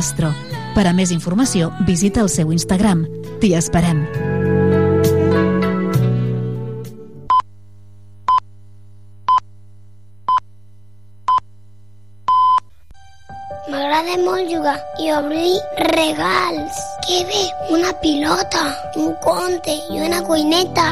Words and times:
Castro. 0.00 0.30
Per 0.72 0.86
a 0.88 0.94
més 0.96 1.10
informació, 1.12 1.68
visita 1.84 2.24
el 2.24 2.32
seu 2.32 2.56
Instagram. 2.56 3.04
T'hi 3.44 3.52
esperem. 3.60 4.06
M'agrada 14.10 14.24
molt 14.26 14.50
jugar 14.50 14.78
i 14.98 15.10
obrir 15.14 15.52
regals. 15.94 16.78
Que 17.06 17.20
bé, 17.28 17.42
una 17.70 17.92
pilota, 18.02 18.62
un 18.96 19.12
conte 19.22 19.70
i 19.92 20.00
una 20.02 20.22
cuineta. 20.26 20.88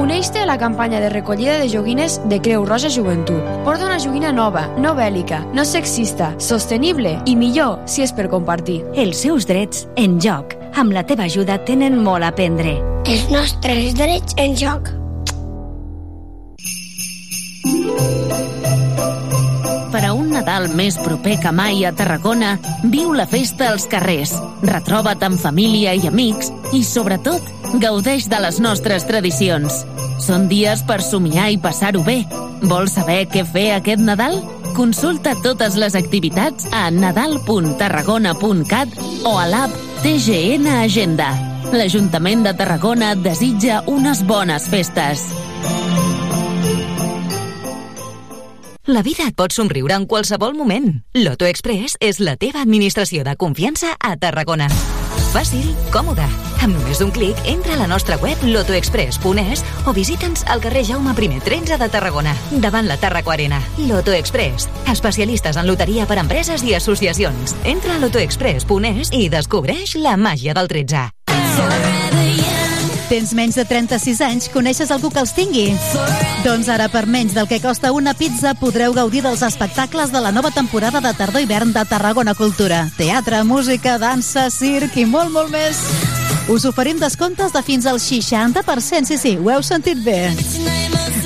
Uneix-te 0.00 0.40
a 0.40 0.46
la 0.46 0.56
campanya 0.58 1.00
de 1.00 1.10
recollida 1.10 1.58
de 1.58 1.68
joguines 1.68 2.20
de 2.28 2.40
Creu 2.40 2.64
Roja 2.64 2.88
Joventut. 2.88 3.42
Porta 3.66 3.84
una 3.86 3.98
joguina 4.00 4.32
nova, 4.32 4.64
no 4.78 4.94
bèl·lica, 4.96 5.42
no 5.52 5.66
sexista, 5.68 6.32
sostenible 6.38 7.18
i 7.26 7.36
millor 7.36 7.82
si 7.84 8.06
és 8.06 8.12
per 8.12 8.30
compartir. 8.32 8.80
Els 8.94 9.20
seus 9.20 9.46
drets 9.48 9.86
en 9.96 10.18
joc. 10.20 10.56
Amb 10.72 10.96
la 10.96 11.04
teva 11.04 11.28
ajuda 11.28 11.60
tenen 11.68 12.00
molt 12.00 12.24
a 12.24 12.32
aprendre. 12.32 12.78
Els 13.04 13.28
nostres 13.28 13.92
drets 14.00 14.38
en 14.40 14.56
joc. 14.56 14.94
Nadal 20.32 20.68
més 20.72 20.96
proper 20.96 21.36
que 21.42 21.50
mai 21.52 21.84
a 21.84 21.92
Tarragona, 21.92 22.58
viu 22.88 23.12
la 23.12 23.26
festa 23.28 23.68
als 23.70 23.84
carrers, 23.90 24.32
retroba't 24.64 25.22
amb 25.26 25.40
família 25.40 25.92
i 25.94 26.06
amics 26.08 26.48
i, 26.72 26.80
sobretot, 26.86 27.42
gaudeix 27.82 28.28
de 28.32 28.38
les 28.40 28.60
nostres 28.64 29.04
tradicions. 29.08 29.84
Són 30.22 30.48
dies 30.48 30.82
per 30.88 31.00
somiar 31.04 31.50
i 31.52 31.58
passar-ho 31.60 32.02
bé. 32.06 32.24
Vols 32.62 32.92
saber 32.96 33.26
què 33.32 33.44
fer 33.44 33.72
aquest 33.76 34.00
Nadal? 34.02 34.40
Consulta 34.72 35.34
totes 35.44 35.76
les 35.76 35.94
activitats 35.98 36.64
a 36.72 36.90
nadal.tarragona.cat 36.94 38.88
o 39.28 39.36
a 39.36 39.46
l'app 39.50 39.70
TGN 40.02 40.66
Agenda. 40.80 41.28
L'Ajuntament 41.72 42.42
de 42.46 42.52
Tarragona 42.56 43.14
desitja 43.16 43.82
unes 43.88 44.24
bones 44.28 44.68
festes. 44.72 45.28
La 48.86 49.02
vida 49.02 49.28
et 49.28 49.36
pot 49.38 49.52
somriure 49.54 49.94
en 49.94 50.08
qualsevol 50.10 50.56
moment. 50.58 50.88
Loto 51.14 51.46
Express 51.46 51.94
és 52.02 52.18
la 52.18 52.34
teva 52.34 52.64
administració 52.64 53.22
de 53.22 53.36
confiança 53.38 53.92
a 53.94 54.16
Tarragona. 54.18 54.66
Fàcil, 55.30 55.68
còmode. 55.94 56.24
Amb 56.66 56.74
només 56.74 56.98
un 57.04 57.12
clic, 57.14 57.38
entra 57.46 57.76
a 57.76 57.78
la 57.78 57.86
nostra 57.86 58.18
web 58.18 58.42
lotoexpress.es 58.42 59.62
o 59.86 59.94
visita'ns 59.94 60.42
al 60.50 60.60
carrer 60.60 60.82
Jaume 60.90 61.14
I 61.14 61.38
13 61.38 61.78
de 61.78 61.88
Tarragona, 61.88 62.34
davant 62.50 62.88
la 62.88 62.98
Tarraco 62.98 63.30
Arena. 63.30 63.62
Loto 63.78 64.10
Express, 64.12 64.68
especialistes 64.90 65.56
en 65.56 65.68
loteria 65.68 66.04
per 66.04 66.18
empreses 66.18 66.64
i 66.64 66.74
associacions. 66.74 67.54
Entra 67.62 67.94
a 67.94 68.02
lotoexpress.es 68.02 69.14
i 69.14 69.28
descobreix 69.28 69.94
la 69.94 70.16
màgia 70.16 70.58
del 70.58 70.66
13. 70.66 71.06
Tens 73.12 73.34
menys 73.36 73.58
de 73.60 73.66
36 73.68 74.22
anys? 74.24 74.46
Coneixes 74.48 74.88
algú 74.88 75.10
que 75.12 75.20
els 75.20 75.34
tingui? 75.36 75.66
Doncs 76.46 76.70
ara, 76.72 76.86
per 76.88 77.02
menys 77.04 77.34
del 77.36 77.44
que 77.44 77.58
costa 77.60 77.90
una 77.92 78.14
pizza, 78.16 78.54
podreu 78.56 78.94
gaudir 78.96 79.20
dels 79.20 79.42
espectacles 79.44 80.08
de 80.14 80.22
la 80.24 80.30
nova 80.32 80.48
temporada 80.50 81.02
de 81.04 81.12
tardor-hivern 81.18 81.74
de 81.74 81.84
Tarragona 81.84 82.32
Cultura. 82.32 82.86
Teatre, 82.96 83.42
música, 83.44 83.98
dansa, 84.00 84.46
circ 84.48 84.96
i 84.96 85.04
molt, 85.04 85.28
molt 85.28 85.52
més. 85.52 85.84
Us 86.48 86.64
oferim 86.64 86.96
descomptes 86.96 87.52
de 87.52 87.60
fins 87.60 87.84
al 87.84 88.00
60%, 88.00 89.04
sí, 89.04 89.20
sí, 89.20 89.36
ho 89.36 89.52
heu 89.52 89.60
sentit 89.60 90.00
bé. 90.00 90.32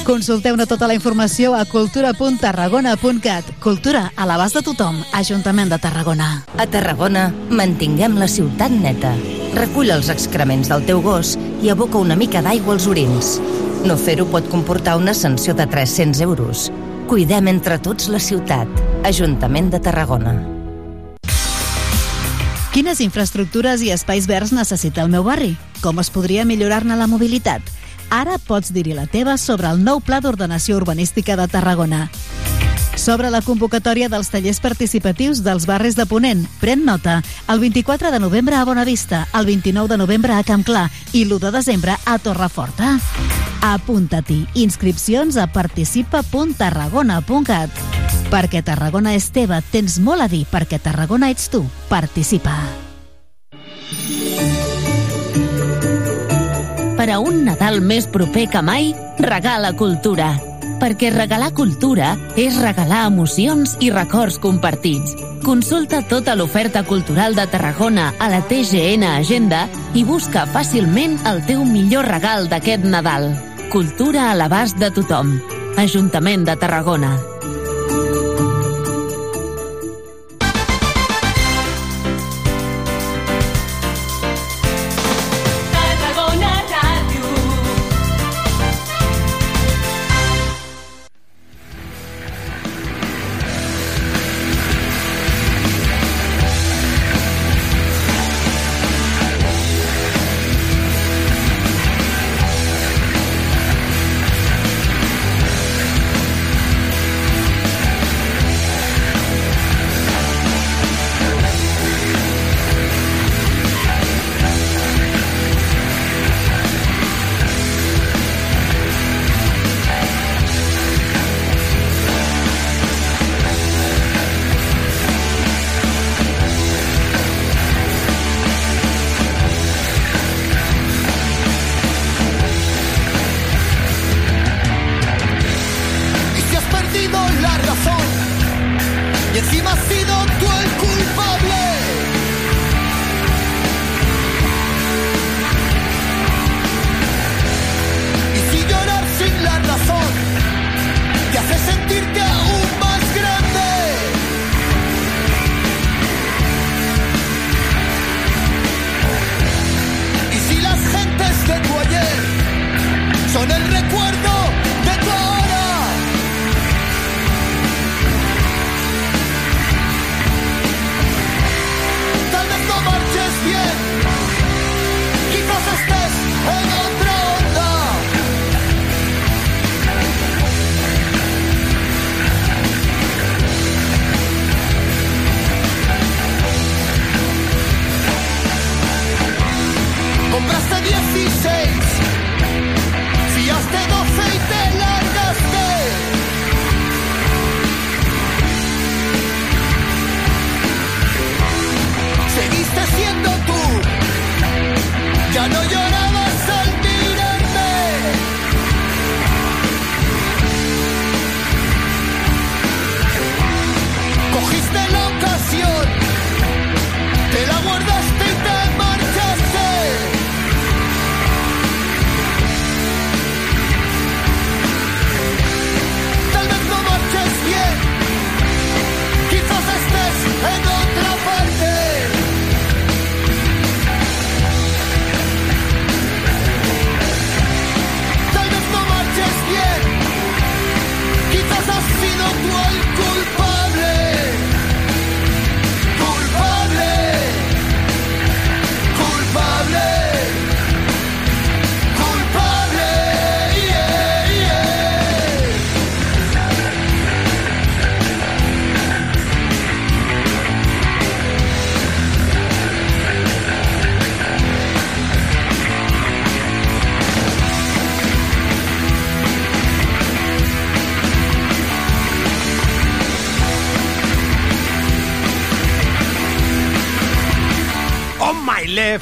Consulteu-ne 0.02 0.66
tota 0.66 0.90
la 0.90 0.98
informació 0.98 1.54
a 1.54 1.62
cultura.tarragona.cat. 1.70 3.54
Cultura 3.62 4.08
a 4.16 4.26
l'abast 4.26 4.58
de 4.58 4.66
tothom. 4.66 5.04
Ajuntament 5.14 5.70
de 5.70 5.78
Tarragona. 5.78 6.42
A 6.58 6.66
Tarragona, 6.66 7.30
mantinguem 7.46 8.18
la 8.18 8.26
ciutat 8.26 8.74
neta. 8.74 9.14
Recull 9.56 9.88
els 9.88 10.10
excrements 10.12 10.68
del 10.68 10.82
teu 10.84 10.98
gos 11.00 11.30
i 11.64 11.70
aboca 11.72 11.96
una 11.96 12.16
mica 12.20 12.42
d'aigua 12.44 12.74
als 12.74 12.84
orins. 12.90 13.38
No 13.88 13.96
fer-ho 13.96 14.26
pot 14.28 14.44
comportar 14.52 14.98
una 15.00 15.14
sanció 15.16 15.54
de 15.56 15.64
300 15.64 16.20
euros. 16.20 16.66
Cuidem 17.08 17.48
entre 17.48 17.78
tots 17.80 18.10
la 18.12 18.20
ciutat. 18.20 18.68
Ajuntament 19.08 19.70
de 19.72 19.80
Tarragona. 19.80 20.34
Quines 22.74 23.00
infraestructures 23.00 23.80
i 23.80 23.94
espais 23.94 24.28
verds 24.28 24.52
necessita 24.52 25.00
el 25.00 25.08
meu 25.08 25.24
barri? 25.24 25.54
Com 25.80 26.04
es 26.04 26.12
podria 26.12 26.44
millorar-ne 26.44 26.98
la 27.00 27.08
mobilitat? 27.08 27.64
Ara 28.12 28.36
pots 28.36 28.74
dir-hi 28.76 28.92
la 28.92 29.06
teva 29.08 29.38
sobre 29.40 29.72
el 29.72 29.80
nou 29.80 30.04
Pla 30.04 30.20
d'Ordenació 30.20 30.76
Urbanística 30.76 31.38
de 31.40 31.48
Tarragona. 31.48 32.10
Sobre 32.96 33.28
la 33.30 33.38
convocatòria 33.44 34.08
dels 34.10 34.30
tallers 34.32 34.58
participatius 34.64 35.44
dels 35.44 35.66
barris 35.68 35.94
de 35.94 36.06
Ponent. 36.08 36.46
Pren 36.58 36.82
nota. 36.84 37.22
El 37.46 37.60
24 37.60 38.10
de 38.10 38.18
novembre 38.18 38.56
a 38.56 38.64
Bonavista, 38.64 39.28
el 39.36 39.46
29 39.46 39.88
de 39.92 39.98
novembre 40.00 40.32
a 40.32 40.42
Campclar 40.42 40.90
i 41.12 41.24
l'1 41.24 41.38
de 41.38 41.50
desembre 41.52 41.96
a 42.04 42.18
Torreforta. 42.18 42.98
Apunta-t'hi. 43.62 44.46
Inscripcions 44.54 45.36
a 45.36 45.46
participa.tarragona.cat. 45.46 47.70
Perquè 48.32 48.62
Tarragona 48.64 49.14
és 49.14 49.30
teva, 49.30 49.60
tens 49.70 49.98
molt 50.00 50.22
a 50.24 50.28
dir, 50.28 50.46
perquè 50.50 50.80
Tarragona 50.82 51.30
ets 51.30 51.48
tu. 51.52 51.64
Participa. 51.92 52.56
Per 56.96 57.10
a 57.12 57.18
un 57.20 57.44
Nadal 57.44 57.82
més 57.84 58.08
proper 58.08 58.48
que 58.50 58.62
mai, 58.64 58.94
regala 59.20 59.76
cultura. 59.76 60.45
Perquè 60.80 61.10
regalar 61.14 61.52
cultura 61.56 62.14
és 62.36 62.58
regalar 62.60 63.06
emocions 63.08 63.76
i 63.80 63.90
records 63.94 64.38
compartits. 64.42 65.14
Consulta 65.44 66.02
tota 66.08 66.34
l'oferta 66.36 66.82
cultural 66.84 67.36
de 67.38 67.46
Tarragona 67.50 68.10
a 68.18 68.28
la 68.32 68.42
TGN 68.48 69.06
Agenda 69.12 69.66
i 69.94 70.04
busca 70.04 70.46
fàcilment 70.50 71.20
el 71.30 71.44
teu 71.46 71.64
millor 71.64 72.08
regal 72.10 72.50
d'aquest 72.50 72.84
Nadal. 72.84 73.30
Cultura 73.72 74.30
a 74.32 74.34
l'abast 74.36 74.76
de 74.80 74.90
tothom. 74.90 75.38
Ajuntament 75.76 76.44
de 76.48 76.56
Tarragona. 76.60 77.35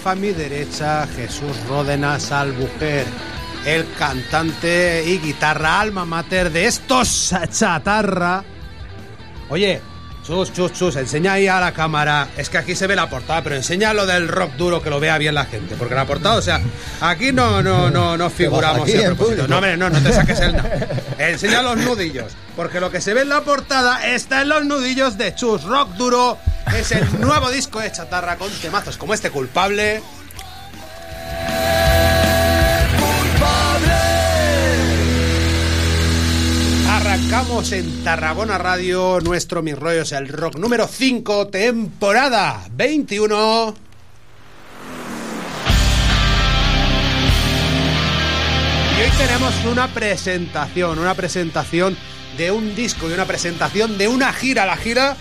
A 0.06 0.14
mi 0.14 0.32
derecha, 0.32 1.06
Jesús 1.16 1.56
Ródenas 1.68 2.30
Albujer, 2.30 3.06
el 3.64 3.86
cantante 3.98 5.02
y 5.06 5.18
guitarra 5.18 5.80
alma 5.80 6.04
mater 6.04 6.50
de 6.50 6.66
estos 6.66 7.34
chatarra. 7.50 8.44
Oye, 9.48 9.80
chus, 10.22 10.52
chus, 10.52 10.72
chus, 10.72 10.96
enseña 10.96 11.34
ahí 11.34 11.48
a 11.48 11.58
la 11.58 11.72
cámara. 11.72 12.28
Es 12.36 12.50
que 12.50 12.58
aquí 12.58 12.74
se 12.74 12.86
ve 12.86 12.96
la 12.96 13.08
portada, 13.08 13.42
pero 13.42 13.56
enseña 13.56 13.94
lo 13.94 14.04
del 14.04 14.28
rock 14.28 14.52
duro 14.54 14.82
que 14.82 14.90
lo 14.90 15.00
vea 15.00 15.16
bien 15.16 15.34
la 15.34 15.46
gente. 15.46 15.74
Porque 15.76 15.94
la 15.94 16.06
portada, 16.06 16.36
o 16.36 16.42
sea, 16.42 16.60
aquí 17.00 17.32
no, 17.32 17.62
no, 17.62 17.90
no, 17.90 18.16
no 18.16 18.30
figuramos 18.30 18.88
en 18.88 19.16
propósito. 19.16 19.48
No, 19.48 19.56
hombre, 19.56 19.76
no, 19.76 19.88
no 19.88 20.02
te 20.02 20.12
saques 20.12 20.40
el 20.40 20.56
no. 20.56 20.64
Enseña 21.18 21.62
los 21.62 21.78
nudillos. 21.78 22.32
Porque 22.56 22.80
lo 22.80 22.90
que 22.90 23.00
se 23.00 23.14
ve 23.14 23.22
en 23.22 23.30
la 23.30 23.40
portada 23.40 24.06
está 24.06 24.42
en 24.42 24.50
los 24.50 24.64
nudillos 24.64 25.16
de 25.16 25.34
Chus. 25.34 25.64
Rock 25.64 25.94
duro 25.94 26.38
es 26.72 26.92
el 26.92 27.20
nuevo 27.20 27.50
disco 27.50 27.80
de 27.80 27.92
chatarra 27.92 28.36
con 28.36 28.50
temazos 28.50 28.96
como 28.96 29.14
este 29.14 29.30
culpable. 29.30 30.02
Arrancamos 36.88 37.72
en 37.72 38.02
Tarragona 38.02 38.58
Radio 38.58 39.20
nuestro 39.20 39.62
Mis 39.62 39.78
Rollos 39.78 40.12
el 40.12 40.28
Rock 40.28 40.56
número 40.56 40.88
5, 40.88 41.48
temporada 41.48 42.66
21. 42.72 43.74
Y 48.96 49.02
hoy 49.02 49.10
tenemos 49.18 49.64
una 49.64 49.88
presentación, 49.88 50.98
una 50.98 51.14
presentación 51.14 51.96
de 52.36 52.50
un 52.50 52.74
disco 52.74 53.08
y 53.08 53.12
una 53.12 53.26
presentación 53.26 53.96
de 53.96 54.08
una 54.08 54.32
gira, 54.32 54.66
la 54.66 54.76
gira 54.76 55.16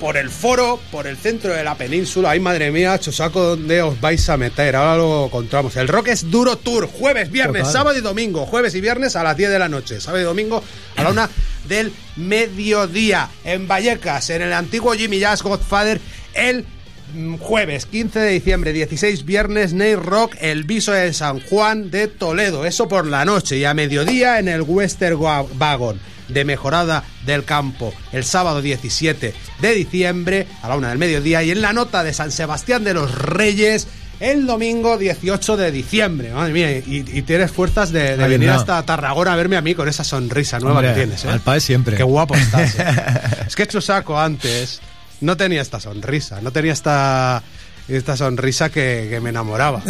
por 0.00 0.16
el 0.16 0.28
foro, 0.30 0.80
por 0.90 1.06
el 1.06 1.16
centro 1.16 1.52
de 1.54 1.64
la 1.64 1.74
península. 1.76 2.30
Ay, 2.30 2.40
madre 2.40 2.70
mía, 2.70 2.98
Chosaco, 2.98 3.42
¿dónde 3.42 3.80
os 3.82 4.00
vais 4.00 4.28
a 4.28 4.36
meter? 4.36 4.76
Ahora 4.76 4.96
lo 4.96 5.26
encontramos. 5.26 5.76
El 5.76 5.88
Rock 5.88 6.08
es 6.08 6.30
Duro 6.30 6.56
Tour, 6.56 6.86
jueves, 6.86 7.30
viernes, 7.30 7.62
Total. 7.62 7.72
sábado 7.72 7.98
y 7.98 8.00
domingo. 8.02 8.46
Jueves 8.46 8.74
y 8.74 8.80
viernes 8.80 9.16
a 9.16 9.22
las 9.22 9.36
10 9.36 9.50
de 9.50 9.58
la 9.58 9.68
noche. 9.68 10.00
Sábado 10.00 10.22
y 10.22 10.24
domingo 10.26 10.62
a 10.96 11.02
la 11.02 11.10
1 11.10 11.28
del 11.68 11.92
mediodía. 12.16 13.28
En 13.44 13.66
Vallecas, 13.68 14.30
en 14.30 14.42
el 14.42 14.52
antiguo 14.52 14.92
Jimmy 14.94 15.18
Jazz 15.18 15.42
Godfather, 15.42 16.00
el 16.34 16.64
jueves 17.40 17.86
15 17.86 18.18
de 18.18 18.30
diciembre, 18.32 18.72
16 18.72 19.24
viernes, 19.24 19.72
Ney 19.72 19.94
Rock, 19.94 20.34
el 20.40 20.64
viso 20.64 20.92
de 20.92 21.12
San 21.12 21.40
Juan 21.40 21.90
de 21.90 22.08
Toledo. 22.08 22.64
Eso 22.66 22.88
por 22.88 23.06
la 23.06 23.24
noche. 23.24 23.56
Y 23.58 23.64
a 23.64 23.74
mediodía 23.74 24.38
en 24.38 24.48
el 24.48 24.62
Western 24.62 25.16
Wa- 25.16 25.46
Wagon 25.58 26.00
de 26.28 26.44
Mejorada 26.46 27.04
del 27.26 27.44
Campo 27.44 27.92
el 28.10 28.24
sábado 28.24 28.62
17 28.62 29.34
de 29.60 29.74
diciembre 29.74 30.46
a 30.62 30.68
la 30.68 30.76
una 30.76 30.88
del 30.88 30.98
mediodía 30.98 31.42
y 31.42 31.50
en 31.50 31.62
la 31.62 31.72
nota 31.72 32.02
de 32.02 32.12
San 32.12 32.30
Sebastián 32.30 32.84
de 32.84 32.94
los 32.94 33.14
Reyes 33.14 33.86
el 34.20 34.46
domingo 34.46 34.96
18 34.96 35.56
de 35.56 35.70
diciembre. 35.72 36.32
Madre 36.32 36.52
mía, 36.52 36.70
y, 36.70 37.04
y 37.06 37.22
tienes 37.22 37.50
fuerzas 37.50 37.92
de, 37.92 38.16
venir 38.16 38.48
no. 38.48 38.54
hasta 38.54 38.82
Tarragona 38.84 39.32
a 39.32 39.36
verme 39.36 39.56
a 39.56 39.60
mí 39.60 39.74
con 39.74 39.88
esa 39.88 40.04
sonrisa 40.04 40.58
nueva 40.60 40.78
Hombre, 40.78 40.94
que 40.94 41.00
tienes. 41.00 41.24
¿eh? 41.24 41.28
al 41.28 41.40
país 41.40 41.64
siempre. 41.64 41.96
Qué 41.96 42.02
guapo 42.02 42.34
estás. 42.34 42.78
¿eh? 42.78 42.84
es 43.46 43.56
que 43.56 43.66
Chusaco 43.66 44.18
antes 44.18 44.80
no 45.20 45.36
tenía 45.36 45.62
esta 45.62 45.80
sonrisa, 45.80 46.40
no 46.40 46.52
tenía 46.52 46.72
esta, 46.72 47.42
esta 47.88 48.16
sonrisa 48.16 48.70
que, 48.70 49.08
que 49.10 49.20
me 49.20 49.30
enamoraba. 49.30 49.82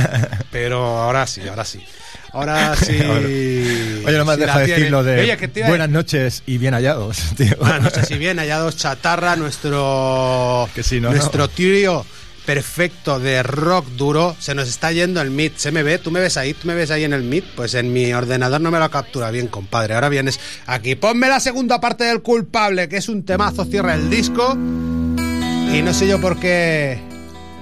Pero 0.50 0.78
ahora 0.98 1.26
sí, 1.26 1.42
ahora 1.48 1.64
sí. 1.64 1.84
Ahora 2.32 2.74
sí. 2.80 2.92
Oye, 2.92 4.18
no 4.18 4.24
me 4.24 4.34
sí 4.34 4.40
decir 4.40 4.74
tiene. 4.74 4.90
lo 4.90 5.04
de 5.04 5.20
Oye, 5.20 5.36
que 5.36 5.48
te 5.48 5.64
buenas 5.64 5.90
noches 5.90 6.42
y 6.46 6.58
bien 6.58 6.74
hallados, 6.74 7.18
tío. 7.36 7.56
Buenas 7.58 7.82
noches 7.82 8.10
y 8.10 8.18
bien 8.18 8.38
hallados 8.38 8.76
chatarra, 8.76 9.36
nuestro 9.36 10.68
Que 10.74 10.82
sí, 10.82 11.00
no, 11.00 11.10
nuestro 11.10 11.42
no. 11.42 11.48
trío 11.48 12.04
perfecto 12.46 13.20
de 13.20 13.42
rock 13.42 13.86
duro. 13.90 14.34
Se 14.38 14.54
nos 14.54 14.68
está 14.68 14.90
yendo 14.92 15.20
el 15.20 15.30
Meet. 15.30 15.58
¿Se 15.58 15.70
me 15.70 15.82
ve? 15.82 15.98
¿Tú 15.98 16.10
me 16.10 16.20
ves 16.20 16.36
ahí? 16.36 16.54
¿Tú 16.54 16.66
me 16.66 16.74
ves 16.74 16.90
ahí 16.90 17.04
en 17.04 17.12
el 17.12 17.22
Meet? 17.22 17.44
Pues 17.54 17.74
en 17.74 17.92
mi 17.92 18.12
ordenador 18.12 18.60
no 18.60 18.70
me 18.70 18.78
lo 18.80 18.90
captura 18.90 19.30
bien, 19.30 19.46
compadre. 19.46 19.94
Ahora 19.94 20.08
vienes 20.08 20.40
aquí. 20.66 20.94
Ponme 20.96 21.28
la 21.28 21.38
segunda 21.38 21.80
parte 21.80 22.04
del 22.04 22.20
culpable, 22.22 22.88
que 22.88 22.96
es 22.96 23.08
un 23.08 23.24
temazo, 23.24 23.64
cierra 23.64 23.94
el 23.94 24.10
disco. 24.10 24.54
Y 24.54 25.82
no 25.82 25.94
sé 25.94 26.06
yo 26.08 26.20
por 26.20 26.38
qué... 26.40 27.00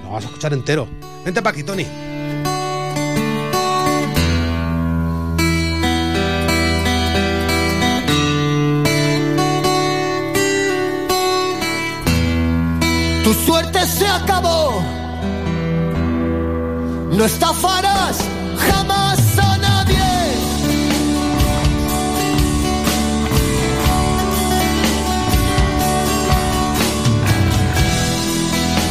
Lo 0.02 0.08
vamos 0.08 0.24
a 0.24 0.28
escuchar 0.28 0.52
entero. 0.54 0.88
Vente 1.24 1.42
pa' 1.42 1.50
aquí, 1.50 1.62
Tony. 1.62 1.86
Tu 13.24 13.34
suerte 13.34 13.86
se 13.86 14.06
acabó. 14.06 14.82
No 17.12 17.24
estafarás 17.24 18.18
jamás 18.56 19.38
a 19.38 19.58
nadie. 19.58 20.10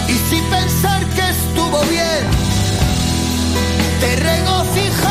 Y 0.07 0.15
sin 0.29 0.43
pensar 0.45 1.05
que 1.15 1.29
estuvo 1.29 1.79
bien, 1.85 2.23
te 4.01 4.15
regocija 4.15 5.08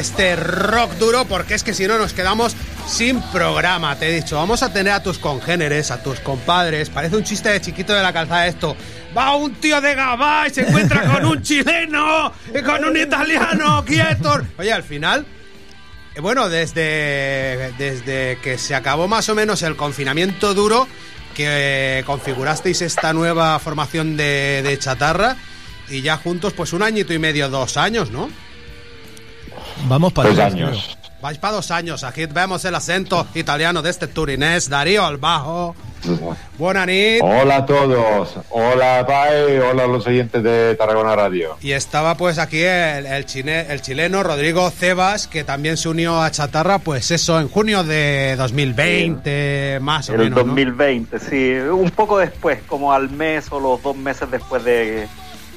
este 0.00 0.34
rock 0.34 0.92
duro 0.94 1.24
porque 1.26 1.54
es 1.54 1.62
que 1.62 1.74
si 1.74 1.86
no 1.86 1.98
nos 1.98 2.12
quedamos 2.12 2.56
sin 2.88 3.20
programa. 3.22 3.96
Te 3.96 4.08
he 4.08 4.12
dicho, 4.12 4.36
vamos 4.36 4.62
a 4.62 4.72
tener 4.72 4.92
a 4.92 5.02
tus 5.02 5.18
congéneres, 5.18 5.90
a 5.90 6.02
tus 6.02 6.20
compadres. 6.20 6.90
Parece 6.90 7.16
un 7.16 7.24
chiste 7.24 7.50
de 7.50 7.60
chiquito 7.60 7.92
de 7.92 8.02
la 8.02 8.12
calzada 8.12 8.46
esto. 8.46 8.76
Va 9.16 9.36
un 9.36 9.54
tío 9.54 9.80
de 9.80 9.94
Gabá 9.94 10.48
y 10.48 10.50
se 10.50 10.62
encuentra 10.62 11.02
con 11.02 11.24
un 11.24 11.42
chileno 11.42 12.32
y 12.52 12.62
con 12.62 12.84
un 12.84 12.96
italiano 12.96 13.84
quieto. 13.84 14.40
Oye, 14.58 14.72
al 14.72 14.82
final 14.82 15.26
eh, 16.14 16.20
bueno, 16.20 16.48
desde, 16.48 17.72
desde 17.78 18.38
que 18.42 18.58
se 18.58 18.74
acabó 18.74 19.06
más 19.06 19.28
o 19.28 19.34
menos 19.34 19.62
el 19.62 19.76
confinamiento 19.76 20.54
duro, 20.54 20.88
que 21.34 22.02
configurasteis 22.06 22.82
esta 22.82 23.12
nueva 23.12 23.58
formación 23.58 24.16
de, 24.16 24.62
de 24.64 24.78
chatarra 24.78 25.36
y 25.88 26.02
ya 26.02 26.16
juntos 26.16 26.52
pues 26.52 26.72
un 26.72 26.82
añito 26.82 27.12
y 27.12 27.18
medio, 27.18 27.48
dos 27.48 27.76
años, 27.76 28.10
¿no? 28.10 28.30
Vamos 29.88 30.12
para 30.12 30.28
Dos 30.28 30.36
dos, 30.38 30.44
años. 30.46 30.98
Vais 31.22 31.36
para 31.36 31.54
dos 31.56 31.70
años, 31.70 32.02
aquí 32.02 32.24
vemos 32.26 32.64
el 32.64 32.74
acento 32.74 33.26
italiano 33.34 33.82
de 33.82 33.90
este 33.90 34.06
turinés, 34.06 34.70
Darío 34.70 35.04
al 35.04 35.18
bajo. 35.18 35.74
Buena 36.56 36.86
nit. 36.86 37.20
Hola 37.22 37.56
a 37.56 37.66
todos. 37.66 38.36
Hola, 38.48 39.04
Pai. 39.06 39.58
Hola 39.58 39.84
a 39.84 39.86
los 39.86 40.06
oyentes 40.06 40.42
de 40.42 40.74
Tarragona 40.76 41.14
Radio. 41.14 41.58
Y 41.60 41.72
estaba 41.72 42.16
pues 42.16 42.38
aquí 42.38 42.60
el, 42.62 43.04
el, 43.04 43.26
chine- 43.26 43.66
el 43.68 43.82
chileno 43.82 44.22
Rodrigo 44.22 44.70
Cebas, 44.70 45.26
que 45.26 45.44
también 45.44 45.76
se 45.76 45.90
unió 45.90 46.22
a 46.22 46.30
Chatarra, 46.30 46.78
pues 46.78 47.10
eso, 47.10 47.38
en 47.38 47.48
junio 47.48 47.84
de 47.84 48.34
2020, 48.38 49.78
más 49.82 50.08
o 50.08 50.14
El 50.14 50.18
menos. 50.20 50.38
¿no? 50.38 50.44
2020, 50.46 51.18
sí, 51.18 51.52
un 51.70 51.90
poco 51.90 52.16
después, 52.18 52.60
como 52.66 52.94
al 52.94 53.10
mes 53.10 53.46
o 53.50 53.60
los 53.60 53.82
dos 53.82 53.94
meses 53.94 54.30
después 54.30 54.64
de, 54.64 55.06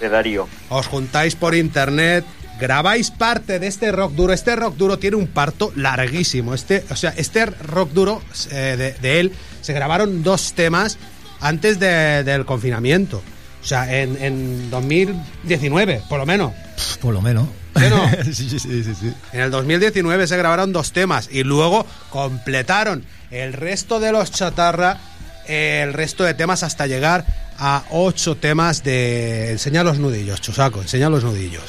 de 0.02 0.10
Darío. 0.10 0.50
Os 0.68 0.88
juntáis 0.88 1.36
por 1.38 1.56
internet, 1.56 2.26
grabáis 2.64 3.12
parte 3.12 3.60
de 3.60 3.68
este 3.68 3.92
rock 3.92 4.14
duro. 4.14 4.32
Este 4.32 4.56
rock 4.56 4.78
duro 4.78 4.98
tiene 4.98 5.18
un 5.18 5.28
parto 5.28 5.74
larguísimo. 5.76 6.54
Este, 6.54 6.86
o 6.90 6.96
sea, 6.96 7.14
este 7.18 7.46
rock 7.46 7.92
duro 7.92 8.22
eh, 8.52 8.76
de, 8.78 8.94
de 8.94 9.20
él 9.20 9.34
se 9.62 9.74
grabaron 9.74 10.24
dos 10.24 10.54
temas 10.54 10.98
antes 11.42 11.78
de- 11.80 12.24
del 12.24 12.46
confinamiento. 12.46 13.22
O 13.62 13.66
sea, 13.66 13.94
en, 14.02 14.18
en 14.24 14.70
2019, 14.70 16.04
por 16.08 16.20
lo 16.20 16.26
menos. 16.26 16.54
Por 17.02 17.14
lo 17.14 17.22
menos. 17.22 17.48
¿Sí 17.76 17.84
no? 17.90 18.10
sí, 18.34 18.34
sí, 18.50 18.60
sí, 18.60 18.84
sí. 18.84 19.14
En 19.34 19.42
el 19.42 19.52
2019 19.52 20.26
se 20.28 20.38
grabaron 20.38 20.72
dos 20.72 20.92
temas 20.94 21.28
y 21.32 21.44
luego 21.44 21.86
completaron 22.10 23.04
el 23.32 23.52
resto 23.54 24.00
de 24.00 24.12
los 24.12 24.32
chatarra, 24.32 25.00
el 25.48 25.92
resto 25.94 26.24
de 26.24 26.34
temas 26.34 26.64
hasta 26.64 26.88
llegar 26.88 27.26
a 27.58 27.84
ocho 27.92 28.36
temas 28.36 28.84
de... 28.84 29.52
Enseña 29.52 29.84
los 29.84 30.00
nudillos, 30.00 30.42
Chusaco, 30.42 30.82
enseña 30.82 31.10
los 31.10 31.24
nudillos. 31.24 31.64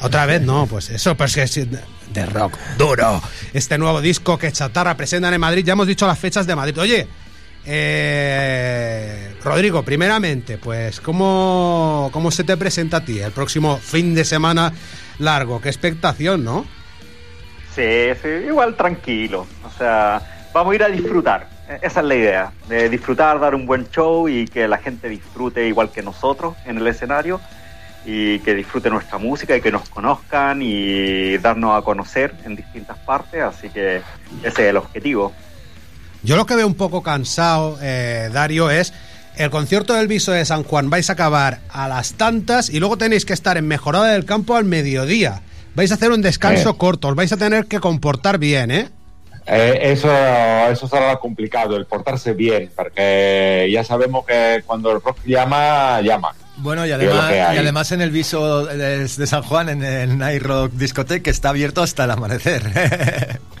Otra 0.00 0.26
vez, 0.26 0.42
no, 0.42 0.66
pues 0.66 0.90
eso, 0.90 1.16
pues 1.16 1.34
que 1.34 1.42
es 1.42 1.54
de 1.54 2.26
rock 2.26 2.56
duro. 2.76 3.22
Este 3.52 3.78
nuevo 3.78 4.00
disco 4.00 4.38
que 4.38 4.50
Chatarra 4.52 4.96
presentan 4.96 5.34
en 5.34 5.40
Madrid, 5.40 5.64
ya 5.64 5.72
hemos 5.74 5.86
dicho 5.86 6.06
las 6.06 6.18
fechas 6.18 6.46
de 6.46 6.56
Madrid. 6.56 6.78
Oye, 6.78 7.06
eh, 7.64 9.34
Rodrigo, 9.44 9.82
primeramente, 9.82 10.58
pues, 10.58 11.00
¿cómo, 11.00 12.08
¿cómo 12.12 12.30
se 12.30 12.44
te 12.44 12.56
presenta 12.56 12.98
a 12.98 13.04
ti 13.04 13.18
el 13.20 13.32
próximo 13.32 13.78
fin 13.78 14.14
de 14.14 14.24
semana 14.24 14.72
largo? 15.18 15.60
Qué 15.60 15.68
expectación, 15.68 16.44
¿no? 16.44 16.64
Sí, 17.74 18.08
sí, 18.22 18.28
igual 18.46 18.74
tranquilo. 18.74 19.46
O 19.64 19.78
sea, 19.78 20.37
vamos 20.58 20.72
a 20.72 20.74
ir 20.76 20.82
a 20.82 20.88
disfrutar. 20.88 21.48
E- 21.68 21.78
Esa 21.82 22.00
es 22.00 22.06
la 22.06 22.14
idea, 22.14 22.52
de 22.68 22.88
disfrutar, 22.88 23.38
dar 23.40 23.54
un 23.54 23.66
buen 23.66 23.88
show 23.90 24.28
y 24.28 24.46
que 24.46 24.68
la 24.68 24.78
gente 24.78 25.08
disfrute 25.08 25.66
igual 25.66 25.90
que 25.90 26.02
nosotros 26.02 26.54
en 26.66 26.78
el 26.78 26.86
escenario 26.86 27.40
y 28.04 28.38
que 28.40 28.54
disfrute 28.54 28.88
nuestra 28.90 29.18
música 29.18 29.56
y 29.56 29.60
que 29.60 29.70
nos 29.72 29.88
conozcan 29.88 30.60
y 30.62 31.36
darnos 31.38 31.76
a 31.78 31.82
conocer 31.82 32.34
en 32.44 32.56
distintas 32.56 32.96
partes. 32.98 33.42
Así 33.42 33.68
que 33.68 33.96
ese 34.42 34.48
es 34.48 34.58
el 34.70 34.76
objetivo. 34.76 35.32
Yo 36.22 36.36
lo 36.36 36.46
que 36.46 36.54
veo 36.56 36.66
un 36.66 36.74
poco 36.74 37.02
cansado, 37.02 37.78
eh, 37.82 38.28
Dario, 38.32 38.70
es 38.70 38.92
el 39.36 39.50
concierto 39.50 39.94
del 39.94 40.08
Viso 40.08 40.32
de 40.32 40.44
San 40.44 40.64
Juan. 40.64 40.90
Vais 40.90 41.10
a 41.10 41.12
acabar 41.12 41.60
a 41.70 41.86
las 41.86 42.14
tantas 42.14 42.70
y 42.70 42.80
luego 42.80 42.96
tenéis 42.98 43.24
que 43.24 43.32
estar 43.34 43.56
en 43.56 43.66
Mejorada 43.68 44.06
del 44.08 44.24
Campo 44.24 44.56
al 44.56 44.64
mediodía. 44.64 45.42
Vais 45.74 45.90
a 45.92 45.94
hacer 45.94 46.10
un 46.10 46.22
descanso 46.22 46.70
Eh. 46.70 46.74
corto, 46.78 47.08
os 47.08 47.14
vais 47.14 47.32
a 47.32 47.36
tener 47.36 47.66
que 47.66 47.78
comportar 47.78 48.38
bien, 48.38 48.70
¿eh? 48.72 48.88
Eh, 49.50 49.92
eso, 49.92 50.10
eso 50.70 50.86
será 50.86 51.16
complicado, 51.16 51.76
el 51.76 51.86
portarse 51.86 52.34
bien, 52.34 52.70
porque 52.76 53.68
ya 53.72 53.82
sabemos 53.82 54.26
que 54.26 54.62
cuando 54.66 54.92
el 54.92 55.00
rock 55.00 55.18
llama, 55.24 56.00
llama. 56.02 56.34
Bueno, 56.58 56.84
y 56.84 56.92
además, 56.92 57.32
y 57.32 57.58
además 57.58 57.92
en 57.92 58.00
el 58.00 58.10
viso 58.10 58.66
de, 58.66 59.06
de 59.06 59.26
San 59.26 59.42
Juan, 59.42 59.68
en 59.68 59.82
el 59.82 60.18
Night 60.18 60.42
Rock 60.42 60.72
Discotheque, 60.72 61.22
que 61.22 61.30
está 61.30 61.50
abierto 61.50 61.82
hasta 61.82 62.04
el 62.04 62.10
amanecer. 62.10 62.62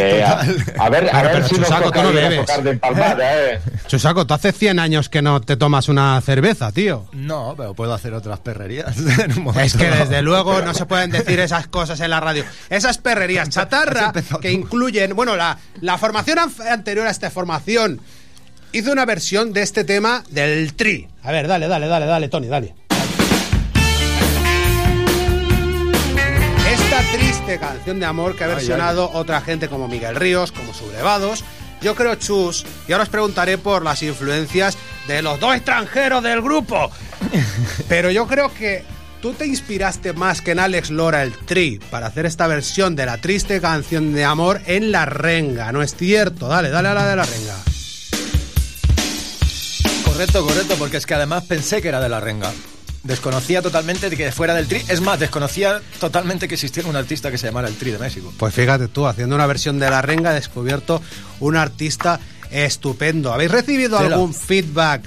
Que 0.00 0.22
a, 0.22 0.40
a 0.84 0.88
ver, 0.90 1.08
a 1.08 1.12
Pero, 1.12 1.22
ver 1.22 1.32
pero, 1.32 1.48
si 1.48 1.54
nos 1.56 1.68
Chusaco, 1.68 1.84
toca 1.84 2.00
tú 2.02 2.08
no 2.08 2.12
bebes. 2.14 2.40
tocar 2.40 2.62
de 2.62 2.70
empalmada, 2.70 3.18
¿eh? 3.52 3.60
Chusaco, 3.86 4.26
tú 4.26 4.34
hace 4.34 4.52
100 4.52 4.78
años 4.78 5.08
que 5.08 5.22
no 5.22 5.40
te 5.40 5.56
tomas 5.56 5.88
una 5.88 6.20
cerveza, 6.20 6.72
tío. 6.72 7.06
No, 7.12 7.54
pero 7.56 7.74
puedo 7.74 7.92
hacer 7.94 8.14
otras 8.14 8.40
perrerías. 8.40 8.96
en 9.18 9.38
un 9.38 9.44
momento 9.44 9.60
Es 9.60 9.74
que 9.76 9.90
desde 9.90 10.22
luego 10.22 10.60
no 10.62 10.74
se 10.74 10.86
pueden 10.86 11.10
decir 11.10 11.38
esas 11.40 11.66
cosas 11.66 12.00
en 12.00 12.10
la 12.10 12.20
radio. 12.20 12.44
Esas 12.68 12.98
perrerías 12.98 13.48
chatarra 13.48 14.12
que 14.40 14.52
incluyen, 14.52 15.14
bueno, 15.14 15.36
la, 15.36 15.58
la 15.80 15.98
formación 15.98 16.38
anterior 16.68 17.06
a 17.06 17.10
esta 17.10 17.30
formación 17.30 18.00
hizo 18.72 18.92
una 18.92 19.04
versión 19.04 19.52
de 19.52 19.62
este 19.62 19.84
tema 19.84 20.22
del 20.30 20.74
Tri. 20.74 21.08
A 21.22 21.32
ver, 21.32 21.48
dale, 21.48 21.68
dale, 21.68 21.86
dale, 21.88 22.06
dale, 22.06 22.28
Tony, 22.28 22.46
dale. 22.48 22.74
Triste 27.50 27.66
canción 27.66 27.98
de 27.98 28.06
amor 28.06 28.36
que 28.36 28.44
ha 28.44 28.46
Ay, 28.46 28.54
versionado 28.54 29.10
otra 29.12 29.40
gente 29.40 29.68
como 29.68 29.88
Miguel 29.88 30.14
Ríos, 30.14 30.52
como 30.52 30.72
Sublevados. 30.72 31.42
Yo 31.82 31.96
creo, 31.96 32.14
Chus, 32.14 32.64
y 32.86 32.92
ahora 32.92 33.02
os 33.02 33.08
preguntaré 33.08 33.58
por 33.58 33.82
las 33.82 34.04
influencias 34.04 34.78
de 35.08 35.20
los 35.20 35.40
dos 35.40 35.56
extranjeros 35.56 36.22
del 36.22 36.42
grupo. 36.42 36.92
Pero 37.88 38.12
yo 38.12 38.28
creo 38.28 38.54
que 38.54 38.84
tú 39.20 39.32
te 39.32 39.48
inspiraste 39.48 40.12
más 40.12 40.42
que 40.42 40.52
en 40.52 40.60
Alex 40.60 40.90
Lora 40.90 41.24
el 41.24 41.36
Tri 41.38 41.80
para 41.90 42.06
hacer 42.06 42.24
esta 42.24 42.46
versión 42.46 42.94
de 42.94 43.06
la 43.06 43.18
triste 43.18 43.60
canción 43.60 44.14
de 44.14 44.24
amor 44.24 44.60
en 44.66 44.92
la 44.92 45.04
renga, 45.06 45.72
¿no 45.72 45.82
es 45.82 45.96
cierto? 45.96 46.46
Dale, 46.46 46.70
dale 46.70 46.90
a 46.90 46.94
la 46.94 47.08
de 47.08 47.16
la 47.16 47.24
renga. 47.24 47.56
Correcto, 50.04 50.46
correcto, 50.46 50.76
porque 50.78 50.98
es 50.98 51.06
que 51.06 51.14
además 51.14 51.42
pensé 51.48 51.82
que 51.82 51.88
era 51.88 52.00
de 52.00 52.10
la 52.10 52.20
renga. 52.20 52.52
Desconocía 53.02 53.62
totalmente 53.62 54.10
de 54.10 54.16
que 54.16 54.30
fuera 54.30 54.54
del 54.54 54.66
Tri. 54.68 54.82
Es 54.88 55.00
más, 55.00 55.18
desconocía 55.18 55.80
totalmente 55.98 56.48
que 56.48 56.54
existiera 56.54 56.88
un 56.88 56.96
artista 56.96 57.30
que 57.30 57.38
se 57.38 57.46
llamara 57.46 57.66
el 57.68 57.76
Tri 57.76 57.90
de 57.92 57.98
México. 57.98 58.32
Pues 58.36 58.52
fíjate 58.54 58.88
tú, 58.88 59.06
haciendo 59.06 59.34
una 59.34 59.46
versión 59.46 59.78
de 59.78 59.88
la 59.88 60.02
renga, 60.02 60.32
he 60.32 60.34
descubierto 60.34 61.00
un 61.40 61.56
artista 61.56 62.20
estupendo. 62.50 63.32
¿Habéis 63.32 63.50
recibido 63.50 63.98
algún 63.98 64.34
feedback? 64.34 65.02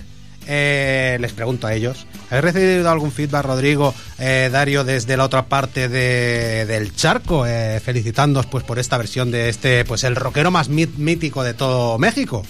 eh, 0.45 1.17
les 1.21 1.31
pregunto 1.31 1.67
a 1.67 1.73
ellos. 1.73 2.05
¿Habéis 2.29 2.43
recibido 2.53 2.89
algún 2.91 3.13
feedback, 3.13 3.45
Rodrigo, 3.45 3.93
eh, 4.19 4.49
Dario, 4.51 4.83
desde 4.83 5.15
la 5.15 5.23
otra 5.23 5.45
parte 5.45 5.87
de- 5.87 6.65
del 6.65 6.93
charco? 6.93 7.45
Eh, 7.47 7.79
felicitándoos 7.79 8.47
pues, 8.47 8.65
por 8.65 8.77
esta 8.77 8.97
versión 8.97 9.31
de 9.31 9.47
este, 9.47 9.85
pues 9.85 10.03
el 10.03 10.17
rockero 10.17 10.51
más 10.51 10.67
mítico 10.67 11.43
de 11.43 11.53
todo 11.53 11.97
México. 11.97 12.43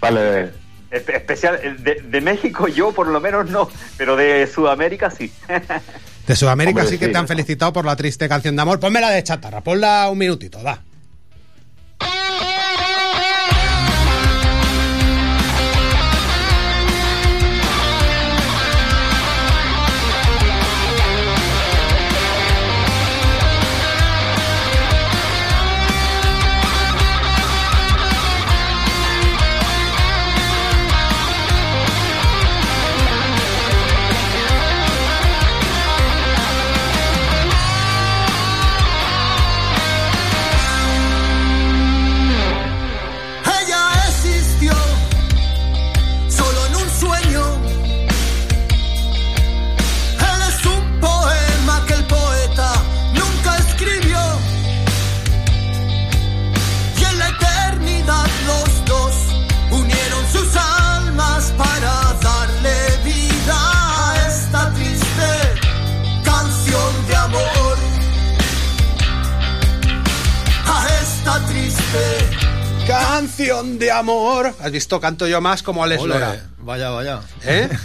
Vale, 0.00 0.52
Especial, 0.92 1.58
eh, 1.62 1.74
de, 1.78 1.94
de 2.02 2.20
México 2.20 2.68
yo 2.68 2.92
por 2.92 3.06
lo 3.08 3.20
menos 3.20 3.48
no, 3.50 3.68
pero 3.96 4.14
de 4.14 4.46
Sudamérica 4.46 5.10
sí. 5.10 5.32
De 6.26 6.36
Sudamérica 6.36 6.80
Hombre, 6.82 6.92
sí 6.92 6.98
que 6.98 7.06
sí. 7.06 7.12
te 7.12 7.18
han 7.18 7.26
felicitado 7.26 7.72
por 7.72 7.84
la 7.84 7.96
triste 7.96 8.28
canción 8.28 8.54
de 8.54 8.62
amor. 8.62 8.78
Ponme 8.78 9.00
la 9.00 9.10
de 9.10 9.22
chatarra, 9.24 9.60
ponla 9.60 10.08
un 10.08 10.18
minutito, 10.18 10.62
da. 10.62 10.80
Canción 73.52 73.78
de 73.78 73.90
amor. 73.90 74.54
¿Has 74.60 74.72
visto? 74.72 74.98
Canto 74.98 75.26
yo 75.26 75.40
más 75.42 75.62
como 75.62 75.84
Alex 75.84 76.02
Ole, 76.02 76.14
Lora. 76.14 76.36
Vaya, 76.58 76.90
vaya. 76.90 77.20
¿Eh? 77.44 77.68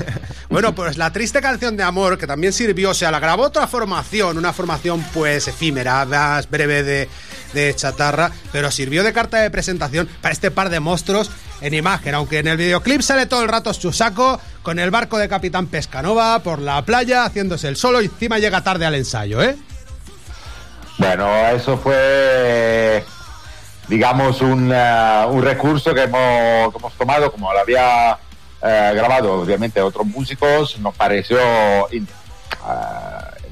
Bueno, 0.50 0.74
pues 0.74 0.98
la 0.98 1.12
triste 1.12 1.42
canción 1.42 1.76
de 1.76 1.84
amor, 1.84 2.18
que 2.18 2.26
también 2.26 2.54
sirvió, 2.54 2.92
o 2.92 2.94
sea, 2.94 3.12
la 3.12 3.20
grabó 3.20 3.44
otra 3.44 3.68
formación, 3.68 4.38
una 4.38 4.54
formación 4.54 5.04
pues 5.14 5.46
efímera, 5.50 6.06
más 6.06 6.50
breve 6.50 6.84
de, 6.84 7.10
de 7.54 7.76
chatarra, 7.76 8.32
pero 8.54 8.72
sirvió 8.72 9.04
de 9.04 9.12
carta 9.12 9.42
de 9.42 9.52
presentación 9.52 10.08
para 10.22 10.32
este 10.32 10.50
par 10.50 10.70
de 10.70 10.80
monstruos 10.80 11.30
en 11.60 11.74
imagen, 11.74 12.16
aunque 12.16 12.40
en 12.40 12.48
el 12.48 12.56
videoclip 12.56 13.02
sale 13.02 13.26
todo 13.26 13.42
el 13.42 13.50
rato 13.50 13.74
Chusaco 13.74 14.40
con 14.64 14.80
el 14.80 14.90
barco 14.90 15.18
de 15.18 15.28
Capitán 15.28 15.68
Pescanova 15.68 16.40
por 16.40 16.60
la 16.60 16.82
playa 16.86 17.26
haciéndose 17.26 17.68
el 17.68 17.76
solo 17.76 18.02
y 18.02 18.06
encima 18.06 18.40
llega 18.40 18.64
tarde 18.64 18.86
al 18.86 18.96
ensayo, 18.96 19.44
¿eh? 19.44 19.58
Bueno, 20.98 21.30
eso 21.50 21.78
fue, 21.78 23.04
digamos, 23.88 24.42
un, 24.42 24.72
eh, 24.74 25.26
un 25.30 25.42
recurso 25.42 25.94
que 25.94 26.04
hemos, 26.04 26.72
que 26.72 26.80
hemos 26.80 26.94
tomado, 26.94 27.32
como 27.32 27.52
lo 27.52 27.60
había 27.60 28.18
eh, 28.62 28.92
grabado 28.96 29.42
obviamente 29.42 29.82
otros 29.82 30.06
músicos, 30.06 30.78
nos 30.80 30.96
pareció 30.96 31.40
eh, 31.92 32.02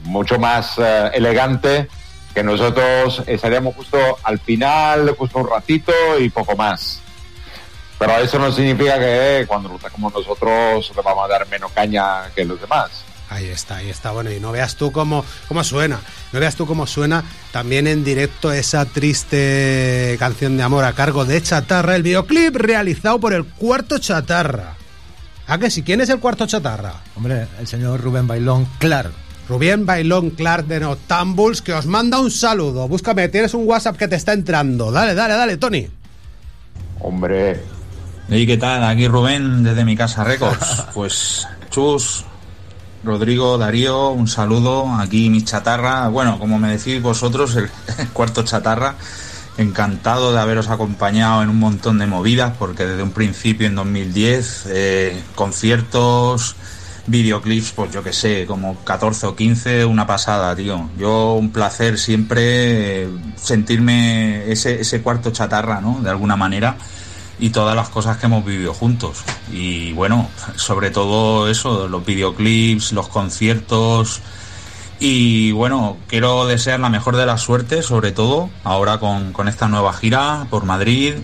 mucho 0.04 0.38
más 0.38 0.78
elegante 1.14 1.88
que 2.34 2.44
nosotros 2.44 3.24
estaríamos 3.28 3.76
justo 3.76 3.98
al 4.24 4.40
final, 4.40 5.16
justo 5.18 5.40
un 5.40 5.50
ratito 5.50 5.94
y 6.20 6.30
poco 6.30 6.56
más. 6.56 7.02
Pero 7.98 8.18
eso 8.18 8.38
no 8.38 8.52
significa 8.52 9.00
que 9.00 9.46
cuando 9.48 9.70
lo 9.70 9.80
sacamos 9.80 10.14
nosotros 10.14 10.92
le 10.94 11.02
vamos 11.02 11.24
a 11.24 11.28
dar 11.30 11.48
menos 11.48 11.72
caña 11.72 12.30
que 12.36 12.44
los 12.44 12.60
demás. 12.60 13.06
Ahí 13.36 13.50
está, 13.50 13.78
ahí 13.78 13.90
está. 13.90 14.12
Bueno, 14.12 14.32
y 14.32 14.40
no 14.40 14.54
veas 14.54 14.78
tú 14.78 14.94
cómo, 14.94 15.26
cómo 15.50 15.62
suena. 15.66 16.00
No 16.32 16.40
veas 16.40 16.56
tú 16.56 16.66
cómo 16.66 16.88
suena 16.88 17.22
también 17.52 17.86
en 17.86 18.06
directo 18.06 18.50
esa 18.54 18.86
triste 18.86 20.16
canción 20.18 20.56
de 20.56 20.64
amor 20.64 20.86
a 20.86 20.94
cargo 20.94 21.26
de 21.26 21.42
Chatarra. 21.42 21.98
El 21.98 22.04
videoclip 22.04 22.56
realizado 22.56 23.20
por 23.20 23.34
el 23.34 23.44
Cuarto 23.44 23.98
Chatarra. 24.00 24.76
¿A 25.48 25.58
que 25.58 25.70
si 25.70 25.84
quién 25.84 26.00
es 26.00 26.10
el 26.10 26.20
Cuarto 26.20 26.48
Chatarra? 26.48 26.94
Hombre, 27.18 27.48
el 27.60 27.68
señor 27.68 28.00
Rubén 28.00 28.26
Bailón, 28.26 28.70
claro. 28.80 29.12
Rubén 29.50 29.86
Bailón 29.86 30.30
Clark 30.30 30.66
de 30.68 30.80
Noctambuls, 30.80 31.62
que 31.62 31.74
os 31.74 31.86
manda 31.86 32.22
un 32.22 32.32
saludo. 32.32 32.88
Búscame, 32.88 33.28
tienes 33.28 33.54
un 33.54 33.68
WhatsApp 33.68 33.98
que 33.98 34.08
te 34.08 34.16
está 34.16 34.32
entrando. 34.32 34.94
Dale, 34.94 35.14
dale, 35.14 35.34
dale, 35.34 35.58
Tony. 35.58 35.90
Hombre. 37.02 37.62
¿Y 38.30 38.48
qué 38.48 38.56
tal? 38.56 38.82
Aquí 38.86 39.10
Rubén 39.10 39.62
desde 39.62 39.84
mi 39.84 39.98
casa 39.98 40.24
Records. 40.24 40.86
Pues 40.94 41.46
Chus, 41.70 42.24
Rodrigo, 43.06 43.58
Darío, 43.58 44.10
un 44.10 44.28
saludo. 44.28 44.94
Aquí 44.96 45.30
mi 45.30 45.44
chatarra. 45.44 46.08
Bueno, 46.10 46.40
como 46.40 46.60
me 46.60 46.72
decís 46.72 47.02
vosotros, 47.02 47.56
el, 47.56 47.70
cuarto 48.14 48.44
chatarra. 48.44 48.96
Encantado 49.58 50.34
de 50.34 50.40
haberos 50.40 50.70
acompañado 50.70 51.42
en 51.42 51.50
un 51.50 51.60
montón 51.60 51.98
de 51.98 52.08
movidas, 52.08 52.54
porque 52.60 52.86
desde 52.86 53.04
un 53.04 53.12
principio 53.12 53.68
en 53.68 53.76
2010, 53.76 54.66
eh, 54.68 55.24
conciertos, 55.34 56.58
videoclips, 57.08 57.72
pues 57.72 57.94
yo 57.94 58.04
que 58.04 58.12
sé, 58.12 58.46
como 58.46 58.76
14 58.84 59.28
o 59.28 59.36
15, 59.36 59.86
una 59.86 60.06
pasada, 60.06 60.54
tío. 60.56 60.90
Yo 60.98 61.36
un 61.36 61.52
placer 61.52 61.98
siempre 61.98 63.04
eh, 63.04 63.10
sentirme 63.38 64.52
ese, 64.52 64.82
ese 64.82 65.02
cuarto 65.02 65.32
chatarra, 65.32 65.80
¿no? 65.80 66.02
De 66.02 66.10
alguna 66.10 66.36
manera 66.36 66.76
y 67.40 67.50
todas 67.50 67.76
las 67.76 67.90
cosas 67.90 68.18
que 68.18 68.28
hemos 68.28 68.46
vivido 68.46 68.74
juntos. 68.74 69.24
Y 69.52 69.94
bueno, 69.94 70.30
sobre 70.56 70.92
todo 70.92 71.50
eso, 71.50 71.88
los 71.88 72.06
videoclips, 72.06 72.92
los 72.94 73.08
conciertos. 73.08 74.22
Y 75.00 75.52
bueno, 75.52 75.98
quiero 76.08 76.46
desear 76.46 76.80
la 76.80 76.90
mejor 76.90 77.18
de 77.18 77.26
las 77.26 77.42
suertes, 77.42 77.86
sobre 77.86 78.12
todo 78.12 78.50
ahora 78.64 79.00
con, 79.00 79.34
con 79.34 79.48
esta 79.48 79.68
nueva 79.68 79.92
gira 79.94 80.48
por 80.50 80.64
Madrid, 80.64 81.16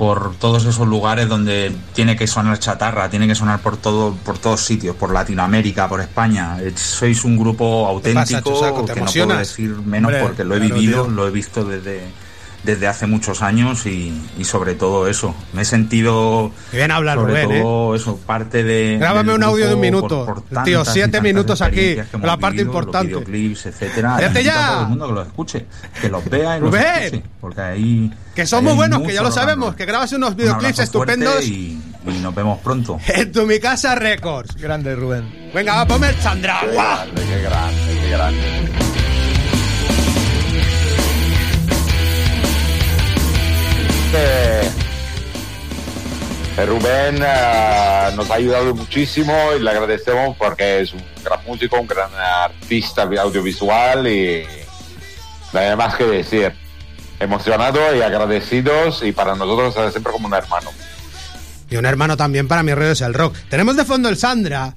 por 0.00 0.34
todos 0.36 0.64
esos 0.64 0.88
lugares 0.88 1.28
donde 1.28 1.74
tiene 1.94 2.16
que 2.16 2.26
sonar 2.26 2.58
chatarra, 2.58 3.10
tiene 3.10 3.26
que 3.26 3.34
sonar 3.34 3.60
por 3.60 3.76
todo, 3.76 4.14
por 4.24 4.38
todos 4.38 4.62
sitios, 4.62 4.96
por 4.96 5.12
Latinoamérica, 5.12 5.88
por 5.88 6.00
España. 6.00 6.56
Sois 6.74 7.24
un 7.24 7.36
grupo 7.38 8.00
¿Qué 8.02 8.14
pasa, 8.14 8.36
auténtico 8.38 8.50
Chusaco? 8.54 8.84
¿Te 8.86 8.94
que 8.94 9.00
no 9.00 9.06
puedo 9.12 9.38
decir 9.38 9.70
menos 9.84 10.08
Hombre, 10.08 10.22
porque 10.22 10.44
lo 10.44 10.56
he 10.56 10.58
claro, 10.58 10.74
vivido, 10.74 11.02
tío. 11.04 11.12
lo 11.12 11.28
he 11.28 11.30
visto 11.30 11.64
desde, 11.64 12.02
desde 12.62 12.86
hace 12.86 13.06
muchos 13.06 13.42
años 13.42 13.86
y, 13.86 14.12
y 14.38 14.44
sobre 14.44 14.74
todo 14.74 15.08
eso. 15.08 15.34
Me 15.52 15.62
he 15.62 15.64
sentido 15.64 16.50
bien 16.72 16.90
habla 16.90 17.14
sobre 17.14 17.44
Rubén, 17.44 17.56
¿eh? 17.58 17.62
todo 17.62 17.94
eso, 17.94 18.16
parte 18.18 18.62
de. 18.62 18.98
Grábame 18.98 19.34
un 19.34 19.42
audio 19.42 19.66
de 19.68 19.74
un 19.74 19.80
minuto. 19.80 20.26
por- 20.26 20.42
por 20.44 20.62
Tío, 20.64 20.84
siete 20.84 21.20
minutos 21.20 21.62
aquí, 21.62 21.96
la 22.22 22.36
parte 22.36 22.58
vivido, 22.58 22.66
importante. 22.66 23.12
Los 23.12 23.24
videoclips, 23.24 23.66
etcétera. 23.66 24.16
¡Cállate 24.16 24.40
Invito 24.40 24.50
a 24.50 24.54
ya! 24.60 24.68
todo 24.72 24.82
el 24.82 24.88
mundo 24.88 25.06
que 25.08 25.12
los 25.14 25.26
escuche, 25.26 25.66
que 26.00 26.08
los 26.08 26.24
vea 26.30 26.56
y 26.56 26.60
los 26.60 26.68
Rubén. 26.70 26.84
escuche, 27.04 27.22
porque 27.40 27.60
ahí. 27.60 28.12
Que 28.34 28.46
somos 28.46 28.72
hay 28.72 28.76
buenos, 28.76 29.02
que 29.02 29.12
ya 29.14 29.22
lo 29.22 29.32
sabemos, 29.32 29.74
que 29.74 29.84
grabas 29.86 30.12
unos 30.12 30.30
Un 30.30 30.36
videoclips 30.36 30.76
fuerte 30.76 30.82
estupendos 30.84 31.44
Y, 31.44 31.80
y 32.06 32.10
nos 32.20 32.34
vemos 32.34 32.58
pronto. 32.60 32.98
en 33.06 33.32
tu 33.32 33.44
mi 33.46 33.58
casa 33.58 33.94
Records. 33.94 34.54
Grande 34.56 34.94
Rubén. 34.94 35.50
Venga, 35.54 35.74
va, 35.76 35.86
ponme 35.86 36.10
el 36.10 36.18
Chandra. 36.20 36.60
Qué 36.60 36.72
grande, 36.72 37.22
qué 37.22 37.40
grande, 37.42 38.00
qué 38.00 38.10
grande. 38.10 38.69
Eh, 44.12 44.70
Rubén 46.66 47.22
eh, 47.22 48.10
nos 48.16 48.30
ha 48.30 48.34
ayudado 48.34 48.74
muchísimo 48.74 49.34
y 49.56 49.62
le 49.62 49.70
agradecemos 49.70 50.36
porque 50.36 50.80
es 50.80 50.92
un 50.92 51.02
gran 51.24 51.44
músico, 51.46 51.80
un 51.80 51.86
gran 51.86 52.10
artista 52.14 53.02
audiovisual 53.02 54.06
y 54.06 54.44
no 55.52 55.60
hay 55.60 55.76
más 55.76 55.96
que 55.96 56.04
decir. 56.04 56.52
Emocionado 57.18 57.94
y 57.94 58.00
agradecidos 58.00 59.02
y 59.02 59.12
para 59.12 59.34
nosotros 59.34 59.76
es 59.76 59.92
siempre 59.92 60.12
como 60.12 60.26
un 60.26 60.34
hermano. 60.34 60.70
Y 61.68 61.76
un 61.76 61.86
hermano 61.86 62.16
también 62.16 62.48
para 62.48 62.62
mi 62.62 62.74
rollo 62.74 62.92
es 62.92 63.00
el 63.02 63.14
rock. 63.14 63.36
Tenemos 63.48 63.76
de 63.76 63.84
fondo 63.84 64.08
el 64.08 64.16
Sandra. 64.16 64.74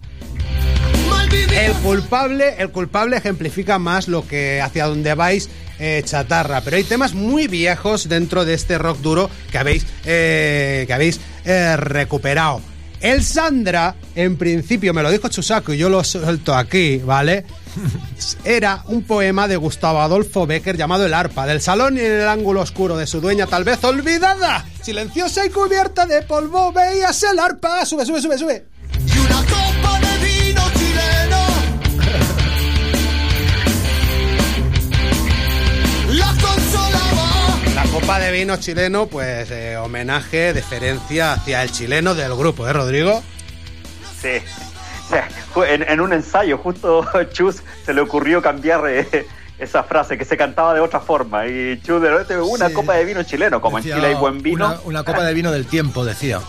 El 1.52 1.74
culpable, 1.76 2.56
el 2.60 2.70
culpable 2.70 3.18
ejemplifica 3.18 3.80
más 3.80 4.08
lo 4.08 4.28
que 4.28 4.62
hacia 4.62 4.86
donde 4.86 5.16
vais 5.16 5.50
eh, 5.86 6.02
chatarra, 6.06 6.62
pero 6.62 6.78
hay 6.78 6.86
temas 6.86 7.14
muy 7.14 7.48
viejos 7.48 8.08
dentro 8.08 8.46
de 8.46 8.54
este 8.54 8.78
rock 8.78 9.00
duro 9.00 9.30
que 9.52 9.58
habéis 9.58 9.86
eh, 10.06 10.86
que 10.88 10.94
habéis 10.94 11.20
eh, 11.44 11.76
recuperado. 11.76 12.62
El 13.02 13.22
Sandra, 13.22 13.96
en 14.16 14.38
principio, 14.38 14.94
me 14.94 15.04
lo 15.04 15.12
dijo 15.12 15.28
Chusaco 15.28 15.74
y 15.74 15.78
yo 15.78 15.90
lo 15.90 16.02
suelto 16.06 16.56
aquí, 16.56 17.00
¿vale? 17.00 17.44
Era 18.46 18.86
un 18.88 19.04
poema 19.04 19.50
de 19.50 19.58
Gustavo 19.58 20.00
Adolfo 20.00 20.48
Becker 20.48 20.78
llamado 20.78 21.06
El 21.06 21.14
arpa, 21.14 21.46
del 21.46 21.60
salón 21.60 21.98
y 21.98 22.00
en 22.00 22.14
el 22.14 22.30
ángulo 22.30 22.62
oscuro 22.62 22.96
de 22.96 23.06
su 23.06 23.20
dueña, 23.20 23.46
tal 23.46 23.66
vez 23.66 23.84
olvidada, 23.84 24.64
silenciosa 24.82 25.46
y 25.46 25.50
cubierta 25.50 26.06
de 26.06 26.22
polvo, 26.22 26.72
veías 26.72 27.22
el 27.24 27.40
arpa. 27.40 27.86
Sube, 27.86 28.06
sube, 28.06 28.22
sube, 28.22 28.38
sube. 28.38 28.73
Copa 38.04 38.20
de 38.20 38.32
vino 38.34 38.58
chileno, 38.58 39.08
pues 39.08 39.50
homenaje, 39.82 40.52
deferencia 40.52 41.32
hacia 41.32 41.64
el 41.64 41.72
chileno 41.72 42.14
del 42.14 42.36
grupo, 42.36 42.68
¿eh, 42.68 42.74
Rodrigo? 42.74 43.24
Sí. 44.22 44.40
En, 45.70 45.84
en 45.84 46.02
un 46.02 46.12
ensayo, 46.12 46.58
justo 46.58 47.06
Chus 47.32 47.62
se 47.86 47.94
le 47.94 48.02
ocurrió 48.02 48.42
cambiar 48.42 48.82
eh, 48.90 49.28
esa 49.64 49.84
frase 49.84 50.18
que 50.18 50.26
se 50.26 50.38
cantaba 50.38 50.74
de 50.74 50.80
otra 50.80 51.00
forma. 51.00 51.48
Y 51.48 51.80
Chus 51.82 52.02
de 52.02 52.10
repente, 52.10 52.38
una 52.38 52.68
Sí. 52.68 52.74
copa 52.74 52.94
de 52.94 53.06
vino 53.06 53.24
chileno, 53.24 53.60
como 53.62 53.78
Decía 53.78 53.96
en 53.96 54.02
Chile 54.02 54.14
hay 54.14 54.20
buen 54.20 54.42
vino. 54.42 54.66
Una, 54.68 54.80
una 54.84 55.04
copa 55.04 55.24
de 55.24 55.34
vino 55.34 55.52
del 55.52 55.66
tiempo, 55.66 56.06
decía. 56.06 56.40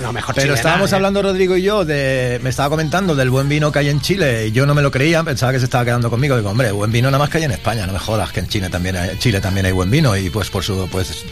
No, 0.00 0.12
mejor 0.12 0.34
Pero 0.34 0.42
chilena, 0.44 0.54
estábamos 0.54 0.92
¿eh? 0.92 0.94
hablando, 0.96 1.22
Rodrigo 1.22 1.56
y 1.56 1.62
yo, 1.62 1.84
de. 1.84 2.40
Me 2.42 2.50
estaba 2.50 2.70
comentando 2.70 3.14
del 3.14 3.30
buen 3.30 3.48
vino 3.48 3.70
que 3.72 3.80
hay 3.80 3.88
en 3.88 4.00
Chile 4.00 4.46
y 4.46 4.52
yo 4.52 4.66
no 4.66 4.74
me 4.74 4.82
lo 4.82 4.90
creía, 4.90 5.22
pensaba 5.22 5.52
que 5.52 5.58
se 5.58 5.64
estaba 5.66 5.84
quedando 5.84 6.10
conmigo. 6.10 6.36
Digo, 6.36 6.50
hombre, 6.50 6.70
buen 6.72 6.90
vino 6.92 7.08
nada 7.10 7.18
más 7.18 7.28
que 7.30 7.38
hay 7.38 7.44
en 7.44 7.52
España, 7.52 7.86
no 7.86 7.92
me 7.92 7.98
jodas, 7.98 8.32
que 8.32 8.40
en 8.40 8.48
Chile 8.48 8.68
también 8.70 8.96
hay, 8.96 9.18
Chile 9.18 9.40
también 9.40 9.66
hay 9.66 9.72
buen 9.72 9.90
vino 9.90 10.16
y 10.16 10.30
pues 10.30 10.50
por 10.50 10.62
su. 10.64 10.88
pues 10.90 11.24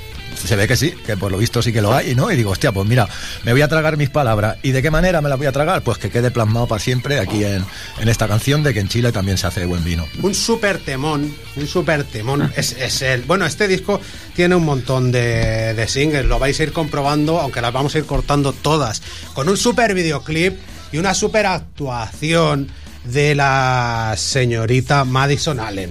se 0.46 0.57
ve 0.57 0.68
que 0.68 0.77
sí, 0.77 0.94
que 1.05 1.16
por 1.16 1.33
lo 1.33 1.38
visto 1.38 1.62
sí 1.62 1.72
que 1.72 1.83
lo 1.83 1.94
hay, 1.94 2.14
¿no? 2.14 2.31
Y 2.31 2.37
digo, 2.37 2.51
hostia, 2.51 2.72
pues 2.72 2.87
mira, 2.88 3.09
me 3.44 3.53
voy 3.53 3.62
a 3.62 3.68
tragar 3.68 3.96
mis 3.96 4.11
palabras. 4.11 4.57
¿Y 4.62 4.72
de 4.72 4.83
qué 4.83 4.90
manera 4.90 5.20
me 5.20 5.29
las 5.29 5.38
voy 5.38 5.46
a 5.46 5.53
tragar? 5.53 5.83
Pues 5.83 5.98
que 5.98 6.11
quede 6.11 6.31
plasmado 6.31 6.66
para 6.66 6.79
siempre 6.81 7.18
aquí 7.18 7.44
en, 7.44 7.64
en 7.98 8.09
esta 8.09 8.29
canción 8.29 8.62
de 8.62 8.74
que 8.74 8.81
en 8.81 8.88
Chile 8.88 9.12
también 9.12 9.38
se 9.38 9.46
hace 9.46 9.64
buen 9.66 9.85
vino. 9.85 10.07
Un 10.22 10.35
super 10.35 10.79
temón, 10.79 11.35
un 11.57 11.66
super 11.66 12.05
temón. 12.05 12.53
Es, 12.57 12.72
es 12.72 13.03
el. 13.03 13.22
Bueno, 13.22 13.46
este 13.46 13.68
disco 13.68 14.01
tiene 14.35 14.55
un 14.55 14.64
montón 14.64 15.11
de, 15.12 15.74
de 15.74 15.88
singles, 15.88 16.27
lo 16.27 16.38
vais 16.38 16.59
a 16.61 16.62
ir 16.62 16.72
comprobando, 16.72 17.40
aunque 17.40 17.61
las 17.61 17.72
vamos 17.72 17.94
a 17.94 17.98
ir 17.98 18.05
cortando 18.05 18.53
todas. 18.53 19.03
Con 19.35 19.48
un 19.48 19.57
super 19.57 19.94
videoclip 19.94 20.59
y 20.92 20.98
una 20.98 21.14
super 21.14 21.46
actuación 21.46 22.68
de 23.05 23.35
la 23.35 24.14
señorita 24.16 25.05
Madison 25.05 25.61
Allen. 25.61 25.90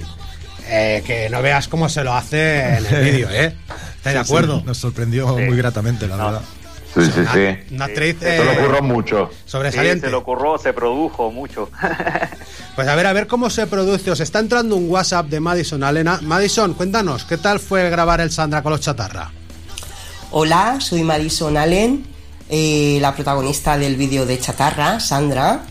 Eh, 0.69 1.01
que 1.05 1.29
no 1.29 1.41
veas 1.41 1.67
cómo 1.69 1.87
se 1.87 2.03
lo 2.03 2.13
hace 2.13 2.75
en 2.77 2.85
el 2.85 3.03
vídeo, 3.03 3.29
¿eh? 3.31 3.53
¿Estáis 4.07 4.27
de 4.27 4.33
acuerdo? 4.33 4.59
sí, 4.59 4.65
nos 4.65 4.77
sorprendió 4.77 5.27
muy 5.27 5.57
gratamente, 5.57 6.07
la 6.07 6.15
verdad. 6.17 6.41
Sí, 6.93 7.05
sí, 7.05 7.21
sí. 7.31 7.75
Una 7.75 7.85
actriz 7.85 8.15
Esto 8.21 8.43
lo 8.43 8.51
eh, 8.51 8.57
ocurrió 8.59 8.81
mucho. 8.81 9.29
Sí, 9.31 9.37
sobresaliente. 9.45 10.07
se 10.07 10.11
lo 10.11 10.19
ocurrió, 10.19 10.57
se 10.57 10.73
produjo 10.73 11.31
mucho. 11.31 11.69
Pues 12.75 12.87
a 12.87 12.93
ver, 12.93 13.07
a 13.07 13.13
ver 13.13 13.25
cómo 13.25 13.49
se 13.49 13.65
produce. 13.65 14.11
Os 14.11 14.19
está 14.19 14.37
entrando 14.37 14.75
un 14.75 14.87
WhatsApp 14.87 15.25
de 15.29 15.39
Madison 15.39 15.83
Alena. 15.83 16.19
Madison, 16.21 16.75
cuéntanos, 16.75 17.25
¿qué 17.25 17.37
tal 17.37 17.59
fue 17.59 17.89
grabar 17.89 18.21
el 18.21 18.29
Sandra 18.31 18.61
con 18.61 18.71
los 18.71 18.81
chatarra? 18.81 19.31
Hola, 20.29 20.77
soy 20.79 21.01
Madison 21.01 21.57
Allen, 21.57 22.05
eh, 22.49 22.99
la 23.01 23.15
protagonista 23.15 23.79
del 23.79 23.95
vídeo 23.95 24.27
de 24.27 24.39
Chatarra, 24.39 24.99
Sandra. 24.99 25.63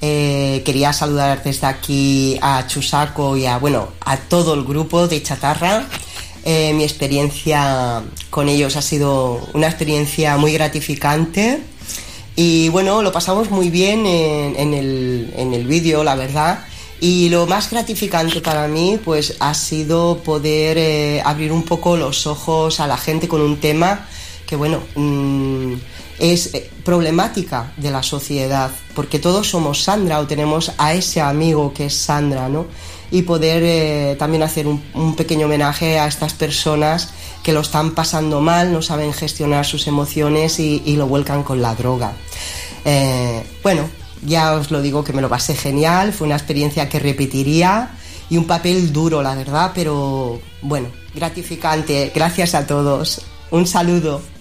Eh, 0.00 0.62
quería 0.64 0.92
saludar 0.92 1.42
desde 1.42 1.66
aquí 1.66 2.38
a 2.40 2.64
Chusaco 2.68 3.36
y 3.36 3.46
a, 3.46 3.58
bueno, 3.58 3.88
a 4.04 4.16
todo 4.16 4.54
el 4.54 4.62
grupo 4.62 5.08
de 5.08 5.22
Chatarra. 5.24 5.86
Eh, 6.46 6.74
mi 6.74 6.84
experiencia 6.84 8.02
con 8.28 8.48
ellos 8.48 8.76
ha 8.76 8.82
sido 8.82 9.40
una 9.54 9.66
experiencia 9.66 10.36
muy 10.36 10.52
gratificante 10.52 11.60
y 12.36 12.68
bueno, 12.68 13.02
lo 13.02 13.12
pasamos 13.12 13.50
muy 13.50 13.70
bien 13.70 14.04
en, 14.04 14.74
el, 14.74 15.32
en 15.36 15.54
el 15.54 15.66
vídeo, 15.66 16.04
la 16.04 16.16
verdad. 16.16 16.64
Y 17.00 17.28
lo 17.30 17.46
más 17.46 17.70
gratificante 17.70 18.40
para 18.40 18.68
mí 18.68 18.98
pues 19.02 19.36
ha 19.40 19.54
sido 19.54 20.18
poder 20.18 20.76
eh, 20.78 21.22
abrir 21.24 21.50
un 21.50 21.62
poco 21.62 21.96
los 21.96 22.26
ojos 22.26 22.78
a 22.80 22.86
la 22.86 22.96
gente 22.96 23.26
con 23.26 23.40
un 23.40 23.58
tema 23.58 24.06
que 24.46 24.56
bueno, 24.56 24.80
mm, 24.94 25.74
es 26.18 26.54
eh, 26.54 26.70
problemática 26.84 27.72
de 27.76 27.90
la 27.90 28.02
sociedad, 28.02 28.70
porque 28.94 29.18
todos 29.18 29.48
somos 29.48 29.82
Sandra 29.82 30.20
o 30.20 30.26
tenemos 30.26 30.72
a 30.78 30.94
ese 30.94 31.20
amigo 31.20 31.72
que 31.72 31.86
es 31.86 31.94
Sandra, 31.94 32.48
¿no? 32.48 32.66
Y 33.14 33.22
poder 33.22 33.62
eh, 33.64 34.16
también 34.18 34.42
hacer 34.42 34.66
un, 34.66 35.14
pequeño 35.16 35.46
homenaje 35.46 36.00
a 36.00 36.08
estas 36.08 36.34
personas 36.34 37.14
que 37.44 37.52
lo 37.52 37.60
están 37.60 37.94
pasando 37.94 38.40
mal, 38.40 38.72
no 38.72 38.82
saben 38.82 39.12
gestionar 39.12 39.64
sus 39.64 39.86
emociones 39.86 40.58
y, 40.58 40.82
y 40.84 40.96
lo 40.96 41.06
vuelcan 41.06 41.44
con 41.44 41.62
la 41.62 41.76
droga. 41.76 42.12
Eh, 42.84 43.46
bueno, 43.62 43.88
ya 44.26 44.54
os 44.54 44.72
lo 44.72 44.82
digo 44.82 45.04
que 45.04 45.12
me 45.12 45.22
lo 45.22 45.28
pasé 45.28 45.54
genial, 45.54 46.12
fue 46.12 46.26
una 46.26 46.36
experiencia 46.36 46.88
que 46.88 46.98
repetiría 46.98 47.92
y 48.30 48.36
un 48.36 48.46
papel 48.46 48.92
duro, 48.92 49.22
la 49.22 49.36
verdad, 49.36 49.70
pero 49.74 50.40
bueno, 50.62 50.88
gratificante. 51.14 52.10
Gracias 52.14 52.54
a 52.54 52.66
todos. 52.66 53.22
Un 53.50 53.66
saludo. 53.66 54.33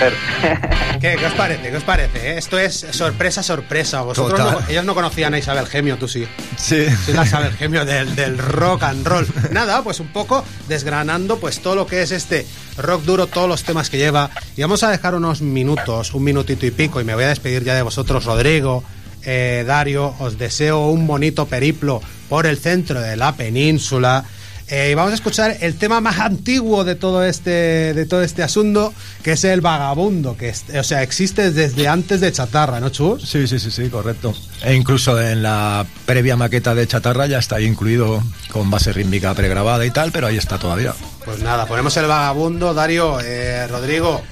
¿Qué, 1.00 1.16
qué 1.18 1.26
os 1.26 1.32
parece? 1.34 1.70
¿Qué 1.70 1.76
os 1.76 1.82
parece? 1.82 2.30
eh? 2.30 2.38
Esto 2.38 2.58
es 2.58 2.86
sorpresa, 2.90 3.42
sorpresa. 3.42 4.02
Vosotros 4.02 4.38
no- 4.38 4.60
ellos 4.68 4.84
no 4.84 4.94
conocían 4.94 5.34
a 5.34 5.38
Isabel 5.38 5.66
Gemio, 5.66 5.96
tú 5.96 6.08
sí. 6.08 6.26
Sí. 6.56 6.86
Sí, 7.06 7.12
la 7.12 7.24
Isabel 7.24 7.52
Gemio 7.52 7.84
del, 7.84 8.14
del 8.16 8.38
rock 8.38 8.82
and 8.84 9.06
roll. 9.06 9.26
Nada, 9.50 9.82
pues 9.82 10.00
un 10.00 10.08
poco 10.08 10.44
desgranando 10.68 11.38
pues 11.38 11.60
todo 11.60 11.74
lo 11.74 11.86
que 11.86 12.02
es 12.02 12.10
este 12.10 12.46
rock 12.76 13.02
duro, 13.04 13.26
todos 13.26 13.48
los 13.48 13.62
temas 13.64 13.90
que 13.90 13.98
lleva. 13.98 14.30
Y 14.56 14.62
vamos 14.62 14.82
a 14.82 14.90
dejar 14.90 15.14
unos 15.14 15.40
minutos, 15.42 16.14
un 16.14 16.24
minutito 16.24 16.66
y 16.66 16.70
pico, 16.70 17.00
y 17.00 17.04
me 17.04 17.14
voy 17.14 17.24
a 17.24 17.28
despedir 17.28 17.64
ya 17.64 17.74
de 17.74 17.82
vosotros, 17.82 18.24
Rodrigo, 18.24 18.84
eh, 19.24 19.64
Dario. 19.66 20.14
Os 20.18 20.38
deseo 20.38 20.86
un 20.88 21.06
bonito 21.06 21.46
periplo 21.46 22.00
por 22.28 22.46
el 22.46 22.58
centro 22.58 23.00
de 23.00 23.16
la 23.16 23.32
península. 23.34 24.24
Eh, 24.70 24.90
y 24.92 24.94
vamos 24.94 25.10
a 25.10 25.14
escuchar 25.16 25.56
el 25.60 25.76
tema 25.76 26.00
más 26.00 26.20
antiguo 26.20 26.84
de 26.84 26.94
todo 26.94 27.24
este 27.24 27.92
de 27.92 28.06
todo 28.06 28.22
este 28.22 28.42
asunto, 28.44 28.94
que 29.22 29.32
es 29.32 29.42
el 29.42 29.60
vagabundo, 29.60 30.36
que 30.36 30.50
es- 30.50 30.64
o 30.78 30.84
sea, 30.84 31.02
existe 31.02 31.50
desde 31.50 31.88
antes 31.88 32.20
de 32.20 32.30
Chatarra, 32.30 32.78
¿no, 32.78 32.88
Chus? 32.90 33.28
Sí, 33.28 33.48
sí, 33.48 33.58
sí, 33.58 33.70
sí, 33.72 33.88
correcto. 33.90 34.32
E 34.62 34.74
incluso 34.74 35.20
en 35.20 35.42
la 35.42 35.84
previa 36.06 36.36
maqueta 36.36 36.74
de 36.74 36.86
Chatarra 36.86 37.26
ya 37.26 37.38
está 37.38 37.56
ahí 37.56 37.64
incluido 37.64 38.22
con 38.52 38.70
base 38.70 38.92
rítmica 38.92 39.34
pregrabada 39.34 39.84
y 39.84 39.90
tal, 39.90 40.12
pero 40.12 40.28
ahí 40.28 40.36
está 40.36 40.56
todavía. 40.58 40.94
Pues 41.24 41.40
nada, 41.40 41.66
ponemos 41.66 41.96
el 41.96 42.06
vagabundo, 42.06 42.72
Dario, 42.72 43.18
eh, 43.20 43.66
Rodrigo. 43.66 44.22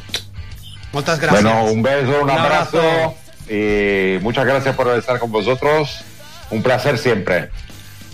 Muchas 0.93 1.19
gracias. 1.19 1.43
Bueno, 1.43 1.65
un 1.65 1.83
beso, 1.83 2.23
un, 2.23 2.31
abrazo, 2.31 2.81
y 3.51 4.19
muchas 4.23 4.47
gracias 4.47 4.75
por 4.77 4.89
estar 4.97 5.19
con 5.19 5.33
vosotros. 5.33 5.91
Un 6.51 6.63
placer 6.63 6.97
siempre. 6.97 7.51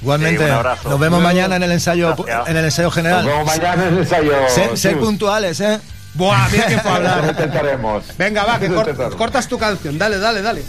Igualmente, 0.05 0.45
Sí, 0.45 0.51
un 0.51 0.57
abrazo. 0.57 0.89
nos 0.91 1.01
vemos 1.01 1.21
Luego- 1.21 1.35
mañana 1.35 1.57
en 1.57 1.63
el 1.63 1.73
ensayo 1.73 2.15
Gracias. 2.15 2.49
en 2.49 2.57
el 2.59 2.65
ensayo 2.67 2.91
general. 2.91 3.25
Nos 3.25 3.33
vemos 3.33 3.47
mañana 3.47 3.83
en 3.89 3.95
el 3.95 3.99
ensayo. 4.01 4.33
Ser, 4.51 4.77
ser 4.77 4.99
puntuales, 4.99 5.61
¿eh? 5.61 5.81
Buah, 6.13 6.47
mira 6.53 6.67
que 6.67 6.79
fue 6.79 6.91
Lo 6.91 6.97
hablar. 6.99 7.25
intentaremos. 7.31 8.05
Venga, 8.19 8.45
va, 8.45 8.59
que 8.61 8.69
cor- 8.69 8.81
intentaremos. 8.81 9.17
cortas 9.17 9.49
tu 9.49 9.59
canción. 9.59 9.97
Dale, 9.99 10.19
dale, 10.19 10.43
dale. 10.43 10.63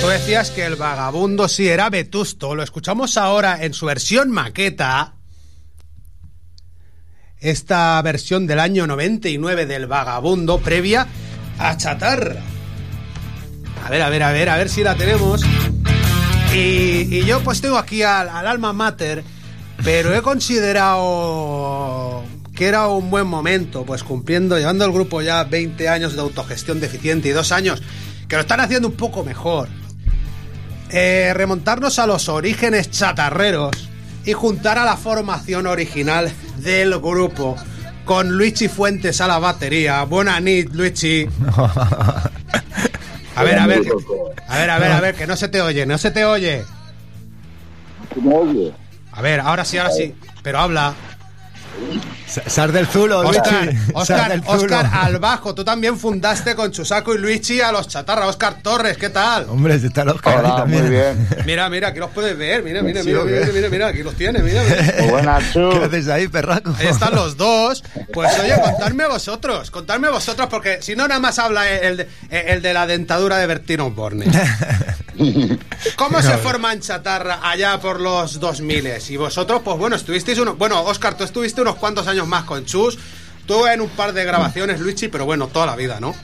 Tú 0.00 0.06
decías 0.06 0.52
que 0.52 0.64
el 0.64 0.76
vagabundo 0.76 1.48
sí 1.48 1.68
era 1.68 1.90
vetusto. 1.90 2.54
Lo 2.54 2.62
escuchamos 2.62 3.16
ahora 3.16 3.64
en 3.64 3.74
su 3.74 3.86
versión 3.86 4.30
maqueta. 4.30 5.14
Esta 7.40 8.00
versión 8.02 8.46
del 8.46 8.60
año 8.60 8.86
99 8.86 9.66
del 9.66 9.86
vagabundo 9.86 10.58
previa 10.58 11.08
a 11.58 11.76
Chatarra. 11.76 12.36
A 13.84 13.90
ver, 13.90 14.02
a 14.02 14.08
ver, 14.08 14.22
a 14.22 14.30
ver, 14.30 14.48
a 14.48 14.56
ver 14.56 14.68
si 14.68 14.84
la 14.84 14.94
tenemos. 14.94 15.42
Y, 16.54 17.24
yo 17.24 17.40
pues 17.40 17.60
tengo 17.60 17.76
aquí 17.76 18.02
al, 18.02 18.28
al 18.28 18.46
alma 18.46 18.72
mater, 18.72 19.24
pero 19.84 20.14
he 20.14 20.22
considerado 20.22 22.24
que 22.54 22.66
era 22.66 22.88
un 22.88 23.10
buen 23.10 23.26
momento, 23.26 23.84
pues 23.84 24.02
cumpliendo, 24.02 24.58
llevando 24.58 24.84
el 24.84 24.92
grupo 24.92 25.22
ya 25.22 25.44
20 25.44 25.88
años 25.88 26.14
de 26.14 26.20
autogestión 26.20 26.80
deficiente 26.80 27.28
y 27.28 27.32
dos 27.32 27.52
años 27.52 27.82
que 28.28 28.36
lo 28.36 28.42
están 28.42 28.60
haciendo 28.60 28.88
un 28.88 28.94
poco 28.94 29.24
mejor. 29.24 29.68
Eh, 30.90 31.32
remontarnos 31.34 31.98
a 31.98 32.06
los 32.06 32.28
orígenes 32.28 32.90
chatarreros 32.90 33.70
y 34.24 34.32
juntar 34.32 34.78
a 34.78 34.84
la 34.84 34.96
formación 34.96 35.66
original 35.66 36.32
del 36.58 36.98
grupo 36.98 37.56
con 38.04 38.30
Luigi 38.30 38.68
Fuentes 38.68 39.20
a 39.20 39.26
la 39.26 39.38
batería. 39.38 40.02
Buena 40.04 40.40
nit, 40.40 40.70
Luigi. 40.72 41.28
A 43.36 43.44
ver, 43.44 43.58
a 43.58 43.66
ver, 43.66 43.82
a 44.48 44.56
ver, 44.58 44.70
a 44.70 44.78
ver, 44.78 44.90
a 44.90 45.00
ver, 45.00 45.14
que 45.14 45.26
no 45.26 45.36
se 45.36 45.46
te 45.46 45.60
oye, 45.60 45.86
no 45.86 45.96
se 45.96 46.10
te 46.10 46.24
oye. 46.24 46.64
A 49.12 49.22
ver, 49.22 49.38
ahora 49.38 49.64
sí, 49.64 49.78
ahora 49.78 49.92
sí, 49.92 50.12
pero 50.42 50.58
habla. 50.58 50.94
Sar 52.46 52.72
del 52.72 52.86
Zulo, 52.86 53.20
Oscar, 53.20 53.74
Oscar, 53.94 54.30
del 54.30 54.42
Zulo. 54.42 54.56
Oscar 54.56 54.90
al 54.92 55.18
bajo, 55.18 55.54
tú 55.54 55.64
también 55.64 55.98
fundaste 55.98 56.54
con 56.54 56.70
Chusaco 56.70 57.14
y 57.14 57.18
Luigi 57.18 57.60
a 57.60 57.72
los 57.72 57.88
chatarra. 57.88 58.26
Oscar 58.26 58.62
Torres, 58.62 58.98
¿qué 58.98 59.08
tal? 59.08 59.46
Hombre, 59.48 59.78
si 59.78 59.86
está 59.86 60.04
los 60.04 60.16
Hola, 60.22 60.64
muy 60.66 60.88
bien. 60.88 61.28
Mira, 61.46 61.68
mira, 61.70 61.88
aquí 61.88 61.98
los 61.98 62.10
puedes 62.10 62.36
ver, 62.36 62.62
mira, 62.62 62.82
mira, 62.82 63.02
mira, 63.02 63.24
mira, 63.24 63.46
mira, 63.52 63.68
mira, 63.68 63.86
aquí 63.88 64.02
los 64.02 64.14
tienes, 64.14 64.42
mira. 64.42 64.62
mira. 64.62 65.10
buenas, 65.10 65.44
¿Qué 65.52 65.84
haces 65.84 66.08
ahí, 66.08 66.28
perraco? 66.28 66.74
Ahí 66.78 66.86
están 66.86 67.14
los 67.14 67.36
dos. 67.36 67.82
Pues 68.12 68.38
oye, 68.38 68.54
contadme 68.62 69.06
vosotros, 69.06 69.70
contadme 69.70 70.10
vosotros, 70.10 70.48
porque 70.50 70.82
si 70.82 70.94
no 70.94 71.08
nada 71.08 71.20
más 71.20 71.38
habla 71.38 71.68
el 71.70 71.96
de, 71.96 72.08
el 72.30 72.62
de 72.62 72.74
la 72.74 72.86
dentadura 72.86 73.38
de 73.38 73.46
Bertino 73.46 73.86
Osborne. 73.86 74.26
¿Cómo 75.96 76.22
se 76.22 76.36
forma 76.38 76.72
en 76.72 76.80
chatarra 76.80 77.40
allá 77.42 77.78
por 77.80 78.00
los 78.00 78.38
2000? 78.40 78.88
Y 79.08 79.16
vosotros, 79.16 79.62
pues 79.64 79.76
bueno, 79.78 79.96
estuvisteis 79.96 80.38
uno. 80.38 80.54
Bueno, 80.56 80.80
Oscar, 80.82 81.16
tú 81.16 81.24
estuviste 81.24 81.60
unos 81.60 81.76
cuantos 81.76 82.06
años 82.06 82.26
más 82.26 82.44
con 82.44 82.64
Chus. 82.64 82.98
Tú 83.46 83.66
en 83.66 83.80
un 83.80 83.88
par 83.88 84.12
de 84.12 84.24
grabaciones, 84.24 84.78
Luigi, 84.80 85.08
pero 85.08 85.24
bueno, 85.24 85.46
toda 85.48 85.66
la 85.66 85.74
vida, 85.76 86.00
¿no? 86.00 86.14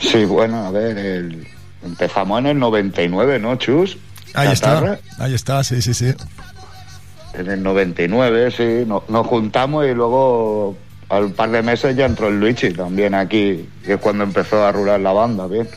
Sí, 0.00 0.24
bueno, 0.24 0.66
a 0.66 0.70
ver, 0.70 0.96
el- 0.96 1.46
empezamos 1.84 2.38
en 2.40 2.46
el 2.46 2.58
99, 2.58 3.38
¿no, 3.38 3.56
Chus? 3.56 3.96
Ahí 4.34 4.52
Chatarra. 4.54 4.94
está, 4.94 5.24
ahí 5.24 5.34
está, 5.34 5.64
sí, 5.64 5.82
sí, 5.82 5.92
sí. 5.94 6.12
En 7.34 7.50
el 7.50 7.62
99, 7.62 8.50
sí, 8.50 8.84
no- 8.86 9.02
nos 9.08 9.26
juntamos 9.26 9.84
y 9.86 9.92
luego 9.94 10.76
al 11.08 11.32
par 11.32 11.50
de 11.50 11.62
meses 11.62 11.96
ya 11.96 12.06
entró 12.06 12.28
el 12.28 12.38
Luigi 12.40 12.70
también 12.72 13.14
aquí, 13.14 13.68
que 13.84 13.94
es 13.94 14.00
cuando 14.00 14.24
empezó 14.24 14.64
a 14.64 14.72
rular 14.72 15.00
la 15.00 15.12
banda, 15.12 15.46
bien. 15.46 15.68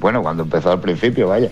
Bueno, 0.00 0.22
cuando 0.22 0.42
empezó 0.42 0.72
al 0.72 0.80
principio, 0.80 1.28
vaya. 1.28 1.50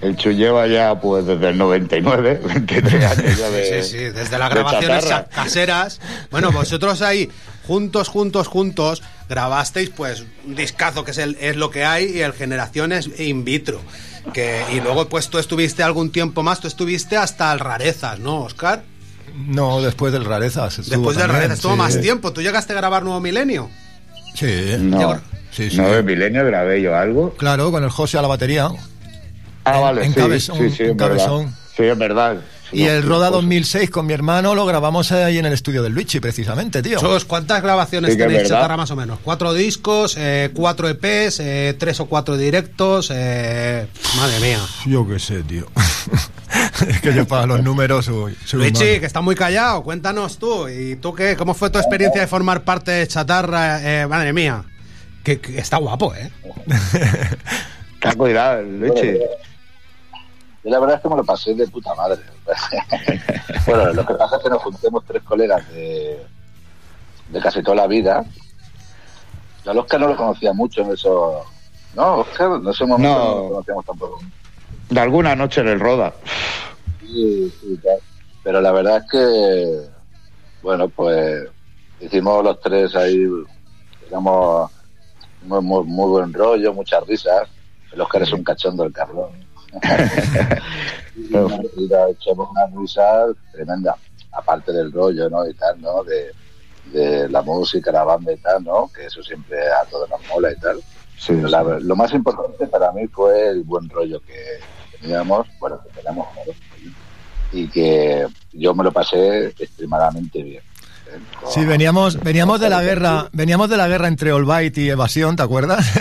El 0.00 0.16
Chu 0.16 0.30
lleva 0.30 0.66
ya, 0.66 0.98
pues, 0.98 1.26
desde 1.26 1.50
el 1.50 1.58
99, 1.58 2.40
23 2.42 3.04
años 3.18 3.38
ya 3.38 3.50
de... 3.50 3.82
Sí, 3.82 3.90
sí, 3.90 4.04
desde 4.04 4.38
las 4.38 4.50
grabaciones 4.50 5.04
caseras. 5.34 6.00
Bueno, 6.30 6.52
vosotros 6.52 7.02
ahí, 7.02 7.30
juntos, 7.66 8.08
juntos, 8.08 8.48
juntos, 8.48 9.02
grabasteis 9.28 9.90
pues 9.90 10.24
un 10.46 10.54
discazo 10.54 11.04
que 11.04 11.10
es, 11.10 11.18
el, 11.18 11.36
es 11.40 11.56
lo 11.56 11.70
que 11.70 11.84
hay 11.84 12.16
y 12.16 12.20
el 12.20 12.32
Generaciones 12.32 13.10
in 13.18 13.44
vitro. 13.44 13.80
Que, 14.32 14.64
y 14.72 14.80
luego 14.80 15.08
pues 15.08 15.28
tú 15.28 15.38
estuviste 15.38 15.82
algún 15.82 16.10
tiempo 16.10 16.42
más, 16.42 16.60
tú 16.60 16.68
estuviste 16.68 17.16
hasta 17.16 17.52
el 17.52 17.58
Rarezas, 17.58 18.18
¿no, 18.20 18.42
Oscar? 18.42 18.82
No, 19.34 19.80
después 19.80 20.12
del 20.12 20.24
Rarezas. 20.24 20.88
Después 20.88 21.16
del 21.16 21.28
Rarezas, 21.28 21.58
estuvo 21.58 21.72
sí. 21.72 21.78
más 21.78 22.00
tiempo. 22.00 22.32
¿Tú 22.32 22.42
llegaste 22.42 22.72
a 22.72 22.76
grabar 22.76 23.02
Nuevo 23.02 23.20
Milenio? 23.20 23.70
Sí. 24.34 24.76
No, 24.78 25.20
Sí, 25.50 25.70
sí. 25.70 25.76
no, 25.76 25.88
de 25.88 26.02
Milenio 26.02 26.44
grabé 26.44 26.80
yo 26.80 26.96
algo. 26.96 27.34
Claro, 27.36 27.70
con 27.70 27.82
el 27.84 27.90
José 27.90 28.18
a 28.18 28.22
la 28.22 28.28
batería. 28.28 28.68
Ah, 29.64 29.74
En- 29.76 29.80
vale, 29.82 30.04
en 30.04 30.14
sí, 30.14 30.20
Cabezón, 30.20 30.56
sí, 30.58 30.70
sí, 30.70 30.82
en 30.84 30.90
es 30.90 30.96
verdad. 30.96 31.16
Cabezón. 31.16 31.54
Sí, 31.76 31.82
es 31.84 31.98
verdad. 31.98 32.36
Y 32.72 32.84
el 32.84 33.02
Roda 33.02 33.30
pues, 33.30 33.42
2006 33.42 33.90
con 33.90 34.06
mi 34.06 34.12
hermano 34.12 34.54
lo 34.54 34.64
grabamos 34.64 35.10
ahí 35.10 35.38
en 35.38 35.46
el 35.46 35.52
estudio 35.52 35.82
del 35.82 35.92
Luigi, 35.92 36.20
precisamente, 36.20 36.82
tío. 36.82 37.00
Chus, 37.00 37.24
¿cuántas 37.24 37.60
grabaciones 37.62 38.12
Sí 38.12 38.16
tenéis. 38.18 38.48
Chatarra, 38.48 38.76
más 38.76 38.88
o 38.92 38.96
menos? 38.96 39.18
¿Cuatro 39.24 39.52
discos, 39.52 40.14
eh, 40.16 40.50
cuatro 40.54 40.88
EPs, 40.88 41.40
eh, 41.40 41.74
tres 41.76 41.98
o 41.98 42.06
cuatro 42.06 42.36
directos? 42.36 43.10
eh, 43.12 43.88
madre 44.16 44.38
mía. 44.38 44.60
Yo 44.86 45.04
qué 45.08 45.18
sé, 45.18 45.42
tío. 45.42 45.66
es 46.88 47.00
que 47.00 47.12
yo 47.12 47.26
para 47.26 47.46
los 47.46 47.62
números 47.62 48.04
soy, 48.04 48.36
soy 48.44 48.60
Luigi, 48.60 49.00
que 49.00 49.06
está 49.06 49.20
muy 49.20 49.34
callado, 49.34 49.82
cuéntanos 49.82 50.38
tú. 50.38 50.68
¿Y 50.68 50.94
tú 50.94 51.12
qué? 51.12 51.34
¿Cómo 51.36 51.54
fue 51.54 51.70
tu 51.70 51.78
experiencia 51.80 52.20
de 52.20 52.28
formar 52.28 52.62
parte 52.62 52.92
de 52.92 53.08
Chatarra? 53.08 53.80
Eh, 53.82 54.06
madre 54.06 54.32
mía, 54.32 54.62
que, 55.24 55.40
que 55.40 55.58
está 55.58 55.76
guapo, 55.78 56.14
¿eh? 56.14 56.30
Ha 58.02 58.14
cuidado, 58.14 58.62
Luigi. 58.62 59.18
Yo 60.62 60.70
la 60.70 60.78
verdad 60.78 60.96
es 60.96 61.02
que 61.02 61.08
me 61.08 61.16
lo 61.16 61.24
pasé 61.24 61.54
de 61.54 61.66
puta 61.68 61.94
madre. 61.94 62.20
bueno, 63.66 63.92
lo 63.92 64.06
que 64.06 64.14
pasa 64.14 64.36
es 64.36 64.42
que 64.42 64.50
nos 64.50 64.62
juntemos 64.62 65.04
tres 65.06 65.22
colegas 65.22 65.66
de, 65.70 66.22
de 67.30 67.40
casi 67.40 67.62
toda 67.62 67.76
la 67.76 67.86
vida. 67.86 68.24
Yo 69.64 69.70
al 69.70 69.78
Oscar 69.78 70.00
no 70.00 70.08
lo 70.08 70.16
conocía 70.16 70.52
mucho 70.52 70.82
en 70.82 70.92
eso. 70.92 71.44
No, 71.94 72.16
Oscar, 72.18 72.52
en 72.62 72.68
ese 72.68 72.84
momento 72.86 73.18
no, 73.18 73.24
No. 73.24 73.34
lo 73.42 73.48
conocíamos 73.50 73.84
tampoco. 73.86 74.20
De 74.90 75.00
alguna 75.00 75.34
noche 75.36 75.60
en 75.60 75.68
el 75.68 75.80
Roda. 75.80 76.12
Sí, 77.00 77.52
sí, 77.60 77.78
tal. 77.82 77.98
Pero 78.42 78.60
la 78.60 78.72
verdad 78.72 78.98
es 78.98 79.10
que, 79.10 79.80
bueno, 80.62 80.88
pues 80.88 81.46
hicimos 82.00 82.42
los 82.44 82.60
tres 82.60 82.94
ahí, 82.96 83.26
digamos, 84.04 84.70
muy, 85.42 85.60
muy, 85.62 85.84
muy 85.84 86.10
buen 86.10 86.32
rollo, 86.32 86.72
muchas 86.72 87.06
risas. 87.06 87.48
El 87.92 88.00
Oscar 88.00 88.22
es 88.22 88.32
un 88.32 88.44
cachondo 88.44 88.84
del 88.84 88.92
Carlón. 88.92 89.30
echamos 92.10 92.48
una 92.50 92.66
risa 92.80 93.26
tremenda, 93.52 93.96
aparte 94.32 94.72
del 94.72 94.92
rollo, 94.92 95.28
¿no? 95.30 95.46
Y 95.48 95.54
tal, 95.54 95.80
¿no? 95.80 96.02
De, 96.04 96.32
de 96.92 97.28
la 97.28 97.42
música, 97.42 97.92
la 97.92 98.04
banda 98.04 98.32
y 98.32 98.36
tal, 98.38 98.64
¿no? 98.64 98.90
Que 98.94 99.06
eso 99.06 99.22
siempre 99.22 99.58
a 99.70 99.84
todos 99.90 100.08
nos 100.10 100.20
mola 100.28 100.52
y 100.52 100.56
tal. 100.56 100.80
La- 101.50 101.62
lo 101.62 101.96
más 101.96 102.12
importante 102.14 102.66
para 102.66 102.92
mí 102.92 103.06
fue 103.08 103.48
el 103.48 103.62
buen 103.62 103.88
rollo 103.88 104.20
que 104.20 104.34
teníamos, 105.00 105.46
bueno, 105.58 105.80
que 105.82 106.00
tenemos 106.00 106.26
¿no? 106.34 106.52
y 107.52 107.68
que 107.68 108.26
yo 108.52 108.74
me 108.74 108.84
lo 108.84 108.92
pasé 108.92 109.46
extremadamente 109.58 110.42
bien. 110.42 110.62
Sí, 111.52 111.64
veníamos, 111.64 112.20
veníamos 112.20 112.60
de 112.60 112.70
la 112.70 112.82
guerra, 112.82 113.28
veníamos 113.32 113.68
de 113.68 113.76
la 113.76 113.88
guerra 113.88 114.08
entre 114.08 114.30
Albright 114.30 114.76
y 114.78 114.90
Evasión, 114.90 115.36
¿te 115.36 115.42
acuerdas? 115.42 115.86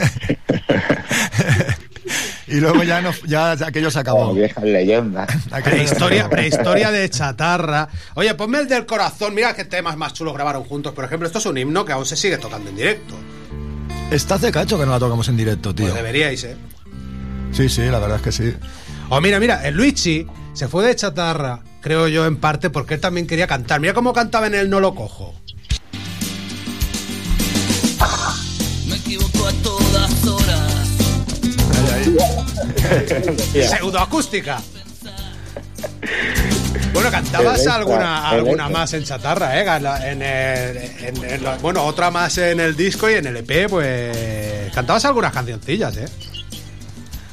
y 2.48 2.60
luego 2.60 2.84
ya 2.84 3.02
no, 3.02 3.12
ya 3.26 3.52
aquello 3.52 3.92
se 3.92 4.00
acabó. 4.00 4.34
viejas 4.34 4.64
leyendas. 4.64 5.30
Prehistoria, 5.64 6.30
prehistoria 6.30 6.92
de 6.92 7.10
chatarra. 7.10 7.90
Oye, 8.16 8.34
ponme 8.36 8.60
el 8.60 8.68
del 8.68 8.86
corazón. 8.86 9.34
Mira 9.34 9.56
qué 9.56 9.66
temas 9.66 9.98
más 9.98 10.14
chulos 10.14 10.34
grabaron 10.34 10.64
juntos. 10.64 10.94
Por 10.94 11.06
ejemplo, 11.06 11.28
esto 11.28 11.40
es 11.40 11.46
un 11.46 11.58
himno 11.58 11.86
que 11.86 11.94
aún 11.94 12.06
se 12.06 12.16
sigue 12.16 12.38
tocando 12.38 12.70
en 12.70 12.76
directo. 12.76 13.16
Está 14.12 14.36
hace 14.36 14.52
cacho 14.52 14.80
que 14.80 14.86
no 14.86 14.92
la 14.92 15.00
tocamos 15.00 15.28
en 15.30 15.38
directo, 15.38 15.74
tío. 15.74 15.86
Pues 15.86 15.96
deberíais, 15.96 16.44
¿eh? 16.44 16.56
Sí, 17.52 17.70
sí, 17.70 17.82
la 17.84 18.00
verdad 18.00 18.18
es 18.18 18.24
que 18.24 18.32
sí. 18.32 18.54
Oh, 19.10 19.22
mira, 19.22 19.40
mira, 19.40 19.66
el 19.68 19.76
Luigi 19.76 20.26
se 20.54 20.68
fue 20.68 20.86
de 20.86 20.96
chatarra, 20.96 21.62
creo 21.82 22.08
yo, 22.08 22.26
en 22.26 22.38
parte 22.38 22.70
porque 22.70 22.96
él 22.96 23.02
también 23.02 23.28
quería 23.28 23.48
cantar. 23.48 23.80
Mira 23.80 23.94
cómo 23.94 24.14
cantaba 24.14 24.48
en 24.48 24.56
el 24.56 24.70
No 24.70 24.80
lo 24.80 24.96
cojo. 24.96 25.34
Me 28.88 28.96
equivoco 28.96 29.48
a 29.48 29.52
todas 29.64 30.26
horas. 30.28 30.88
Pseudoacústica. 33.70 34.62
Bueno, 36.94 37.12
cantabas 37.12 37.54
Electra, 37.60 37.76
alguna, 37.76 38.30
alguna 38.30 38.64
electra. 38.66 38.70
más 38.70 38.94
en 38.94 39.04
chatarra, 39.04 39.60
¿eh? 39.60 39.66
En 39.78 39.84
la- 39.84 40.12
en 40.12 40.22
el- 40.22 40.78
en- 40.78 41.24
en 41.24 41.62
bueno, 41.62 41.84
otra 41.84 42.10
más 42.10 42.38
en 42.40 42.60
el 42.60 42.76
disco 42.76 43.10
y 43.10 43.14
en 43.14 43.28
el 43.28 43.38
EP, 43.38 43.68
pues. 43.70 44.72
Cantabas 44.74 45.06
algunas 45.06 45.32
cancioncillas, 45.32 45.98
¿eh? 45.98 46.06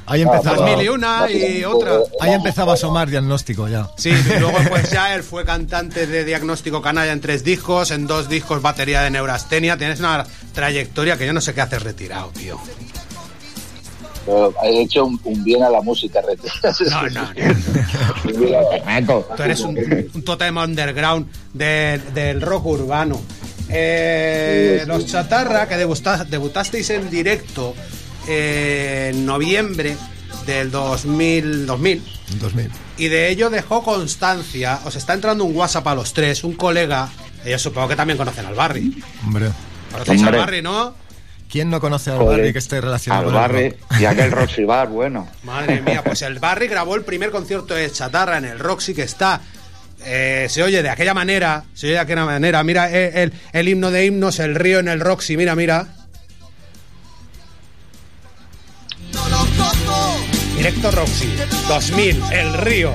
Ahí 0.08 0.24
Las 0.24 0.36
empezaba. 0.36 0.66
mil 0.76 0.84
y 0.84 0.88
una 0.88 1.30
y 1.30 1.64
otra. 1.64 1.98
Ahí 2.20 2.32
empezaba 2.32 2.72
a 2.72 2.74
asomar 2.74 3.10
diagnóstico 3.10 3.66
ya. 3.68 3.90
Sí, 3.96 4.10
y 4.10 4.38
luego 4.38 4.56
pues 4.68 4.90
ya 4.90 5.14
él 5.14 5.22
fue 5.24 5.44
cantante 5.44 6.06
de 6.06 6.24
Diagnóstico 6.24 6.80
Canalla 6.80 7.12
en 7.12 7.20
tres 7.20 7.42
discos, 7.42 7.90
en 7.90 8.06
dos 8.06 8.28
discos 8.28 8.62
batería 8.62 9.02
de 9.02 9.10
Neurastenia. 9.10 9.76
Tienes 9.76 9.98
una 10.00 10.24
trayectoria 10.54 11.16
que 11.16 11.26
yo 11.26 11.32
no 11.32 11.40
sé 11.40 11.54
qué 11.54 11.60
haces 11.62 11.82
retirado, 11.82 12.28
tío. 12.30 12.58
Pero 14.24 14.52
he 14.64 14.82
hecho 14.82 15.04
un, 15.04 15.20
un 15.24 15.44
bien 15.44 15.62
a 15.62 15.70
la 15.70 15.80
música. 15.80 16.20
No, 16.90 17.08
no, 19.00 19.24
Tú 19.36 19.42
eres 19.42 19.60
un, 19.60 19.76
un 20.14 20.22
totem 20.24 20.56
underground 20.56 21.26
de- 21.52 22.00
del 22.14 22.40
rock 22.40 22.66
urbano. 22.66 23.20
Eh, 23.68 24.84
los 24.86 25.06
Chatarra, 25.06 25.68
que 25.68 25.76
debuta- 25.76 26.24
debutasteis 26.24 26.90
en 26.90 27.10
directo 27.10 27.74
eh, 28.28 29.10
en 29.14 29.26
noviembre 29.26 29.96
del 30.46 30.70
2000, 30.70 31.66
2000 31.66 32.02
2000. 32.40 32.70
y 32.98 33.08
de 33.08 33.28
ello 33.30 33.50
dejó 33.50 33.82
constancia. 33.82 34.80
Os 34.84 34.96
está 34.96 35.14
entrando 35.14 35.44
un 35.44 35.56
WhatsApp 35.56 35.86
a 35.88 35.94
los 35.94 36.12
tres, 36.12 36.44
un 36.44 36.54
colega. 36.54 37.08
Ellos 37.44 37.62
supongo 37.62 37.88
que 37.88 37.96
también 37.96 38.16
conocen 38.16 38.46
al 38.46 38.54
Barry. 38.54 39.02
Hombre. 39.24 39.50
¿Conocéis 39.92 40.20
Hombre. 40.22 40.38
al 40.38 40.46
Barry, 40.46 40.62
no? 40.62 40.94
¿Quién 41.50 41.70
no 41.70 41.80
conoce 41.80 42.10
al 42.10 42.18
Joder, 42.18 42.38
Barry 42.40 42.52
que 42.52 42.58
esté 42.58 42.80
relacionado 42.80 43.22
Al 43.22 43.32
con 43.32 43.34
el 43.36 43.40
Barry 43.40 43.68
rock? 43.70 44.00
y 44.00 44.04
aquel 44.04 44.32
Roxy 44.32 44.64
Bar, 44.64 44.88
bueno. 44.88 45.28
Madre 45.44 45.80
mía, 45.80 46.02
pues 46.04 46.22
el 46.22 46.38
Barry 46.40 46.66
grabó 46.66 46.96
el 46.96 47.04
primer 47.04 47.30
concierto 47.30 47.74
de 47.74 47.90
Chatarra 47.90 48.38
en 48.38 48.46
el 48.46 48.58
Roxy 48.58 48.94
que 48.94 49.02
está. 49.02 49.40
eh, 50.04 50.46
se 50.50 50.62
oye 50.64 50.82
de 50.82 50.88
aquella 50.90 51.14
manera, 51.14 51.64
se 51.72 51.86
oye 51.86 51.94
de 51.94 52.00
aquella 52.00 52.24
manera. 52.24 52.62
Mira 52.64 52.90
el, 52.90 53.32
el 53.52 53.68
himno 53.68 53.90
de 53.92 54.06
himnos, 54.06 54.40
el 54.40 54.56
río 54.56 54.80
en 54.80 54.88
el 54.88 54.98
Roxy, 55.00 55.36
mira, 55.36 55.54
mira. 55.54 55.86
Directo 60.66 60.90
Roxy, 60.90 61.32
2000, 61.68 62.22
el 62.32 62.52
río. 62.54 62.90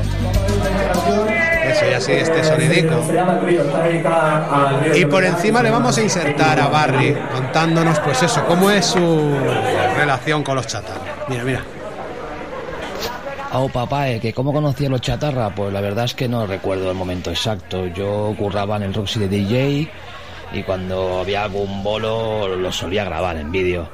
Eso 1.64 1.90
y 1.90 1.94
así 1.94 2.12
este 2.12 2.44
sonidico. 2.44 3.02
Y 4.94 5.06
por 5.06 5.24
encima 5.24 5.64
le 5.64 5.72
vamos 5.72 5.98
a 5.98 6.02
insertar 6.02 6.60
a 6.60 6.68
Barry 6.68 7.16
contándonos, 7.34 7.98
pues 8.00 8.24
eso, 8.24 8.44
cómo 8.46 8.70
es 8.70 8.88
su 8.88 9.38
relación 9.96 10.44
con 10.44 10.58
los 10.58 10.68
chatarras. 10.68 11.30
Mira, 11.30 11.46
mira. 11.46 11.64
Oh, 13.54 13.70
papá, 13.70 14.10
eh, 14.10 14.20
que 14.20 14.34
cómo 14.34 14.52
conocía 14.52 14.90
los 14.90 15.00
chatarra, 15.00 15.56
pues 15.56 15.72
la 15.72 15.80
verdad 15.80 16.04
es 16.04 16.14
que 16.14 16.28
no 16.28 16.46
recuerdo 16.46 16.92
el 16.92 16.98
momento 16.98 17.30
exacto. 17.30 17.88
Yo 17.88 18.36
curraba 18.38 18.76
en 18.76 18.84
el 18.84 18.94
Roxy 18.94 19.18
de 19.18 19.30
DJ 19.30 19.90
y 20.52 20.64
cuando 20.64 21.22
había 21.22 21.46
algún 21.46 21.84
bolo 21.84 22.54
lo 22.54 22.72
solía 22.74 23.06
grabar 23.06 23.38
en 23.38 23.50
vídeo. 23.50 23.88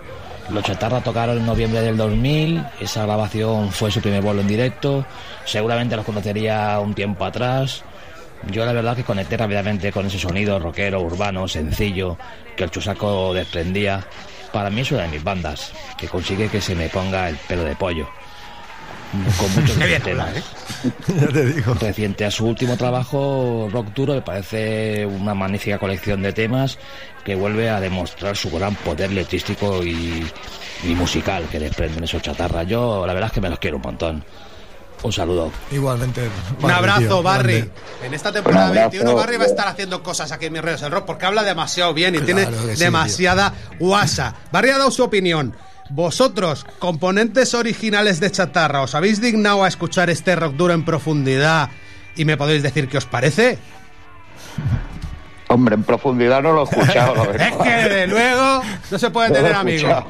Los 0.49 0.63
chatarra 0.63 1.01
tocaron 1.01 1.37
en 1.37 1.45
noviembre 1.45 1.81
del 1.81 1.97
2000, 1.97 2.63
esa 2.79 3.03
grabación 3.03 3.69
fue 3.69 3.91
su 3.91 3.99
primer 3.99 4.21
bolo 4.21 4.41
en 4.41 4.47
directo, 4.47 5.05
seguramente 5.43 5.97
los 5.97 6.05
conocería 6.05 6.79
un 6.79 6.93
tiempo 6.93 7.25
atrás. 7.25 7.83
Yo 8.49 8.65
la 8.65 8.71
verdad 8.71 8.95
que 8.95 9.03
conecté 9.03 9.35
rápidamente 9.35 9.91
con 9.91 10.05
ese 10.05 10.19
sonido 10.19 10.57
rockero, 10.57 11.01
urbano, 11.01 11.49
sencillo, 11.49 12.17
que 12.55 12.63
el 12.63 12.71
chusaco 12.71 13.33
desprendía. 13.33 14.05
Para 14.53 14.69
mí 14.69 14.81
es 14.81 14.91
una 14.91 15.03
de 15.03 15.09
mis 15.09 15.23
bandas, 15.23 15.73
que 15.97 16.07
consigue 16.07 16.47
que 16.47 16.61
se 16.61 16.75
me 16.75 16.87
ponga 16.87 17.27
el 17.27 17.35
pelo 17.35 17.63
de 17.63 17.75
pollo 17.75 18.07
con 19.37 19.55
muchos 19.55 19.77
bien 19.77 20.01
temas. 20.01 20.35
¿eh? 20.35 20.43
Ya 21.19 21.27
te 21.27 21.45
digo. 21.45 21.73
Reciente 21.73 22.25
a 22.25 22.31
su 22.31 22.45
último 22.45 22.77
trabajo, 22.77 23.67
Rock 23.71 23.87
Duro, 23.93 24.13
me 24.13 24.21
parece 24.21 25.05
una 25.05 25.33
magnífica 25.33 25.79
colección 25.79 26.21
de 26.21 26.33
temas 26.33 26.77
que 27.23 27.35
vuelve 27.35 27.69
a 27.69 27.79
demostrar 27.79 28.35
su 28.37 28.49
gran 28.51 28.75
poder 28.75 29.11
letrístico 29.11 29.83
y, 29.83 30.25
y 30.83 30.87
musical 30.95 31.45
que 31.51 31.59
desprenden 31.59 32.03
esos 32.03 32.21
chatarras. 32.21 32.67
Yo 32.67 33.05
la 33.07 33.13
verdad 33.13 33.27
es 33.27 33.33
que 33.33 33.41
me 33.41 33.49
los 33.49 33.59
quiero 33.59 33.77
un 33.77 33.83
montón. 33.83 34.23
Un 35.03 35.13
saludo. 35.13 35.51
Igualmente. 35.71 36.27
Un 36.61 36.71
abrazo, 36.71 36.99
tío, 37.01 37.23
Barry. 37.23 37.53
grande. 37.53 37.71
En 38.03 38.13
esta 38.13 38.31
temporada 38.31 38.65
Un 38.65 38.77
abrazo. 38.77 38.89
21, 38.91 39.15
Barry 39.15 39.37
va 39.37 39.43
a 39.43 39.47
estar 39.47 39.67
haciendo 39.67 40.01
cosas 40.01 40.31
aquí 40.31 40.47
en 40.47 40.53
mis 40.53 40.61
redes 40.61 40.81
del 40.81 40.91
rock 40.91 41.05
porque 41.05 41.25
habla 41.25 41.43
demasiado 41.43 41.93
bien 41.93 42.15
y 42.15 42.19
tiene 42.21 42.47
que 42.47 42.75
sí, 42.75 42.83
demasiada 42.83 43.53
guasa. 43.79 44.33
Barry 44.51 44.69
ha 44.71 44.77
dado 44.79 44.91
su 44.91 45.03
opinión. 45.03 45.55
Vosotros, 45.89 46.65
componentes 46.79 47.53
originales 47.53 48.19
de 48.19 48.31
Chatarra, 48.31 48.81
¿os 48.81 48.95
habéis 48.95 49.21
dignado 49.21 49.63
a 49.63 49.67
escuchar 49.67 50.09
este 50.09 50.35
rock 50.35 50.53
duro 50.55 50.73
en 50.73 50.83
profundidad 50.83 51.69
y 52.15 52.25
me 52.25 52.37
podéis 52.37 52.63
decir 52.63 52.89
qué 52.89 52.97
os 52.97 53.05
parece? 53.05 53.57
Hombre, 55.49 55.75
en 55.75 55.83
profundidad 55.83 56.41
no 56.41 56.51
lo 56.51 56.61
he 56.61 56.63
escuchado, 56.65 57.15
la 57.15 57.23
verdad. 57.23 57.47
Es 57.51 57.55
que 57.55 57.69
desde 57.69 58.07
luego 58.07 58.61
no 58.91 58.99
se 58.99 59.09
puede 59.09 59.29
No 59.29 59.35
tener 59.35 59.55
amigos. 59.55 60.03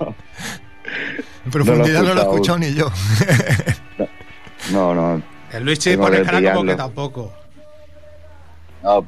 En 1.46 1.52
profundidad 1.52 2.02
no 2.02 2.14
lo 2.16 2.22
he 2.22 2.24
escuchado. 2.24 2.58
escuchado 2.58 2.60
ni 2.60 2.74
yo. 2.74 2.92
No, 4.72 4.94
no. 4.94 5.22
El 5.54 5.64
Luigi 5.64 5.92
Tengo 5.92 6.04
pone 6.04 6.24
cara 6.24 6.54
como 6.54 6.66
que 6.66 6.76
tampoco. 6.76 7.34
No, 8.84 9.08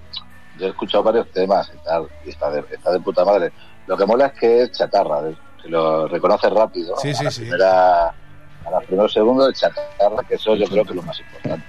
yo 0.57 0.67
he 0.67 0.69
escuchado 0.69 1.03
varios 1.03 1.29
temas 1.31 1.69
y 1.75 1.83
tal, 1.83 2.07
y 2.25 2.29
está 2.29 2.49
de, 2.49 2.63
está 2.71 2.91
de 2.91 2.99
puta 3.01 3.25
madre. 3.25 3.51
Lo 3.87 3.97
que 3.97 4.05
mola 4.05 4.27
es 4.27 4.33
que 4.39 4.61
es 4.61 4.71
chatarra, 4.71 5.19
¿ves? 5.21 5.35
Que 5.61 5.69
lo 5.69 6.07
reconoce 6.07 6.49
rápido. 6.49 6.95
Sí, 7.01 7.09
a 7.09 7.15
sí, 7.15 7.23
la 7.23 7.31
sí. 7.31 7.41
Primera, 7.41 8.07
a 8.09 8.71
los 8.71 8.83
primeros 8.85 9.13
segundos 9.13 9.47
de 9.47 9.53
chatarra, 9.53 10.23
que 10.27 10.35
eso 10.35 10.55
yo 10.55 10.65
creo 10.67 10.83
que 10.83 10.89
es 10.91 10.95
lo 10.95 11.01
más 11.03 11.19
importante. 11.19 11.65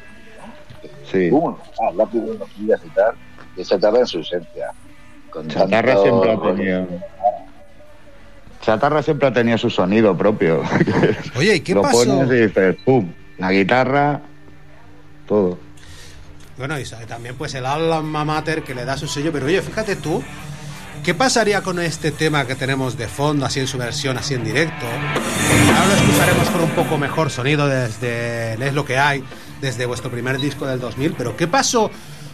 Sí. 1.10 1.28
Uno, 1.30 1.58
ah, 1.82 1.90
rápido, 1.96 2.24
unos 2.32 2.48
días 2.58 2.80
y 2.84 2.88
tal, 2.90 3.14
y 3.56 3.64
chatarra 3.64 3.98
en 4.00 4.06
su 4.06 4.20
esencia. 4.20 4.72
Con 5.30 5.46
Chatarra 5.48 5.94
tanto- 5.94 6.02
siempre 6.02 6.32
ha 6.32 6.40
tenido. 6.56 6.86
Chatarra 8.62 9.02
siempre 9.02 9.28
ha 9.28 9.32
tenido 9.32 9.56
su 9.58 9.70
sonido 9.70 10.16
propio. 10.16 10.62
Oye, 11.36 11.56
¿y 11.56 11.60
qué 11.60 11.74
Lo 11.74 11.82
pasó? 11.82 12.04
pones 12.04 12.28
y 12.30 12.46
dices, 12.46 12.76
pum, 12.84 13.10
la 13.38 13.50
guitarra, 13.52 14.20
todo. 15.26 15.58
Bueno, 16.58 16.78
y 16.78 16.84
también 17.06 17.36
pues 17.36 17.54
el 17.54 17.64
alma 17.64 18.22
mater 18.24 18.62
que 18.62 18.74
le 18.74 18.84
da 18.84 18.96
su 18.98 19.06
sello, 19.08 19.32
pero 19.32 19.46
oye, 19.46 19.62
fíjate 19.62 19.96
tú, 19.96 20.22
¿qué 21.02 21.14
pasaría 21.14 21.62
con 21.62 21.78
este 21.78 22.10
tema 22.10 22.46
que 22.46 22.54
tenemos 22.54 22.96
de 22.96 23.08
fondo, 23.08 23.46
así 23.46 23.60
en 23.60 23.66
su 23.66 23.78
versión, 23.78 24.18
así 24.18 24.34
en 24.34 24.44
directo? 24.44 24.86
Ahora 24.86 25.86
lo 25.86 25.94
escucharemos 25.94 26.50
con 26.50 26.60
un 26.62 26.70
poco 26.70 26.98
mejor 26.98 27.30
sonido 27.30 27.68
desde 27.68 28.54
Es 28.54 28.74
lo 28.74 28.84
que 28.84 28.98
hay, 28.98 29.24
desde 29.60 29.86
vuestro 29.86 30.10
primer 30.10 30.38
disco 30.38 30.66
del 30.66 30.80
2000, 30.80 31.14
pero 31.16 31.36
¿qué 31.36 31.46
pasó 31.46 31.90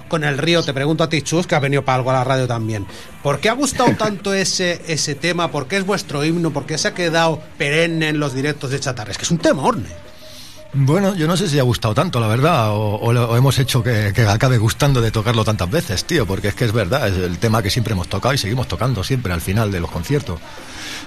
con 0.09 0.25
el 0.25 0.39
río? 0.39 0.63
Te 0.63 0.73
pregunto 0.73 1.05
a 1.05 1.09
ti, 1.09 1.23
Chus, 1.23 1.47
que 1.47 1.55
ha 1.55 1.61
venido 1.61 1.85
para 1.85 1.97
algo 1.97 2.11
a 2.11 2.15
la 2.15 2.25
radio 2.25 2.47
también. 2.47 2.87
¿Por 3.23 3.41
qué 3.41 3.49
ha 3.49 3.55
gustado 3.55 3.91
tanto 3.99 4.35
ese, 4.35 4.83
ese 4.87 5.15
tema? 5.15 5.51
¿Por 5.51 5.67
qué 5.67 5.79
es 5.79 5.87
vuestro 5.87 6.25
himno? 6.25 6.53
¿Por 6.53 6.67
qué 6.67 6.79
se 6.79 6.89
ha 6.89 6.95
quedado 6.95 7.41
perenne 7.59 8.09
en 8.09 8.19
los 8.19 8.35
directos 8.35 8.71
de 8.71 8.81
Chatarra? 8.81 9.11
Es 9.11 9.19
que 9.19 9.25
es 9.25 9.31
un 9.31 9.39
temor, 9.39 9.77
¿no? 9.77 10.06
Bueno, 10.79 11.15
yo 11.15 11.27
no 11.27 11.39
sé 11.39 11.49
si 11.49 11.59
ha 11.59 11.63
gustado 11.63 11.95
tanto, 11.95 12.21
la 12.21 12.27
verdad, 12.27 12.71
o, 12.73 12.97
o 12.97 13.37
hemos 13.37 13.59
hecho 13.59 13.83
que, 13.83 14.13
acabe 14.29 14.59
gustando 14.59 15.01
de 15.01 15.11
tocarlo 15.11 15.43
tantas 15.43 15.71
veces, 15.71 16.05
tío, 16.05 16.27
porque 16.27 16.49
es 16.49 16.55
que 16.55 16.67
es 16.67 16.73
verdad, 16.73 17.09
es 17.09 17.17
el 17.17 17.39
tema 17.39 17.63
que 17.63 17.71
siempre 17.71 17.93
hemos 17.95 18.09
tocado 18.09 18.35
y 18.35 18.39
seguimos 18.39 18.69
tocando 18.69 19.03
siempre 19.03 19.33
al 19.33 19.41
final 19.41 19.73
de 19.73 19.81
los 19.81 19.91
conciertos. 19.91 20.39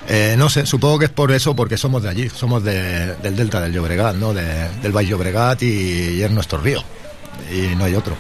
Eh, 0.08 0.34
no 0.40 0.50
sé, 0.50 0.66
supongo 0.66 0.98
que 0.98 1.06
es 1.06 1.12
por 1.12 1.32
eso, 1.32 1.56
porque 1.56 1.78
somos 1.78 2.02
de 2.02 2.10
allí, 2.10 2.30
somos 2.30 2.64
de- 2.64 3.14
del 3.18 3.36
Delta 3.36 3.62
del 3.62 3.72
Llobregat, 3.74 4.16
¿no? 4.16 4.34
De- 4.34 4.70
del 4.82 4.92
Valle 4.92 5.10
Llobregat 5.10 5.62
y 5.62 6.24
es 6.24 6.32
nuestro 6.32 6.60
río, 6.60 6.84
y 7.54 7.76
no 7.76 7.84
hay 7.86 7.94
otro. 7.94 8.16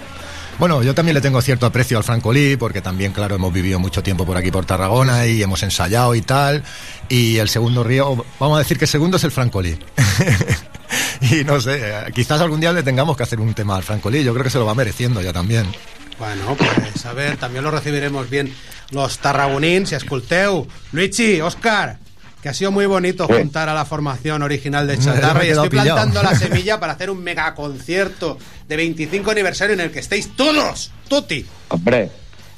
Bueno, 0.60 0.84
yo 0.84 0.94
también 0.94 1.16
le 1.16 1.22
tengo 1.22 1.42
cierto 1.42 1.66
aprecio 1.66 1.98
al 1.98 2.04
Francolí, 2.04 2.58
porque 2.58 2.82
también, 2.82 3.14
claro, 3.14 3.36
hemos 3.36 3.54
vivido 3.54 3.80
mucho 3.80 4.04
tiempo 4.04 4.26
por 4.26 4.36
aquí, 4.36 4.52
por 4.52 4.66
Tarragona, 4.66 5.26
y 5.26 5.42
hemos 5.42 5.64
ensayado 5.64 6.14
y 6.16 6.22
tal. 6.22 6.64
Y 7.08 7.38
el 7.38 7.48
segundo 7.48 7.82
río, 7.82 8.26
vamos 8.40 8.58
a 8.58 8.60
decir 8.60 8.78
que 8.78 8.84
el 8.84 8.90
segundo 8.90 9.16
es 9.16 9.24
el 9.24 9.32
Francolí. 9.32 9.80
y 11.22 11.46
no 11.46 11.62
sé, 11.62 11.80
eh, 11.82 12.12
quizás 12.14 12.42
algún 12.42 12.60
día 12.60 12.74
le 12.74 12.84
tengamos 12.84 13.16
que 13.16 13.24
hacer 13.24 13.40
un 13.40 13.54
tema 13.54 13.78
al 13.78 13.84
Francolí, 13.84 14.22
yo 14.22 14.34
creo 14.34 14.44
que 14.44 14.50
se 14.50 14.60
lo 14.60 14.66
va 14.66 14.76
mereciendo 14.76 15.22
ya 15.22 15.32
también. 15.32 15.66
Bueno, 16.20 16.58
pues 16.58 17.06
a 17.06 17.14
ver, 17.14 17.38
también 17.38 17.64
lo 17.64 17.72
recibiremos 17.72 18.30
bien 18.30 18.54
los 18.92 19.20
tarragonins, 19.20 19.90
si 19.90 19.96
escolteu. 19.96 20.68
Luigi, 20.92 21.40
Oscar, 21.40 21.98
que 22.42 22.50
ha 22.50 22.54
sido 22.54 22.72
muy 22.72 22.86
bonito 22.86 23.28
juntar 23.28 23.68
a 23.70 23.74
la 23.74 23.84
formación 23.86 24.42
original 24.44 24.88
de 24.88 24.98
Chatarra 24.98 25.46
y 25.46 25.50
estoy 25.50 25.70
plantando 25.70 26.24
la 26.24 26.36
semilla 26.40 26.80
para 26.80 26.94
hacer 26.94 27.10
un 27.10 27.22
mega 27.24 27.54
concierto 27.54 28.38
de 28.68 28.76
25 28.78 29.32
aniversario 29.32 29.74
en 29.74 29.82
el 29.82 29.92
que 29.92 30.00
estéis 30.00 30.36
todos, 30.36 30.92
tutti. 31.08 31.46
Hombre, 31.70 32.10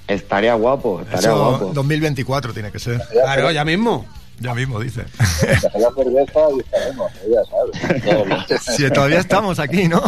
estaría 0.08 0.54
guapo, 0.54 1.02
estaría 1.02 1.20
Eso 1.30 1.50
guapo. 1.50 1.72
2024 1.74 2.54
tiene 2.54 2.72
que 2.72 2.80
ser. 2.80 3.02
Claro, 3.12 3.52
ya 3.52 3.66
mismo. 3.66 4.06
Ya 4.40 4.56
mismo, 4.56 4.80
dice. 4.80 5.06
La 5.20 5.92
cerveza 5.96 6.40
y 6.56 6.60
estaremos, 6.62 7.12
ya 7.30 7.42
sabes. 7.50 8.04
Todo 8.04 8.26
bien. 8.26 8.40
Si 8.76 8.90
todavía 8.90 9.20
estamos 9.20 9.60
aquí, 9.60 9.88
¿no? 9.88 10.02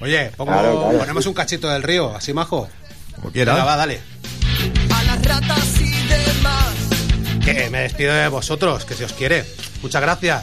Oye, 0.00 0.30
pongo- 0.38 0.52
Claro, 0.52 0.80
claro. 0.80 0.98
ponemos 0.98 1.26
un 1.26 1.34
cachito 1.34 1.68
del 1.68 1.82
río, 1.82 2.16
así 2.16 2.32
majo. 2.32 2.66
Como 3.16 3.30
quieras. 3.30 3.54
Venga, 3.56 3.66
va, 3.66 3.76
dale. 3.76 4.00
A 4.94 5.02
las 5.02 5.22
ratas 5.22 5.80
y 5.80 5.90
demás. 6.08 6.41
Que 7.44 7.70
me 7.70 7.80
despido 7.82 8.12
de 8.14 8.28
vosotros, 8.28 8.84
que 8.84 8.94
si 8.94 9.04
os 9.04 9.12
quiere. 9.12 9.44
Muchas 9.82 10.00
gracias. 10.02 10.42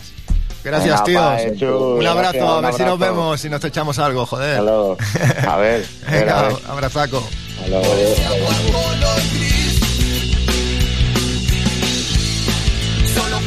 Gracias, 0.64 0.92
Venga, 0.92 1.04
tíos. 1.06 1.22
pa, 1.24 1.42
hecho, 1.42 1.96
un 1.96 2.06
abrazo, 2.08 2.38
gracias, 2.38 2.58
a 2.58 2.62
ver 2.62 2.74
si 2.74 2.84
nos 2.84 3.00
vemos, 3.00 3.42
si 3.42 3.50
nos 3.50 3.64
echamos 3.64 3.98
algo, 4.00 4.26
joder. 4.26 4.62
Luego. 4.62 4.98
A 5.48 5.56
ver, 5.58 5.86
a 6.06 6.10
ver, 6.12 6.12
a 6.12 6.12
Venga, 6.12 6.42
ver. 6.44 6.56
abrazaco. 6.68 7.24
Gris. 7.66 8.20
Solo 13.16 13.40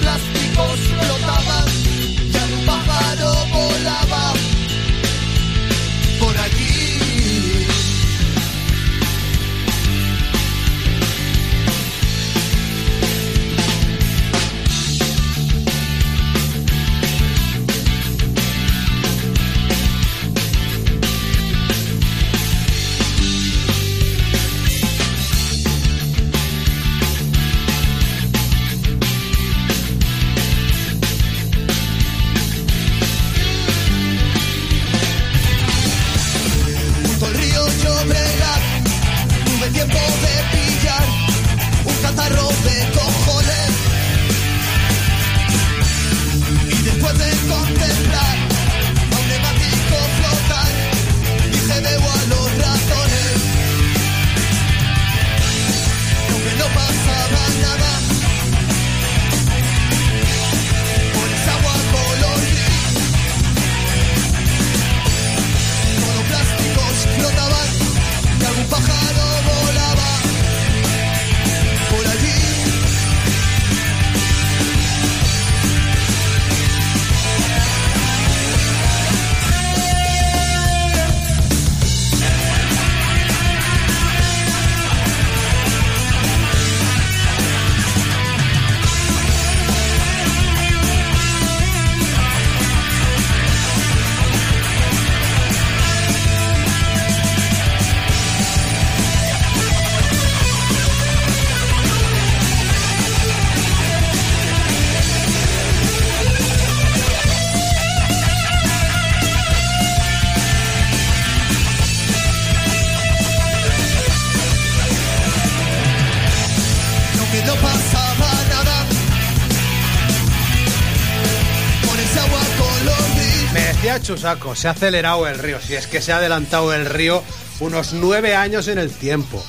Chusaco, 124.03 124.55
se 124.55 124.69
ha 124.69 124.73
acelerado 124.73 125.27
el 125.27 125.39
río. 125.39 125.59
Si 125.61 125.75
es 125.75 125.87
que 125.87 126.01
se 126.01 126.13
ha 126.13 126.17
adelantado 126.19 126.73
el 126.75 126.87
río 126.87 127.23
unos 127.61 127.93
nueve 127.93 128.35
años 128.35 128.69
en 128.69 128.79
el 128.79 128.91
tiempo. 128.91 129.45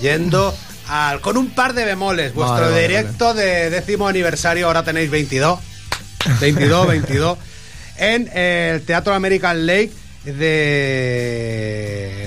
Yendo 0.00 0.54
al, 0.88 1.20
con 1.20 1.36
un 1.36 1.50
par 1.50 1.74
de 1.74 1.84
bemoles. 1.84 2.34
Vuestro 2.34 2.56
Vale, 2.56 2.70
vale, 2.72 2.88
directo 2.88 3.34
de 3.34 3.70
décimo 3.70 4.06
aniversario, 4.08 4.66
ahora 4.66 4.82
tenéis 4.84 5.10
22. 5.10 5.58
22, 6.40 6.86
22. 6.88 7.38
En 7.96 8.28
el 8.36 8.82
Teatro 8.82 9.14
American 9.14 9.66
Lake 9.66 9.92
de, 10.24 10.32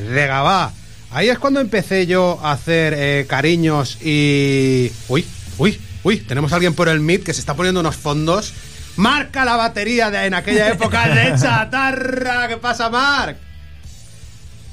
de 0.10 0.28
Gabá. 0.28 0.72
Ahí 1.12 1.30
es 1.30 1.40
cuando 1.40 1.60
empecé 1.62 2.06
yo 2.06 2.40
a 2.44 2.52
hacer 2.52 2.94
eh, 2.96 3.26
cariños 3.28 3.98
y... 4.02 4.92
Uy, 5.08 5.26
uy, 5.58 5.80
uy, 6.04 6.18
tenemos 6.18 6.52
a 6.52 6.56
alguien 6.56 6.74
por 6.74 6.90
el 6.90 7.00
Meet 7.00 7.24
que 7.24 7.34
se 7.34 7.40
está 7.40 7.54
poniendo 7.56 7.80
unos 7.80 7.96
fondos. 7.96 8.54
Marca 8.98 9.46
la 9.46 9.56
batería 9.56 10.10
de 10.12 10.26
en 10.26 10.34
aquella 10.34 10.70
época 10.70 11.08
de 11.14 11.36
chatarra. 11.40 12.48
¿Qué 12.48 12.58
pasa, 12.58 12.90
Marc? 12.90 13.38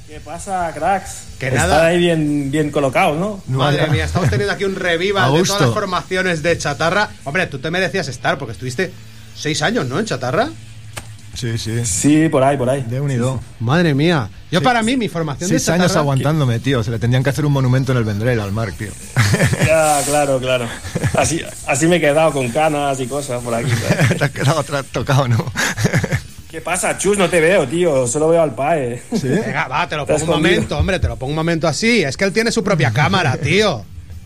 ¿Qué 0.09 0.21
pasa, 0.21 0.71
cracks? 0.75 1.23
Que 1.39 1.49
Están 1.49 1.69
nada. 1.69 1.87
ahí 1.87 1.99
bien, 1.99 2.51
bien 2.51 2.71
colocados, 2.71 3.19
¿no? 3.19 3.43
Madre 3.49 3.87
mía, 3.89 4.05
estamos 4.05 4.29
teniendo 4.31 4.53
aquí 4.53 4.65
un 4.65 4.77
revival 4.77 5.33
de 5.35 5.43
todas 5.43 5.61
las 5.63 5.73
formaciones 5.75 6.43
de 6.43 6.57
chatarra. 6.59 7.09
Hombre, 7.25 7.47
tú 7.47 7.59
te 7.59 7.71
merecías 7.71 8.07
estar 8.09 8.39
porque 8.39 8.53
estuviste 8.53 8.93
seis 9.35 9.63
años, 9.63 9.87
¿no? 9.87 9.99
En 9.99 10.05
chatarra. 10.05 10.49
Sí, 11.35 11.59
sí. 11.59 11.85
Sí, 11.85 12.29
por 12.29 12.43
ahí, 12.43 12.57
por 12.57 12.71
ahí. 12.71 12.83
De 12.83 13.01
unido. 13.01 13.41
Madre 13.61 13.95
mía. 13.95 14.31
Yo 14.51 14.63
para 14.63 14.83
mí, 14.83 14.97
mi 14.97 15.09
formación 15.09 15.51
de 15.51 15.59
Seis 15.59 15.69
años 15.69 15.97
aguantándome, 15.97 16.61
tío. 16.61 16.83
Se 16.85 16.91
le 16.91 16.99
tendrían 16.99 17.25
que 17.25 17.31
hacer 17.31 17.45
un 17.45 17.53
monumento 17.53 17.93
en 17.93 17.99
el 17.99 18.05
Vendrell 18.05 18.41
al 18.41 18.53
Mark, 18.53 18.75
tío. 18.79 18.91
Ya, 19.67 20.01
claro, 20.07 20.39
claro. 20.39 20.69
Así, 21.15 21.43
así 21.67 21.87
me 21.89 21.97
he 21.97 22.01
quedado 22.01 22.31
con 22.33 22.49
canas 22.51 23.01
y 23.01 23.07
cosas 23.07 23.43
por 23.43 23.53
aquí. 23.53 23.71
¿sabes? 23.71 24.17
Te 24.19 24.25
has 24.25 24.31
quedado 24.31 24.61
atrás 24.61 24.85
tocado, 24.93 25.27
¿no? 25.27 25.45
¿Qué 26.51 26.61
pasa, 26.61 26.97
Chus? 26.97 27.19
No 27.19 27.29
te 27.29 27.41
veo, 27.41 27.67
tío. 27.67 28.07
Solo 28.07 28.29
veo 28.29 28.41
al 28.41 28.55
PAE. 28.55 29.03
Venga, 29.23 29.67
va, 29.67 29.89
te 29.89 29.97
lo 29.97 30.07
pongo 30.07 30.23
un 30.23 30.31
momento, 30.31 30.79
hombre, 30.79 31.01
te 31.01 31.09
lo 31.09 31.17
pongo 31.17 31.31
un 31.31 31.37
momento 31.37 31.67
así. 31.67 32.05
Es 32.05 32.17
que 32.17 32.23
él 32.23 32.33
tiene 32.33 32.53
su 32.53 32.63
propia 32.63 32.93
cámara, 32.93 33.37
tío. 33.37 33.85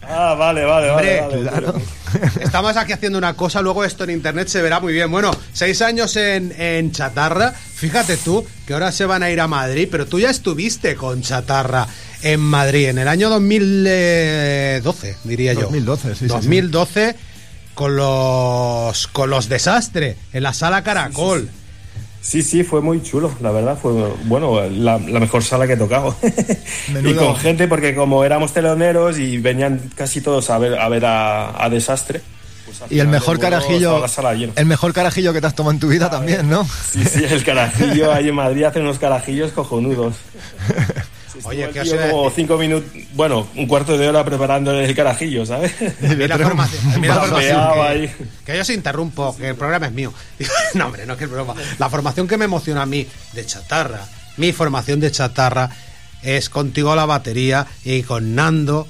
Ah, 0.08 0.34
vale, 0.34 0.64
vale, 0.64 0.90
Hombre, 0.90 1.20
vale. 1.20 1.36
vale. 1.36 1.50
claro. 1.50 1.80
Estamos 2.40 2.76
aquí 2.76 2.92
haciendo 2.92 3.18
una 3.18 3.34
cosa, 3.34 3.60
luego 3.60 3.84
esto 3.84 4.04
en 4.04 4.10
internet 4.10 4.48
se 4.48 4.62
verá 4.62 4.80
muy 4.80 4.92
bien. 4.92 5.10
Bueno, 5.10 5.30
seis 5.52 5.82
años 5.82 6.16
en, 6.16 6.52
en 6.58 6.90
chatarra. 6.92 7.52
Fíjate 7.52 8.16
tú 8.16 8.44
que 8.66 8.72
ahora 8.72 8.90
se 8.92 9.04
van 9.04 9.22
a 9.22 9.30
ir 9.30 9.40
a 9.40 9.46
Madrid, 9.48 9.88
pero 9.90 10.06
tú 10.06 10.18
ya 10.18 10.30
estuviste 10.30 10.96
con 10.96 11.20
chatarra 11.22 11.86
en 12.22 12.40
Madrid 12.40 12.88
en 12.88 12.98
el 12.98 13.08
año 13.08 13.28
2012, 13.28 15.16
diría 15.24 15.52
yo. 15.52 15.62
2012, 15.62 16.08
sí, 16.10 16.14
sí, 16.14 16.18
sí. 16.20 16.26
2012 16.28 17.14
con 17.74 17.94
los 17.94 19.06
con 19.08 19.30
los 19.30 19.48
desastres 19.48 20.16
en 20.32 20.42
la 20.42 20.52
sala 20.54 20.82
Caracol. 20.82 21.42
Sí, 21.42 21.48
sí, 21.48 21.57
fue 22.64 22.80
muy 22.82 23.02
chulo, 23.02 23.30
la 23.40 23.50
verdad. 23.50 23.78
Fue, 23.80 23.92
bueno, 24.24 24.60
la, 24.68 24.98
la 24.98 25.20
mejor 25.20 25.42
sala 25.42 25.66
que 25.66 25.72
he 25.72 25.76
tocado. 25.76 26.14
y 26.88 26.92
Menudo. 26.92 27.26
con 27.26 27.36
gente, 27.36 27.66
porque 27.68 27.94
como 27.94 28.24
éramos 28.24 28.52
teloneros 28.52 29.18
y 29.18 29.38
venían 29.38 29.90
casi 29.94 30.20
todos 30.20 30.50
a 30.50 30.58
ver 30.58 30.78
a, 30.78 30.88
ver 30.88 31.06
a, 31.06 31.64
a 31.64 31.70
Desastre. 31.70 32.20
pues 32.66 32.90
Y 32.90 32.98
el 33.00 33.08
mejor 33.08 33.38
carajillo. 33.38 34.04
El 34.56 34.66
mejor 34.66 34.92
carajillo 34.92 35.32
que 35.32 35.40
te 35.40 35.46
has 35.46 35.54
tomado 35.54 35.72
en 35.72 35.80
tu 35.80 35.88
vida 35.88 36.10
también, 36.10 36.48
¿no? 36.50 36.64
Sí, 36.64 37.02
sí, 37.04 37.24
el 37.24 37.42
carajillo 37.44 38.12
ahí 38.12 38.28
en 38.28 38.34
Madrid 38.34 38.64
hace 38.64 38.80
unos 38.80 38.98
carajillos 38.98 39.52
cojonudos. 39.52 40.14
Oye, 41.48 41.68
¿qué 41.72 41.80
os 41.80 41.88
Tío, 41.88 41.96
iba 41.96 42.04
a 42.06 42.10
como 42.10 42.30
cinco 42.30 42.58
minutos, 42.58 42.90
bueno, 43.14 43.48
un 43.56 43.66
cuarto 43.66 43.96
de 43.96 44.08
hora 44.08 44.24
preparando 44.24 44.72
el 44.72 44.94
carajillo, 44.94 45.46
¿sabes? 45.46 45.72
Mira 46.00 46.36
la 46.36 46.46
formación, 46.46 47.00
mira 47.00 47.14
la 47.14 47.20
formación 47.22 47.56
Vapeaba 47.56 47.92
que, 47.92 48.10
que 48.44 48.54
yo 48.54 48.62
os 48.62 48.70
interrumpo, 48.70 49.36
que 49.36 49.48
el 49.48 49.56
programa 49.56 49.86
es 49.86 49.92
mío. 49.92 50.12
No, 50.74 50.86
hombre, 50.86 51.06
no 51.06 51.16
que 51.16 51.24
el 51.24 51.30
programa. 51.30 51.60
La 51.78 51.88
formación 51.88 52.28
que 52.28 52.36
me 52.36 52.44
emociona 52.44 52.82
a 52.82 52.86
mí 52.86 53.06
de 53.32 53.46
chatarra, 53.46 54.00
mi 54.36 54.52
formación 54.52 55.00
de 55.00 55.10
chatarra 55.10 55.70
es 56.22 56.50
contigo 56.50 56.92
a 56.92 56.96
la 56.96 57.06
batería 57.06 57.66
y 57.84 58.02
con 58.02 58.34
Nando 58.34 58.86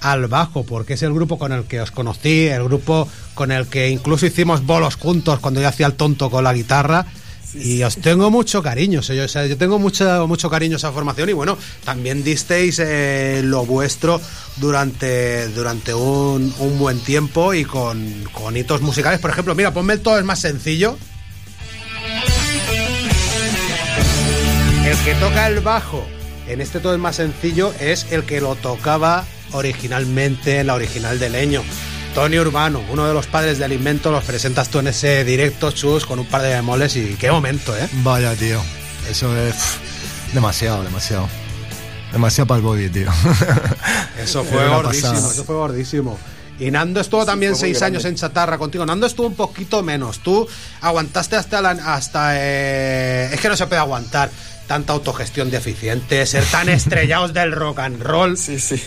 al 0.00 0.26
bajo, 0.26 0.64
porque 0.64 0.94
es 0.94 1.02
el 1.02 1.12
grupo 1.12 1.38
con 1.38 1.52
el 1.52 1.64
que 1.64 1.80
os 1.80 1.90
conocí, 1.90 2.46
el 2.46 2.64
grupo 2.64 3.08
con 3.34 3.50
el 3.50 3.66
que 3.66 3.88
incluso 3.88 4.26
hicimos 4.26 4.64
bolos 4.64 4.96
juntos 4.96 5.40
cuando 5.40 5.60
yo 5.60 5.68
hacía 5.68 5.86
el 5.86 5.94
tonto 5.94 6.30
con 6.30 6.44
la 6.44 6.52
guitarra. 6.52 7.06
Y 7.58 7.82
os 7.82 7.96
tengo 7.96 8.30
mucho 8.30 8.62
cariño, 8.62 9.00
o 9.00 9.02
sea, 9.02 9.46
yo 9.46 9.56
tengo 9.56 9.78
mucho, 9.78 10.26
mucho 10.28 10.50
cariño 10.50 10.74
a 10.74 10.78
esa 10.78 10.92
formación 10.92 11.30
y 11.30 11.32
bueno, 11.32 11.56
también 11.84 12.22
disteis 12.22 12.78
eh, 12.78 13.40
lo 13.42 13.64
vuestro 13.64 14.20
durante, 14.56 15.48
durante 15.48 15.94
un, 15.94 16.54
un 16.58 16.78
buen 16.78 17.00
tiempo 17.00 17.54
y 17.54 17.64
con, 17.64 18.24
con 18.32 18.56
hitos 18.56 18.82
musicales. 18.82 19.20
Por 19.20 19.30
ejemplo, 19.30 19.54
mira, 19.54 19.72
ponme 19.72 19.94
el 19.94 20.00
todo 20.00 20.18
es 20.18 20.24
más 20.24 20.40
sencillo. 20.40 20.98
El 24.84 24.96
que 24.98 25.14
toca 25.14 25.48
el 25.48 25.60
bajo 25.60 26.06
en 26.48 26.60
este 26.60 26.78
todo 26.78 26.94
es 26.94 27.00
más 27.00 27.16
sencillo 27.16 27.72
es 27.80 28.06
el 28.12 28.24
que 28.24 28.40
lo 28.40 28.54
tocaba 28.54 29.24
originalmente 29.52 30.60
en 30.60 30.68
la 30.68 30.74
original 30.74 31.18
de 31.18 31.30
Leño. 31.30 31.62
Tony 32.16 32.38
Urbano, 32.38 32.82
uno 32.88 33.06
de 33.06 33.12
los 33.12 33.26
padres 33.26 33.58
del 33.58 33.74
invento, 33.74 34.10
los 34.10 34.24
presentas 34.24 34.70
tú 34.70 34.78
en 34.78 34.86
ese 34.86 35.22
directo, 35.22 35.70
Chus, 35.70 36.06
con 36.06 36.18
un 36.18 36.24
par 36.24 36.40
de 36.40 36.48
bemoles 36.48 36.96
y 36.96 37.14
qué 37.16 37.30
momento, 37.30 37.76
¿eh? 37.76 37.86
Vaya, 38.02 38.34
tío. 38.34 38.58
Eso 39.06 39.36
es 39.36 39.54
pff, 39.54 40.32
demasiado, 40.32 40.82
demasiado. 40.82 41.28
Demasiado 42.10 42.46
para 42.46 42.56
el 42.56 42.64
body, 42.64 42.88
tío. 42.88 43.10
Eso 44.18 44.44
fue 44.44 44.66
gordísimo, 44.66 45.12
pasada. 45.12 45.30
eso 45.30 45.44
fue 45.44 45.56
gordísimo. 45.56 46.18
Y 46.58 46.70
Nando 46.70 47.00
estuvo 47.00 47.26
también 47.26 47.54
seis 47.54 47.78
grande. 47.80 47.98
años 47.98 48.06
en 48.06 48.14
chatarra 48.14 48.56
contigo. 48.56 48.86
Nando 48.86 49.06
estuvo 49.06 49.26
un 49.26 49.34
poquito 49.34 49.82
menos. 49.82 50.20
Tú 50.20 50.48
aguantaste 50.80 51.36
hasta 51.36 51.60
la, 51.60 51.72
hasta 51.72 52.30
eh, 52.32 53.28
es 53.30 53.38
que 53.38 53.48
no 53.50 53.56
se 53.58 53.66
puede 53.66 53.80
aguantar 53.80 54.30
tanta 54.66 54.92
autogestión 54.92 55.50
deficiente, 55.50 56.24
ser 56.26 56.44
tan 56.44 56.68
estrellados 56.68 57.32
del 57.32 57.52
rock 57.52 57.78
and 57.80 58.02
roll 58.02 58.36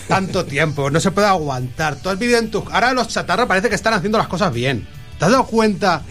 tanto 0.07 0.45
tiempo. 0.45 0.89
No 0.89 0.99
se 0.99 1.11
puede 1.11 1.27
aguantar. 1.27 1.95
Tú 1.95 2.09
has 2.09 2.19
vivido 2.19 2.39
en 2.39 2.51
tu 2.51 2.63
ahora 2.71 2.93
los 2.93 3.07
chatarra 3.07 3.47
parece 3.47 3.69
que 3.69 3.75
están 3.75 3.93
haciendo 3.93 4.17
las 4.17 4.27
cosas 4.27 4.53
bien. 4.53 4.87
¿Te 5.17 5.25
has 5.25 5.31
dado 5.31 5.45
cuenta 5.45 6.03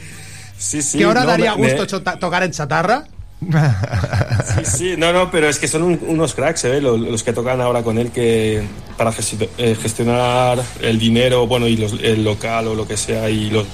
Sí, 0.57 0.83
sí. 0.83 0.99
que 0.99 1.05
ahora 1.05 1.21
no, 1.23 1.27
daría 1.29 1.55
me- 1.57 1.73
gusto 1.75 2.01
tocar 2.03 2.43
en 2.43 2.51
chatarra? 2.53 3.05
Sí, 3.41 4.65
sí, 4.65 4.95
no, 4.99 5.13
no, 5.13 5.31
pero 5.31 5.49
es 5.49 5.59
que 5.59 5.69
son 5.69 5.83
un- 5.83 6.01
unos 6.09 6.35
cracks, 6.35 6.65
¿eh? 6.65 6.81
Los, 6.81 6.99
los 6.99 7.23
que 7.23 7.33
tocan 7.33 7.61
ahora 7.61 7.83
con 7.83 7.97
él 7.99 8.11
que 8.11 8.63
para 8.97 9.13
eh, 9.59 9.77
gestionar 9.81 10.61
el 10.81 10.99
dinero, 10.99 11.47
bueno, 11.47 11.69
y 11.69 11.77
los- 11.77 11.95
el 12.03 12.25
local 12.25 12.67
o 12.69 12.75
lo 12.75 12.87
que 12.89 12.97
sea, 12.97 13.31
y 13.31 13.51
los 13.51 13.67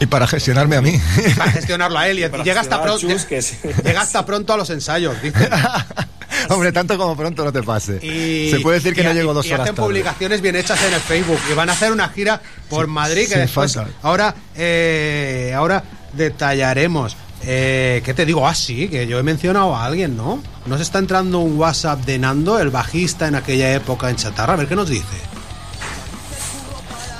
Y 0.00 0.06
para 0.06 0.26
gestionarme 0.26 0.76
a 0.76 0.82
mí. 0.82 1.00
Para 1.38 1.52
gestionarlo 1.52 1.98
a 1.98 2.06
él 2.08 2.18
y 2.18 2.28
Para 2.28 2.44
llega 2.44 2.60
hasta 2.60 2.82
pronto. 2.82 3.06
Llega 3.84 4.00
hasta 4.02 4.26
pronto 4.26 4.52
a 4.52 4.56
los 4.58 4.68
ensayos, 4.70 5.20
dice. 5.22 5.48
Hombre, 6.50 6.70
tanto 6.70 6.98
como 6.98 7.16
pronto 7.16 7.44
no 7.44 7.52
te 7.52 7.62
pase. 7.62 7.98
Y- 8.04 8.50
Se 8.50 8.60
puede 8.60 8.76
decir 8.78 8.94
que 8.94 9.00
y- 9.00 9.04
no 9.04 9.12
llego 9.14 9.32
dos 9.32 9.46
y 9.46 9.50
horas 9.52 9.62
hacen 9.64 9.74
tarde. 9.74 9.86
publicaciones 9.88 10.40
bien 10.42 10.54
hechas 10.56 10.82
en 10.84 10.92
el 10.92 11.00
Facebook 11.00 11.38
y 11.50 11.54
van 11.54 11.70
a 11.70 11.72
hacer 11.72 11.92
una 11.92 12.08
gira 12.10 12.40
por 12.68 12.86
Madrid 12.88 13.26
que 13.28 13.38
después 13.38 13.74
falta. 13.74 13.90
ahora 14.02 14.34
eh, 14.54 15.54
ahora 15.56 15.82
detallaremos. 16.12 17.16
Eh, 17.48 18.02
¿Qué 18.04 18.12
te 18.12 18.26
digo? 18.26 18.46
Ah, 18.46 18.54
sí, 18.54 18.88
que 18.88 19.06
yo 19.06 19.18
he 19.18 19.22
mencionado 19.22 19.74
a 19.76 19.84
alguien, 19.84 20.16
¿no? 20.16 20.42
Nos 20.66 20.80
está 20.80 20.98
entrando 20.98 21.38
un 21.40 21.56
WhatsApp 21.58 22.00
de 22.04 22.18
Nando, 22.18 22.58
el 22.58 22.70
bajista 22.70 23.28
en 23.28 23.34
aquella 23.36 23.72
época 23.74 24.10
en 24.10 24.16
Chatarra. 24.16 24.54
A 24.54 24.56
ver 24.56 24.66
qué 24.66 24.74
nos 24.76 24.88
dice. 24.88 25.04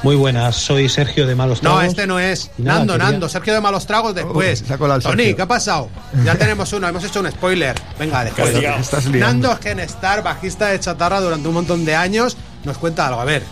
Muy 0.06 0.14
buenas, 0.14 0.54
soy 0.54 0.88
Sergio 0.88 1.26
de 1.26 1.34
Malos 1.34 1.64
No, 1.64 1.70
Tragos. 1.70 1.86
este 1.86 2.06
no 2.06 2.20
es. 2.20 2.52
Nada, 2.58 2.78
Nando, 2.78 2.92
quería- 2.92 3.10
Nando, 3.10 3.28
Sergio 3.28 3.54
de 3.54 3.60
Malos 3.60 3.86
Tragos 3.88 4.14
después. 4.14 4.62
el 4.70 5.02
Tony. 5.02 5.34
¿qué 5.34 5.42
ha 5.42 5.48
pasado? 5.48 5.88
Ya 6.24 6.36
tenemos 6.36 6.72
uno, 6.72 6.86
hemos 6.86 7.02
hecho 7.02 7.18
un 7.18 7.28
spoiler. 7.28 7.74
Venga, 7.98 8.22
después. 8.22 8.54
Estás. 8.54 9.06
Nando 9.08 9.58
Genestar, 9.60 10.22
bajista 10.22 10.68
de 10.68 10.78
Chatarra 10.78 11.20
durante 11.20 11.48
un 11.48 11.54
montón 11.54 11.84
de 11.84 11.96
años, 11.96 12.36
nos 12.62 12.78
cuenta 12.78 13.08
algo. 13.08 13.20
A 13.20 13.24
ver. 13.24 13.42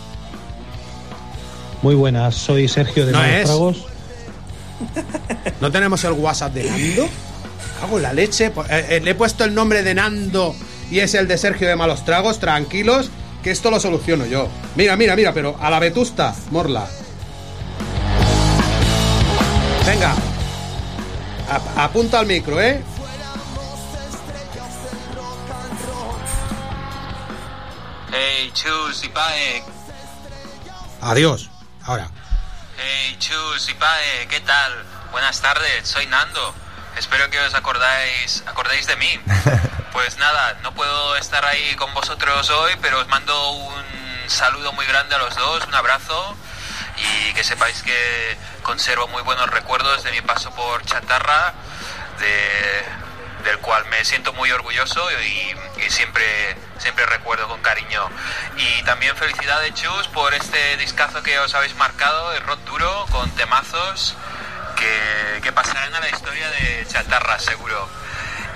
Muy 1.82 1.96
buenas, 1.96 2.36
soy 2.36 2.68
Sergio 2.68 3.04
de 3.04 3.10
No 3.10 3.18
Malos 3.18 3.34
es. 3.34 3.44
Tragos. 3.46 3.86
¿No 5.60 5.72
tenemos 5.72 6.04
el 6.04 6.12
WhatsApp 6.12 6.54
de 6.54 6.70
Nando? 6.70 7.08
Cago 7.80 7.96
en 7.96 8.02
la 8.04 8.12
leche. 8.12 8.50
Pues, 8.52 8.70
eh, 8.70 8.86
eh, 8.90 9.00
le 9.02 9.10
he 9.10 9.14
puesto 9.16 9.42
el 9.42 9.56
nombre 9.56 9.82
de 9.82 9.92
Nando 9.94 10.54
y 10.88 11.00
es 11.00 11.14
el 11.14 11.26
de 11.26 11.36
Sergio 11.36 11.66
de 11.66 11.74
Malos 11.74 12.04
Tragos. 12.04 12.38
Tranquilos, 12.38 13.10
que 13.44 13.50
esto 13.50 13.70
lo 13.70 13.78
soluciono 13.78 14.24
yo. 14.24 14.48
Mira, 14.74 14.96
mira, 14.96 15.14
mira, 15.14 15.32
pero 15.34 15.56
a 15.60 15.68
la 15.68 15.78
vetusta, 15.78 16.34
morla. 16.50 16.86
Venga. 19.84 20.14
A- 21.76 21.84
apunta 21.84 22.18
al 22.20 22.26
micro, 22.26 22.58
¿eh? 22.58 22.82
Hey, 28.12 28.50
Chus 28.54 29.04
y 29.04 29.08
Pae. 29.08 29.62
Adiós. 31.02 31.50
Ahora. 31.84 32.08
Hey, 32.78 33.16
Chus 33.18 33.68
y 33.68 33.74
Pae, 33.74 34.26
¿qué 34.28 34.40
tal? 34.40 34.72
Buenas 35.12 35.40
tardes, 35.40 35.86
soy 35.86 36.06
Nando. 36.06 36.54
Espero 36.96 37.28
que 37.30 37.40
os 37.40 37.54
acordáis, 37.54 38.42
acordéis 38.46 38.86
de 38.86 38.96
mí. 38.96 39.20
Pues 39.94 40.18
nada, 40.18 40.58
no 40.64 40.74
puedo 40.74 41.14
estar 41.14 41.44
ahí 41.44 41.76
con 41.76 41.94
vosotros 41.94 42.50
hoy, 42.50 42.72
pero 42.82 42.98
os 42.98 43.06
mando 43.06 43.50
un 43.52 43.84
saludo 44.26 44.72
muy 44.72 44.84
grande 44.86 45.14
a 45.14 45.18
los 45.18 45.36
dos, 45.36 45.64
un 45.68 45.74
abrazo 45.76 46.36
y 46.96 47.32
que 47.32 47.44
sepáis 47.44 47.80
que 47.84 48.36
conservo 48.64 49.06
muy 49.06 49.22
buenos 49.22 49.48
recuerdos 49.50 50.02
de 50.02 50.10
mi 50.10 50.20
paso 50.20 50.50
por 50.50 50.84
Chatarra, 50.84 51.54
de 52.18 52.84
cual 53.64 53.86
me 53.86 54.04
siento 54.04 54.32
muy 54.34 54.50
orgulloso 54.52 55.08
y, 55.22 55.56
y 55.82 55.90
siempre, 55.90 56.56
siempre 56.78 57.06
recuerdo 57.06 57.48
con 57.48 57.60
cariño. 57.62 58.08
Y 58.56 58.82
también 58.82 59.16
felicidades, 59.16 59.72
Chus, 59.74 60.08
por 60.08 60.34
este 60.34 60.76
discazo 60.76 61.22
que 61.22 61.38
os 61.38 61.54
habéis 61.54 61.74
marcado, 61.76 62.30
de 62.32 62.40
rock 62.40 62.60
duro, 62.64 63.06
con 63.10 63.30
temazos 63.32 64.16
que, 64.74 65.40
que 65.42 65.52
pasarán 65.52 65.94
a 65.94 66.00
la 66.00 66.08
historia 66.08 66.48
de 66.50 66.86
Chatarra, 66.86 67.38
seguro. 67.38 67.88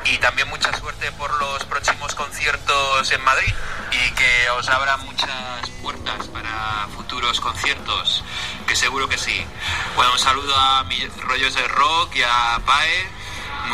Y 0.05 0.19
también 0.19 0.49
mucha 0.49 0.73
suerte 0.79 1.13
por 1.13 1.31
los 1.39 1.65
próximos 1.65 2.15
conciertos 2.15 3.11
en 3.13 3.23
Madrid 3.25 3.53
y 3.93 4.15
que 4.15 4.51
os 4.59 4.69
abran 4.69 5.05
muchas 5.05 5.69
puertas 5.83 6.29
para 6.29 6.89
futuros 6.95 7.41
conciertos, 7.41 8.25
que 8.67 8.75
seguro 8.75 9.09
que 9.09 9.19
sí. 9.19 9.45
Bueno, 9.97 10.13
un 10.13 10.19
saludo 10.19 10.55
a 10.57 10.85
mi 10.85 10.99
rollos 11.23 11.55
de 11.55 11.67
rock 11.69 12.17
y 12.17 12.23
a 12.23 12.61
Pae. 12.65 13.07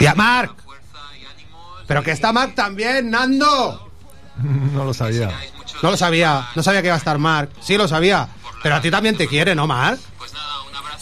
Y 0.00 0.06
a 0.06 0.14
Marc. 0.14 0.52
Pero 1.86 2.02
que 2.02 2.10
está 2.12 2.32
Marc 2.32 2.54
también, 2.54 3.10
Nando. 3.10 3.90
No 4.72 4.84
lo 4.84 4.92
sabía. 4.92 5.30
No 5.82 5.90
lo 5.92 5.96
sabía, 5.96 6.48
no 6.56 6.62
sabía 6.62 6.82
que 6.82 6.88
iba 6.88 6.96
a 6.96 6.98
estar 6.98 7.18
Marc. 7.18 7.50
Sí 7.60 7.76
lo 7.76 7.86
sabía. 7.86 8.28
Pero 8.62 8.76
a 8.76 8.80
ti 8.80 8.90
también 8.90 9.16
te 9.16 9.28
quiere, 9.28 9.54
¿no, 9.54 9.66
Marc? 9.66 10.00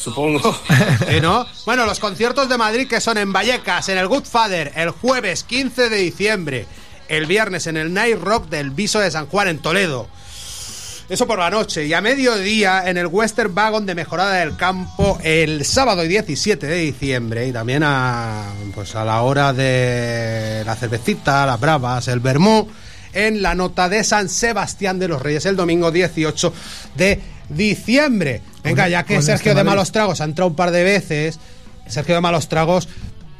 Supongo. 0.03 0.59
¿Eh, 1.07 1.21
no? 1.21 1.47
Bueno, 1.65 1.87
los 1.87 2.01
conciertos 2.01 2.49
de 2.49 2.59
Madrid 2.59 2.89
que 2.89 3.01
son 3.01 3.19
en 3.19 3.33
Vallecas, 3.33 3.89
en 3.89 3.99
el 3.99 4.09
Good 4.09 4.25
Father, 4.25 4.73
el 4.75 4.91
jueves 4.91 5.45
15 5.45 5.89
de 5.89 5.97
diciembre, 5.97 6.67
el 7.09 7.27
viernes 7.27 7.69
en 7.69 7.77
el 7.77 7.95
Night 7.95 8.19
Rock 8.21 8.49
del 8.49 8.71
Viso 8.71 8.99
de 8.99 9.11
San 9.13 9.27
Juan 9.27 9.47
en 9.47 9.59
Toledo. 9.61 10.09
Eso 11.09 11.27
por 11.27 11.39
la 11.39 11.51
noche. 11.51 11.87
Y 11.87 11.93
a 11.93 12.01
mediodía 12.01 12.89
en 12.89 12.97
el 12.97 13.07
Western 13.07 13.53
Wagon 13.55 13.87
de 13.87 13.95
Mejorada 13.95 14.35
del 14.35 14.57
Campo 14.57 15.19
el 15.23 15.65
sábado 15.65 16.03
17 16.03 16.67
de 16.67 16.77
diciembre. 16.77 17.47
Y 17.47 17.53
también 17.53 17.83
a, 17.85 18.47
pues 18.75 18.97
a 18.97 19.05
la 19.05 19.23
hora 19.23 19.53
de 19.53 20.63
la 20.65 20.75
cervecita, 20.75 21.47
las 21.47 21.61
bravas, 21.61 22.09
el 22.09 22.21
vermú 22.21 22.69
en 23.13 23.43
la 23.43 23.55
nota 23.55 23.89
de 23.89 24.05
San 24.05 24.29
Sebastián 24.29 24.99
de 24.99 25.09
los 25.09 25.23
Reyes 25.23 25.47
el 25.47 25.57
domingo 25.57 25.91
18 25.91 26.53
de 26.97 27.21
diciembre. 27.49 28.43
Venga, 28.63 28.89
ya 28.89 29.05
que 29.05 29.21
Sergio 29.23 29.53
este 29.53 29.55
de. 29.55 29.65
Malos 29.65 29.93
Tragos 29.93 30.21
ha 30.21 30.25
entrado 30.25 30.51
un 30.51 30.57
par 30.57 30.71
de 30.71 30.85
veces, 30.85 31.39
Sergio 31.87 32.15
de 32.15 32.21
Malos 32.21 32.49
Tragos, 32.49 32.89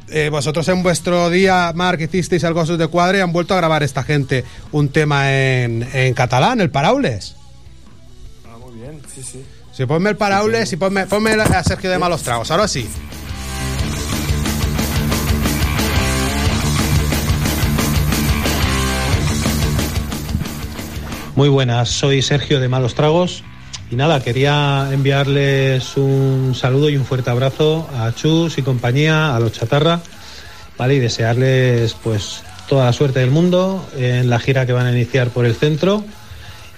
eh, 0.09 0.29
vosotros 0.29 0.69
en 0.69 0.83
vuestro 0.83 1.31
día, 1.31 1.73
Marc, 1.75 2.01
hicisteis 2.01 2.45
algo 2.45 2.65
de 2.65 2.87
cuadre 2.89 3.19
y 3.19 3.21
han 3.23 3.33
vuelto 3.33 3.55
a 3.55 3.57
grabar 3.57 3.83
esta 3.83 4.03
gente 4.03 4.45
un 4.73 4.91
tema 4.91 5.33
en, 5.33 5.89
en 5.93 6.13
catalán, 6.15 6.61
el 6.61 6.71
Paraules. 6.71 7.37
Ah, 8.47 8.59
muy 8.59 8.79
bien, 8.79 9.01
sí, 9.15 9.23
sí. 9.23 9.45
Sí, 9.73 9.87
ponme 9.87 10.11
el 10.11 10.17
Paraules 10.17 10.71
y 10.73 10.77
ponme, 10.77 11.07
ponme 11.07 11.33
a 11.33 11.65
Sergio 11.65 11.91
de 11.91 11.99
Malos 11.99 12.23
Tragos, 12.23 12.51
ahora 12.51 12.69
sí. 12.69 12.87
Muy 21.35 21.49
buenas, 21.49 21.89
soy 21.89 22.21
Sergio 22.21 22.61
de 22.61 22.69
Malos 22.69 22.95
Tragos 22.95 23.43
y 23.91 23.97
nada, 23.97 24.23
quería 24.23 24.91
enviarles 24.93 25.97
un 25.97 26.55
saludo 26.55 26.91
y 26.91 26.97
un 26.99 27.07
fuerte 27.07 27.31
abrazo 27.31 27.89
a 27.97 28.13
Chus 28.15 28.59
y 28.59 28.63
compañía, 28.63 29.35
a 29.35 29.41
los 29.41 29.53
Chatarra, 29.53 30.03
¿vale? 30.77 30.97
Y 30.97 30.99
desearles 30.99 31.95
pues 31.95 32.43
toda 32.69 32.85
la 32.85 32.93
suerte 32.93 33.21
del 33.21 33.31
mundo 33.31 33.89
en 33.97 34.29
la 34.29 34.41
gira 34.41 34.67
que 34.67 34.75
van 34.75 34.85
a 34.85 34.93
iniciar 34.93 35.31
por 35.31 35.47
el 35.47 35.55
centro 35.55 36.05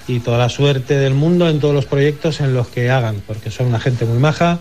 y 0.06 0.20
toda 0.20 0.38
la 0.38 0.48
suerte 0.48 0.98
del 0.98 1.14
mundo 1.14 1.48
en 1.48 1.58
todos 1.58 1.74
los 1.74 1.86
proyectos 1.86 2.40
en 2.40 2.54
los 2.54 2.68
que 2.68 2.90
hagan, 2.90 3.22
porque 3.26 3.50
son 3.50 3.66
una 3.66 3.80
gente 3.80 4.04
muy 4.04 4.18
maja. 4.18 4.60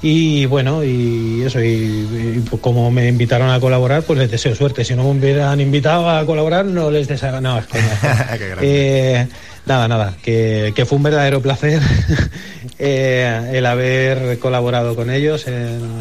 Y 0.00 0.46
bueno, 0.46 0.84
y 0.84 1.42
eso, 1.42 1.60
y, 1.60 1.66
y 1.66 2.44
como 2.60 2.90
me 2.90 3.08
invitaron 3.08 3.50
a 3.50 3.58
colaborar, 3.58 4.02
pues 4.02 4.18
les 4.18 4.30
deseo 4.30 4.54
suerte. 4.54 4.84
Si 4.84 4.94
no 4.94 5.02
me 5.02 5.18
hubieran 5.18 5.60
invitado 5.60 6.08
a 6.08 6.24
colaborar, 6.24 6.64
no 6.64 6.90
les 6.90 7.08
deseo. 7.08 7.40
No. 7.40 7.60
Qué 8.38 8.48
grande. 8.48 8.58
Eh, 8.62 9.26
nada, 9.66 9.88
nada, 9.88 10.14
que, 10.22 10.72
que 10.76 10.86
fue 10.86 10.96
un 10.96 11.02
verdadero 11.02 11.42
placer 11.42 11.82
eh, 12.78 13.50
el 13.52 13.66
haber 13.66 14.38
colaborado 14.38 14.94
con 14.94 15.10
ellos 15.10 15.48
en, 15.48 15.54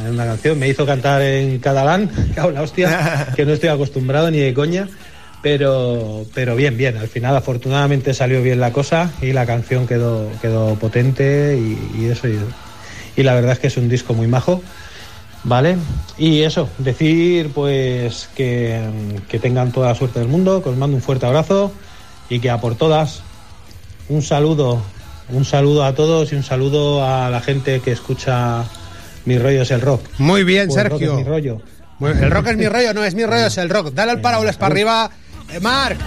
en 0.06 0.14
una 0.14 0.26
canción. 0.26 0.60
Me 0.60 0.68
hizo 0.68 0.86
cantar 0.86 1.24
en 1.24 1.58
catalán, 1.58 2.12
la 2.36 2.62
hostia, 2.62 3.34
que 3.36 3.45
no 3.45 3.54
estoy 3.54 3.70
acostumbrado 3.70 4.30
ni 4.30 4.38
de 4.38 4.54
coña. 4.54 4.88
Pero, 5.41 6.26
pero 6.36 6.56
bien, 6.56 6.78
bien. 6.78 6.98
Al 6.98 7.08
final, 7.08 7.36
afortunadamente, 7.36 8.14
salió 8.14 8.43
bien 8.43 8.60
la 8.60 8.72
cosa 8.72 9.12
y 9.22 9.34
la 9.34 9.45
canción 9.45 9.88
quedó, 9.88 10.30
quedó 10.41 10.76
potente 10.76 11.58
y, 11.58 12.02
y 12.02 12.06
eso. 12.10 12.28
Y, 12.28 12.39
y 13.18 13.24
la 13.24 13.34
verdad 13.34 13.51
es 13.53 13.59
que 13.59 13.68
es 13.68 13.76
un 13.78 13.89
disco 13.89 14.13
muy 14.13 14.28
majo. 14.28 14.61
¿Vale? 15.43 15.78
Y 16.18 16.41
eso, 16.41 16.68
decir 16.78 17.51
pues 17.53 18.30
que, 18.36 18.82
que 19.30 19.39
tengan 19.39 19.72
toda 19.72 19.89
la 19.89 19.95
suerte 19.95 20.20
del 20.20 20.28
mundo, 20.28 20.61
que 20.63 20.70
os 20.70 20.78
mando 20.78 20.95
un 20.97 21.01
fuerte 21.01 21.26
abrazo 21.26 21.72
y 22.30 22.39
que 22.39 22.49
a 22.49 22.59
por 22.59 22.76
todas 22.76 23.22
un 24.09 24.22
saludo, 24.22 24.82
un 25.30 25.45
saludo 25.45 25.86
a 25.86 25.93
todos 25.93 26.32
y 26.34 26.36
un 26.36 26.43
saludo 26.43 27.05
a 27.05 27.30
la 27.30 27.39
gente 27.39 27.80
que 27.82 27.91
escucha 27.91 28.65
Mi 29.26 29.38
rollo 29.38 29.61
es 29.61 29.72
el 29.72 29.80
rock. 29.82 30.01
Muy 30.18 30.43
bien, 30.43 30.70
O 30.70 30.78
el 30.78 30.89
rock 30.89 31.01
es 31.01 31.07
Sergio. 31.07 31.15
mi 31.15 31.24
rollo. 31.24 31.61
El 32.01 32.32
rock 32.32 32.47
es 32.47 32.57
mi 32.57 32.68
rollo, 32.68 32.93
no 32.93 33.03
es 33.03 33.15
mi 33.15 33.26
rollo, 33.26 33.45
es 33.47 33.57
el 33.57 33.70
rock. 33.70 33.91
Dale 33.93 34.11
al 34.11 34.22
Paraules 34.22 34.57
para 34.57 34.72
arriba. 34.74 35.09
Eh, 35.53 35.59
Marc, 35.59 35.97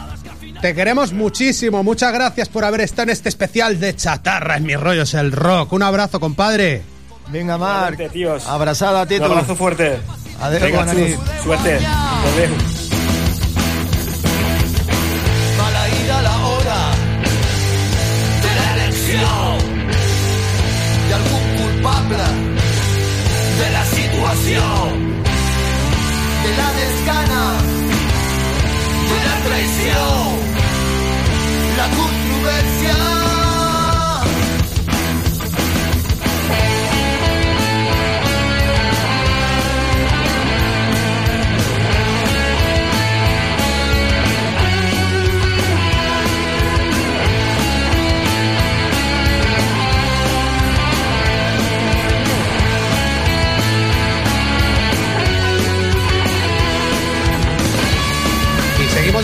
te 0.61 0.75
queremos 0.75 1.13
muchísimo. 1.13 1.83
Muchas 1.83 2.13
gracias 2.13 2.49
por 2.49 2.65
haber 2.65 2.83
estado 2.83 3.05
en 3.05 3.11
este 3.11 3.29
especial 3.31 3.81
de 3.81 3.97
Chatarra. 3.97 4.57
Es 4.57 4.63
mi 4.63 4.77
rollo, 4.77 5.03
es 5.03 5.15
el 5.15 5.33
rock. 5.33 5.73
Un 5.73 5.83
abrazo, 5.83 6.21
compadre. 6.21 6.83
Venga, 7.31 7.57
Marc. 7.59 8.01
Abrazada 8.47 9.03
a 9.03 9.07
ti, 9.07 9.17
Un 9.17 9.25
abrazo 9.25 9.55
fuerte. 9.57 9.99
Adeu, 10.41 10.61
Venga, 10.61 10.87
Chus. 10.87 11.43
Suerte. 11.43 11.81
Nos 11.81 12.37
vemos. 12.37 12.70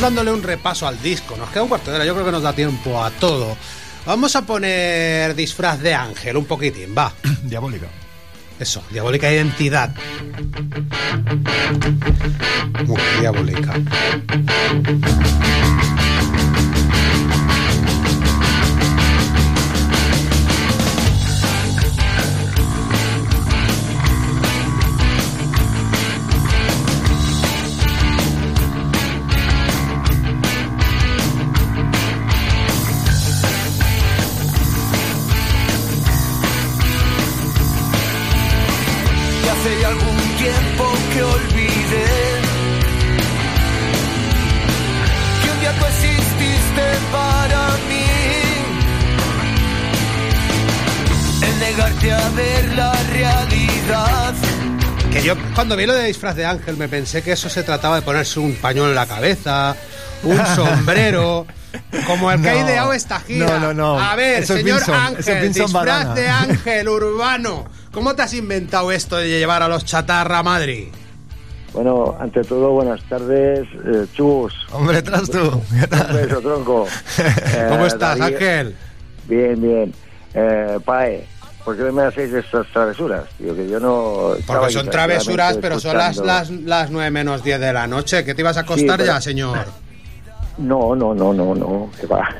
Dándole 0.06 0.30
un 0.30 0.42
repaso 0.44 0.86
al 0.86 1.02
disco. 1.02 1.36
Nos 1.36 1.50
queda 1.50 1.64
un 1.64 1.68
cuarto 1.68 1.90
de 1.90 1.96
hora, 1.96 2.04
yo 2.04 2.14
creo 2.14 2.24
que 2.24 2.30
nos 2.30 2.42
da 2.42 2.52
tiempo 2.52 3.02
a 3.02 3.10
todo. 3.10 3.56
Vamos 4.06 4.36
a 4.36 4.42
poner 4.42 5.34
disfraz 5.34 5.80
de 5.80 5.94
ángel 5.94 6.36
un 6.36 6.44
poquitín, 6.44 6.94
va. 6.96 7.12
Diabólica. 7.42 7.88
Eso, 8.60 8.84
diabólica 8.90 9.30
identidad. 9.30 9.92
Muy 12.86 13.02
diabólica. 13.20 13.74
Cuando 55.66 55.76
vi 55.82 55.86
lo 55.86 55.94
de 55.94 56.04
disfraz 56.06 56.36
de 56.36 56.46
ángel 56.46 56.76
me 56.76 56.86
pensé 56.88 57.22
que 57.24 57.32
eso 57.32 57.48
se 57.48 57.64
trataba 57.64 57.96
de 57.96 58.02
ponerse 58.02 58.38
un 58.38 58.54
pañuelo 58.54 58.90
en 58.90 58.94
la 58.94 59.06
cabeza, 59.06 59.74
un 60.22 60.38
sombrero, 60.54 61.44
como 62.06 62.30
el 62.30 62.40
que 62.40 62.50
ha 62.50 62.54
No. 62.54 62.66
ideado 62.68 62.92
esta 62.92 63.18
gira. 63.18 63.46
No, 63.46 63.58
no, 63.58 63.74
no. 63.74 63.98
A 63.98 64.14
ver, 64.14 64.44
Eso 64.44 64.54
señor 64.56 64.76
Pinson, 64.78 64.94
Ángel, 64.94 65.52
disfraz 65.52 66.14
de 66.14 66.28
ángel 66.28 66.88
urbano. 66.88 67.64
¿Cómo 67.90 68.14
te 68.14 68.22
has 68.22 68.32
inventado 68.34 68.92
esto 68.92 69.16
de 69.16 69.28
llevar 69.28 69.64
a 69.64 69.68
los 69.68 69.84
chatarra 69.84 70.38
a 70.38 70.42
Madrid? 70.44 70.86
Bueno, 71.72 72.16
ante 72.20 72.42
todo, 72.44 72.70
buenas 72.70 73.02
tardes, 73.08 73.66
eh, 73.84 74.06
Chus. 74.14 74.54
Hombre, 74.70 75.02
tras 75.02 75.28
tú. 75.28 75.60
¿Qué 75.80 75.86
tal? 75.88 76.12
Beso, 76.14 76.40
tronco. 76.42 76.86
Eh, 77.18 77.66
¿Cómo 77.70 77.86
estás, 77.86 78.16
Darío- 78.20 78.36
Ángel? 78.36 78.76
Bien, 79.26 79.60
bien. 79.60 79.94
Eh, 80.32 80.78
Pae, 80.84 81.26
¿por 81.66 81.76
qué 81.76 81.82
me 81.90 82.04
hacéis 82.04 82.32
estas 82.32 82.64
travesuras? 82.68 83.24
Tío, 83.36 83.54
que 83.54 83.68
yo 83.68 83.80
no... 83.80 84.30
Porque 84.46 84.70
son 84.70 84.88
travesuras, 84.88 85.58
pero 85.60 85.80
son 85.80 85.98
las, 85.98 86.16
las, 86.18 86.48
las 86.48 86.90
9 86.92 87.10
menos 87.10 87.42
10 87.42 87.58
de 87.58 87.72
la 87.72 87.88
noche. 87.88 88.24
¿Qué 88.24 88.34
te 88.36 88.40
ibas 88.42 88.56
a 88.56 88.60
acostar 88.60 88.96
pero- 88.98 89.12
ya, 89.12 89.20
señor? 89.20 89.58
No, 90.58 90.94
no, 90.96 91.12
no, 91.12 91.34
no, 91.34 91.54
no. 91.54 91.90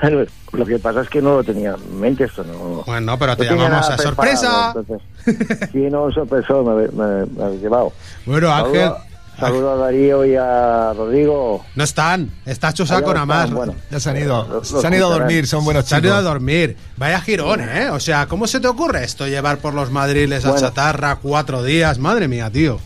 Lo 0.52 0.64
que 0.64 0.78
pasa 0.78 1.02
es 1.02 1.08
que 1.10 1.20
no 1.20 1.34
lo 1.34 1.44
tenía 1.44 1.74
en 1.74 2.00
mente 2.00 2.24
esto, 2.24 2.42
no. 2.44 2.82
Bueno, 2.86 3.18
pero 3.18 3.36
te 3.36 3.44
No 3.50 3.56
llamamos 3.56 3.90
a 3.90 3.98
sorpresa. 3.98 4.72
entonces. 4.74 5.68
sí, 5.72 5.80
no, 5.90 6.10
sorpresa, 6.12 6.54
me, 6.62 6.88
me, 6.88 7.26
me 7.26 7.44
habéis 7.44 7.60
llevado. 7.60 7.92
Bueno, 8.24 8.50
Ángel. 8.54 8.90
Saludo 9.38 9.72
a 9.72 9.76
Darío 9.76 10.24
y 10.24 10.34
a 10.36 10.92
Rodrigo. 10.96 11.64
No 11.74 11.84
están, 11.84 12.30
está 12.44 12.72
Chusaco 12.72 13.10
Ah, 13.10 13.14
nada 13.14 13.26
más. 13.26 13.50
bueno. 13.50 13.74
Ya 13.90 14.00
se 14.00 14.10
han 14.10 14.16
ido. 14.16 14.46
Los- 14.48 14.68
Se 14.68 14.86
han 14.86 14.94
ido 14.94 15.06
a 15.06 15.10
dormir, 15.18 15.46
son 15.46 15.64
buenos 15.64 15.84
Se 15.84 15.94
han 15.96 16.04
ido 16.04 16.14
a 16.14 16.22
dormir. 16.22 16.76
Vaya 16.96 17.20
girón, 17.20 17.60
¿eh? 17.60 17.90
O 17.90 18.00
sea, 18.00 18.26
¿cómo 18.26 18.46
se 18.46 18.60
te 18.60 18.68
ocurre 18.68 19.04
esto? 19.04 19.26
Llevar 19.26 19.58
por 19.58 19.74
los 19.74 19.90
madriles 19.90 20.44
a 20.46 20.54
chatarra 20.56 21.16
cuatro 21.16 21.62
días. 21.62 21.98
Madre 21.98 22.28
mía, 22.28 22.50
tío. 22.50 22.78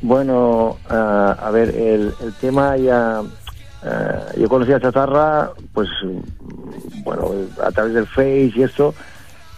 Bueno, 0.00 0.76
ah, 0.88 1.36
a 1.42 1.50
ver, 1.50 1.70
el, 1.70 2.14
el 2.22 2.32
tema 2.34 2.76
ya... 2.76 3.20
ah, 3.82 4.20
yo 4.36 4.48
conocí 4.48 4.72
a 4.72 4.80
Chatarra, 4.80 5.50
pues, 5.74 5.88
bueno, 7.02 7.32
a 7.64 7.70
través 7.72 7.94
del 7.94 8.06
Face 8.06 8.52
y 8.54 8.62
esto, 8.62 8.94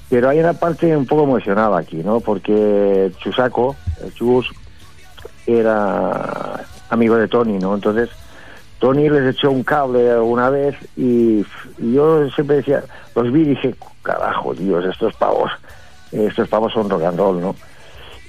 pero 0.09 0.31
hay 0.31 0.39
una 0.41 0.55
parte 0.55 0.97
un 0.97 1.05
poco 1.05 1.25
emocionada 1.25 1.79
aquí, 1.79 1.97
¿no? 1.99 2.21
Porque 2.21 3.13
Chusaco, 3.23 3.77
el 4.03 4.15
Chus, 4.15 4.47
era 5.53 6.65
amigo 6.91 7.17
de 7.17 7.29
Tony, 7.29 7.59
¿no? 7.59 7.75
Entonces, 7.75 8.11
Tony 8.81 9.09
les 9.09 9.35
echó 9.35 9.51
un 9.51 9.63
cable 9.63 10.11
alguna 10.11 10.51
vez 10.51 10.75
y, 10.97 11.45
yo 11.79 12.29
siempre 12.31 12.57
decía, 12.57 12.83
los 13.15 13.31
vi 13.31 13.43
y 13.43 13.51
dije, 13.51 13.75
carajo, 14.03 14.55
Dios, 14.55 14.85
estos 14.87 15.15
pavos, 15.15 15.51
estos 16.11 16.49
pavos 16.49 16.73
son 16.73 16.89
rock 16.89 17.05
and 17.05 17.19
roll, 17.19 17.41
¿no? 17.41 17.55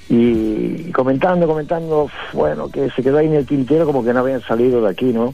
Y 0.09 0.91
comentando, 0.91 1.47
comentando, 1.47 2.09
bueno, 2.33 2.69
que 2.69 2.89
se 2.89 3.01
quedó 3.01 3.19
ahí 3.19 3.27
en 3.27 3.35
el 3.35 3.45
tintero 3.45 3.85
como 3.85 4.03
que 4.03 4.13
no 4.13 4.19
habían 4.19 4.41
salido 4.41 4.81
de 4.81 4.89
aquí, 4.89 5.13
¿no? 5.13 5.33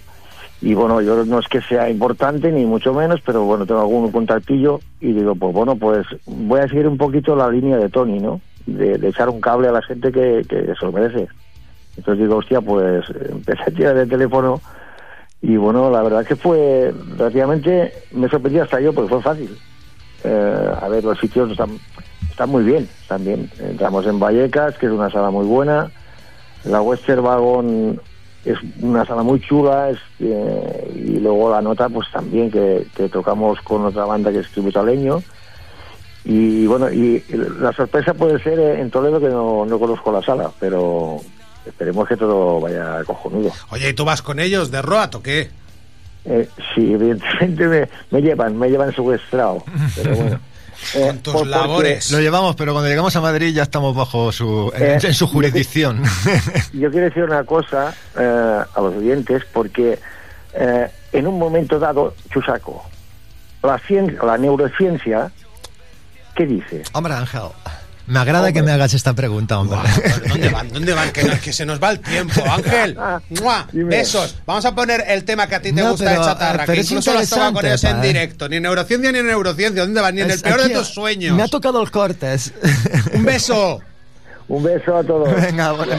Y 0.61 0.75
bueno, 0.75 1.01
yo 1.01 1.25
no 1.25 1.39
es 1.39 1.47
que 1.47 1.61
sea 1.61 1.89
importante, 1.89 2.51
ni 2.51 2.65
mucho 2.65 2.93
menos, 2.93 3.19
pero 3.25 3.43
bueno, 3.43 3.65
tengo 3.65 3.81
algún 3.81 4.11
contactillo 4.11 4.79
y 5.01 5.13
digo, 5.13 5.35
pues 5.35 5.53
bueno, 5.53 5.75
pues 5.75 6.05
voy 6.25 6.59
a 6.59 6.67
seguir 6.67 6.87
un 6.87 6.97
poquito 6.97 7.35
la 7.35 7.49
línea 7.49 7.77
de 7.77 7.89
Tony, 7.89 8.19
¿no? 8.19 8.39
De, 8.67 8.99
de 8.99 9.09
echar 9.09 9.29
un 9.29 9.41
cable 9.41 9.67
a 9.67 9.71
la 9.71 9.81
gente 9.81 10.11
que, 10.11 10.43
que 10.47 10.73
se 10.79 10.85
lo 10.85 10.91
merece. 10.91 11.27
Entonces 11.97 12.23
digo, 12.23 12.37
hostia, 12.37 12.61
pues 12.61 13.05
empecé 13.29 13.63
a 13.63 13.73
tirar 13.73 13.97
el 13.97 14.09
teléfono 14.09 14.61
y 15.41 15.55
bueno, 15.55 15.89
la 15.91 16.01
verdad 16.01 16.25
que 16.25 16.35
fue 16.35 16.93
relativamente, 17.17 17.93
me 18.11 18.27
sorprendí 18.27 18.59
hasta 18.59 18.79
yo 18.79 18.93
porque 18.93 19.09
fue 19.09 19.21
fácil. 19.21 19.57
Eh, 20.23 20.71
a 20.81 20.87
ver, 20.87 21.03
los 21.03 21.19
sitios 21.19 21.51
están, 21.51 22.49
muy 22.49 22.63
bien, 22.63 22.87
bien. 23.19 23.49
Entramos 23.59 24.05
en 24.07 24.19
Vallecas, 24.19 24.77
que 24.77 24.87
es 24.87 24.91
una 24.91 25.09
sala 25.11 25.29
muy 25.29 25.45
buena. 25.45 25.91
La 26.63 26.81
Western 26.81 27.19
Wagon 27.19 28.01
es 28.45 28.57
una 28.81 29.05
sala 29.05 29.23
muy 29.23 29.39
chula 29.41 29.89
es, 29.89 29.99
eh, 30.19 30.91
y 30.95 31.19
luego 31.19 31.51
la 31.51 31.61
nota 31.61 31.89
pues 31.89 32.07
también 32.11 32.49
que, 32.49 32.85
tocamos 33.11 33.61
con 33.61 33.85
otra 33.85 34.05
banda 34.05 34.31
que 34.31 34.39
es 34.39 34.49
Tributo 34.51 34.79
al 34.79 34.85
Leño. 34.85 35.21
y 36.23 36.65
bueno 36.65 36.89
y 36.89 37.23
la 37.59 37.73
sorpresa 37.73 38.13
puede 38.13 38.41
ser 38.41 38.57
eh, 38.57 38.79
en 38.79 38.89
Toledo 38.89 39.19
que 39.19 39.27
no 39.27 39.79
conozco 39.79 40.13
la 40.13 40.21
sala 40.21 40.49
pero 40.61 41.19
esperemos 41.67 42.07
que 42.07 42.17
todo 42.17 42.59
vaya 42.59 43.03
cojonudo 43.05 43.51
Oye, 43.69 43.89
¿y 43.89 43.93
tú 43.93 44.05
vas 44.05 44.21
con 44.21 44.39
ellos 44.39 44.71
de 44.71 44.81
Roat 44.81 45.15
o 45.15 45.21
qué? 45.21 45.49
Eh, 46.25 46.47
sí, 46.75 46.93
evidentemente 46.93 47.65
me, 47.67 47.89
me 48.11 48.21
llevan, 48.21 48.57
me 48.57 48.69
llevan 48.69 48.93
secuestrado. 48.93 49.63
Pero 49.95 50.15
bueno. 50.15 50.39
Eh, 50.93 51.07
Con 51.07 51.17
tus 51.17 51.33
por- 51.33 51.41
porque- 51.41 51.49
labores. 51.57 52.11
Lo 52.11 52.19
llevamos, 52.19 52.55
pero 52.55 52.71
cuando 52.71 52.87
llegamos 52.87 53.15
a 53.15 53.19
Madrid 53.19 53.51
ya 53.51 53.63
estamos 53.63 53.95
bajo 53.95 54.31
su, 54.31 54.71
en, 54.75 54.83
Eh, 54.83 54.99
en 55.01 55.13
su 55.15 55.25
jurisdicción. 55.25 56.03
Yo 56.73 56.91
quiero 56.91 57.05
decir 57.07 57.23
una 57.23 57.43
cosa 57.45 57.95
eh, 58.15 58.59
a 58.75 58.79
los 58.81 58.93
oyentes, 58.95 59.41
porque 59.51 59.97
eh, 60.53 60.87
en 61.13 61.25
un 61.25 61.39
momento 61.39 61.79
dado, 61.79 62.13
Chusaco, 62.31 62.85
la, 63.63 63.79
cien- 63.79 64.23
la 64.23 64.37
neurociencia, 64.37 65.31
¿qué 66.35 66.45
dice? 66.45 66.83
Hombre, 66.93 67.13
Ángel. 67.15 67.41
Me 68.07 68.19
agrada 68.19 68.53
que 68.53 68.63
me 68.63 68.71
hagas 68.71 68.93
esta 68.93 69.13
pregunta, 69.13 69.59
hombre. 69.59 69.79
¿Dónde 70.29 70.49
van? 70.49 70.69
¿Dónde 70.69 70.93
van? 70.93 71.11
Que, 71.11 71.51
se 71.51 71.65
nos 71.65 71.81
va 71.81 71.91
el 71.91 71.99
tiempo. 71.99 72.41
Ángel, 72.49 72.97
¡mua! 73.41 73.67
besos. 73.73 74.35
Vamos 74.45 74.63
a 74.65 74.73
poner 74.73 75.03
el 75.07 75.25
tema 75.25 75.47
que 75.47 75.55
a 75.55 75.61
ti 75.61 75.73
te 75.73 75.81
No, 75.81 75.91
gusta 75.91 76.05
pero, 76.05 76.21
de 76.21 76.25
chatarra, 76.25 76.63
pero 76.65 76.73
que 76.73 76.79
es 76.81 76.91
incluso 76.91 77.13
lo 77.13 77.19
has 77.19 77.29
tomado 77.29 77.53
con 77.53 77.65
ellos 77.65 77.83
en 77.83 77.97
¿eh? 77.97 78.07
directo. 78.07 78.47
Ni 78.47 78.59
neurociencia 78.59 79.11
ni 79.11 79.21
neurociencia. 79.21 79.81
¿Dónde 79.81 79.99
van? 79.99 80.15
Ni 80.15 80.21
en 80.21 80.31
el 80.31 80.39
peor 80.39 80.63
de 80.63 80.69
tus 80.69 80.87
sueños. 80.87 81.35
Me 81.35 81.43
ha 81.43 81.47
tocado 81.47 81.81
el 81.81 81.91
cortes. 81.91 82.53
Un 83.13 83.25
beso. 83.25 83.81
Un 84.47 84.63
beso 84.63 84.95
a 84.95 85.03
todos. 85.03 85.29
Venga, 85.41 85.73
buena 85.73 85.97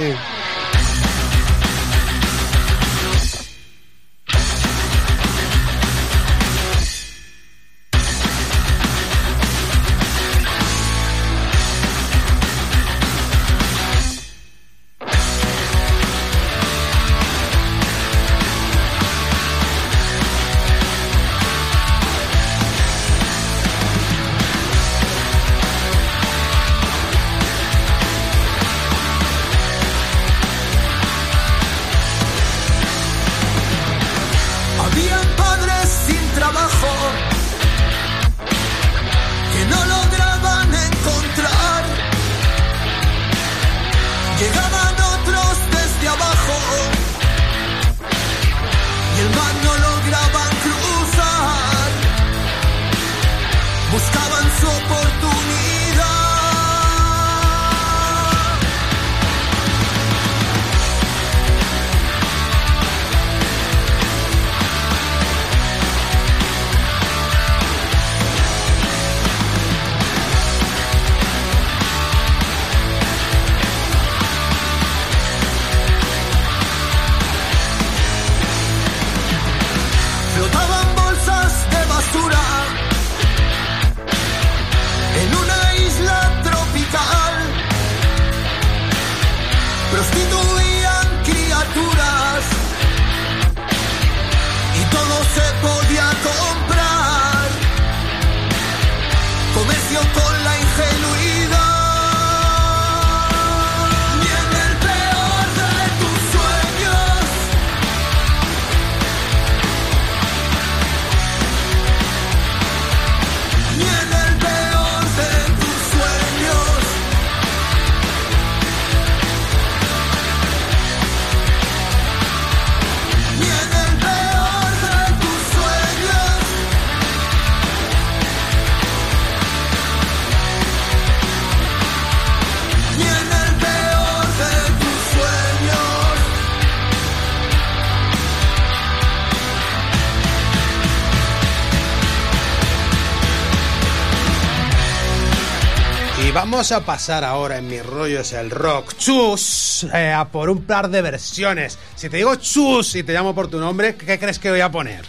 Vamos 146.58 146.72
a 146.72 146.80
pasar 146.80 147.22
ahora 147.22 147.58
en 147.58 147.68
mis 147.68 147.86
rollos 147.86 148.32
el 148.32 148.50
rock. 148.50 148.92
Chus, 148.96 149.86
eh, 149.94 150.12
a 150.12 150.24
por 150.24 150.50
un 150.50 150.64
par 150.64 150.90
de 150.90 151.02
versiones. 151.02 151.78
Si 151.94 152.08
te 152.08 152.16
digo 152.16 152.34
Chus 152.34 152.96
y 152.96 153.04
te 153.04 153.12
llamo 153.12 153.32
por 153.32 153.46
tu 153.46 153.60
nombre, 153.60 153.94
¿qué 153.94 154.18
crees 154.18 154.40
que 154.40 154.50
voy 154.50 154.58
a 154.58 154.68
poner? 154.68 155.04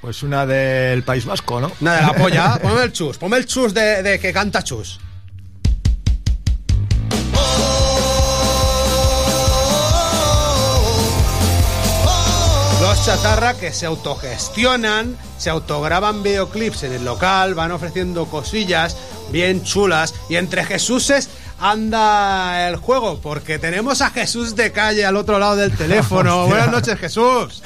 Pues 0.00 0.22
una 0.22 0.46
del 0.46 1.02
País 1.02 1.26
Vasco, 1.26 1.60
¿no? 1.60 1.70
Una 1.82 1.96
de 1.96 2.00
la 2.00 2.12
polla. 2.18 2.58
Ponme 2.62 2.82
el 2.82 2.92
Chus, 2.92 3.18
ponme 3.18 3.36
el 3.36 3.44
Chus 3.44 3.74
de, 3.74 4.02
de 4.02 4.18
que 4.18 4.32
canta 4.32 4.64
Chus. 4.64 4.98
Los 12.80 13.04
chatarra 13.04 13.52
que 13.52 13.70
se 13.74 13.84
autogestionan, 13.84 15.14
se 15.36 15.50
autograban 15.50 16.22
videoclips 16.22 16.84
en 16.84 16.92
el 16.94 17.04
local, 17.04 17.54
van 17.54 17.72
ofreciendo 17.72 18.24
cosillas 18.26 18.96
bien 19.30 19.62
chulas 19.62 20.14
y 20.28 20.36
entre 20.36 20.64
Jesuses 20.64 21.28
anda 21.58 22.68
el 22.68 22.76
juego 22.76 23.20
porque 23.20 23.58
tenemos 23.58 24.02
a 24.02 24.10
Jesús 24.10 24.56
de 24.56 24.72
calle 24.72 25.04
al 25.04 25.16
otro 25.16 25.38
lado 25.38 25.56
del 25.56 25.76
teléfono. 25.76 26.46
Buenas 26.48 26.70
noches, 26.70 26.98
Jesús. 26.98 27.62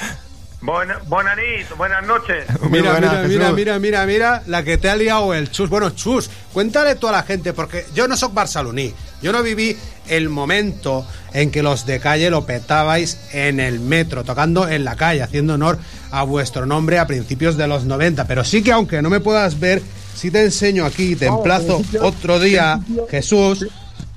Buena, 0.63 0.99
buenas 1.07 1.37
noches, 1.37 1.77
buenas 1.79 2.07
noches. 2.07 2.45
Mira, 2.71 2.93
mira, 3.01 3.23
mira, 3.27 3.53
mira, 3.53 3.79
mira, 3.79 4.07
mira, 4.07 4.43
la 4.47 4.63
que 4.63 4.77
te 4.77 4.91
ha 4.91 4.97
liado 4.97 5.33
el 5.33 5.51
Chus. 5.51 5.71
Bueno, 5.71 5.89
Chus, 5.91 6.29
cuéntale 6.53 6.97
tú 6.97 7.09
a 7.09 7.13
la 7.13 7.23
gente, 7.23 7.55
porque 7.55 7.87
yo 7.95 8.07
no 8.07 8.15
soy 8.15 8.29
barceloní. 8.33 8.93
Yo 9.23 9.33
no 9.33 9.43
viví 9.43 9.75
el 10.09 10.29
momento 10.29 11.07
en 11.33 11.51
que 11.51 11.63
los 11.63 11.87
de 11.87 11.99
calle 11.99 12.29
lo 12.29 12.45
petabais 12.45 13.19
en 13.33 13.59
el 13.59 13.81
metro, 13.81 14.23
tocando 14.23 14.69
en 14.69 14.85
la 14.85 14.97
calle, 14.97 15.23
haciendo 15.23 15.55
honor 15.55 15.79
a 16.11 16.25
vuestro 16.25 16.67
nombre 16.67 16.99
a 16.99 17.07
principios 17.07 17.57
de 17.57 17.67
los 17.67 17.85
90. 17.85 18.27
Pero 18.27 18.45
sí 18.45 18.63
que 18.63 18.73
aunque 18.73 19.01
no 19.01 19.09
me 19.09 19.21
puedas 19.21 19.59
ver, 19.61 19.83
sí 20.15 20.31
te 20.31 20.43
enseño 20.45 20.85
aquí, 20.85 21.17
te 21.17 21.27
No, 21.27 21.39
emplazo 21.39 21.83
otro 22.03 22.39
día, 22.39 22.81
Jesús, 23.11 23.67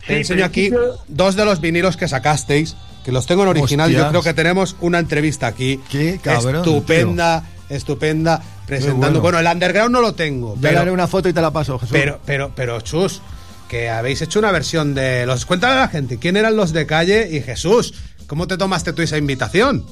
te 0.08 0.18
enseño 0.18 0.46
aquí 0.46 0.72
dos 1.08 1.36
de 1.36 1.46
los 1.46 1.62
vinilos 1.62 1.98
que 1.98 2.08
sacasteis, 2.08 2.76
que 3.04 3.12
los 3.12 3.26
tengo 3.26 3.44
en 3.44 3.50
original. 3.50 3.92
Yo 3.92 4.08
creo 4.10 4.22
que 4.22 4.34
tenemos 4.34 4.76
una 4.82 5.00
entrevista 5.00 5.48
aquí. 5.48 5.80
Qué 5.90 6.20
cabrón, 6.22 6.58
estupenda, 6.58 7.44
estupenda, 7.70 8.42
presentando. 8.66 9.22
bueno. 9.22 9.22
Bueno. 9.22 9.40
el 9.40 9.48
underground 9.48 9.92
no 9.92 10.02
lo 10.02 10.14
tengo, 10.14 10.56
Ya 10.56 10.62
pero, 10.62 10.74
le 10.74 10.80
haré 10.80 10.92
una 10.92 11.08
foto 11.08 11.30
y 11.30 11.34
te 11.34 11.42
la 11.42 11.52
paso, 11.52 11.80
Jesús. 11.80 11.92
pero, 11.92 12.20
pero, 12.26 12.52
pero, 12.56 12.82
Chus, 12.82 13.22
que 13.68 13.90
habéis 13.90 14.22
hecho 14.22 14.40
una 14.40 14.52
versión 14.52 14.94
de 14.94 15.26
los. 15.26 15.46
Cuéntale 15.46 15.74
a 15.74 15.80
la 15.82 15.88
gente 15.88 16.18
quién 16.20 16.38
eran 16.38 16.56
los 16.56 16.74
de 16.74 16.86
calle 16.86 17.30
y 17.32 17.42
Jesús. 17.42 17.94
¿Cómo 18.28 18.48
te 18.48 18.58
tomaste 18.58 18.94
tú 18.94 19.02
esa 19.02 19.18
invitación? 19.18 19.86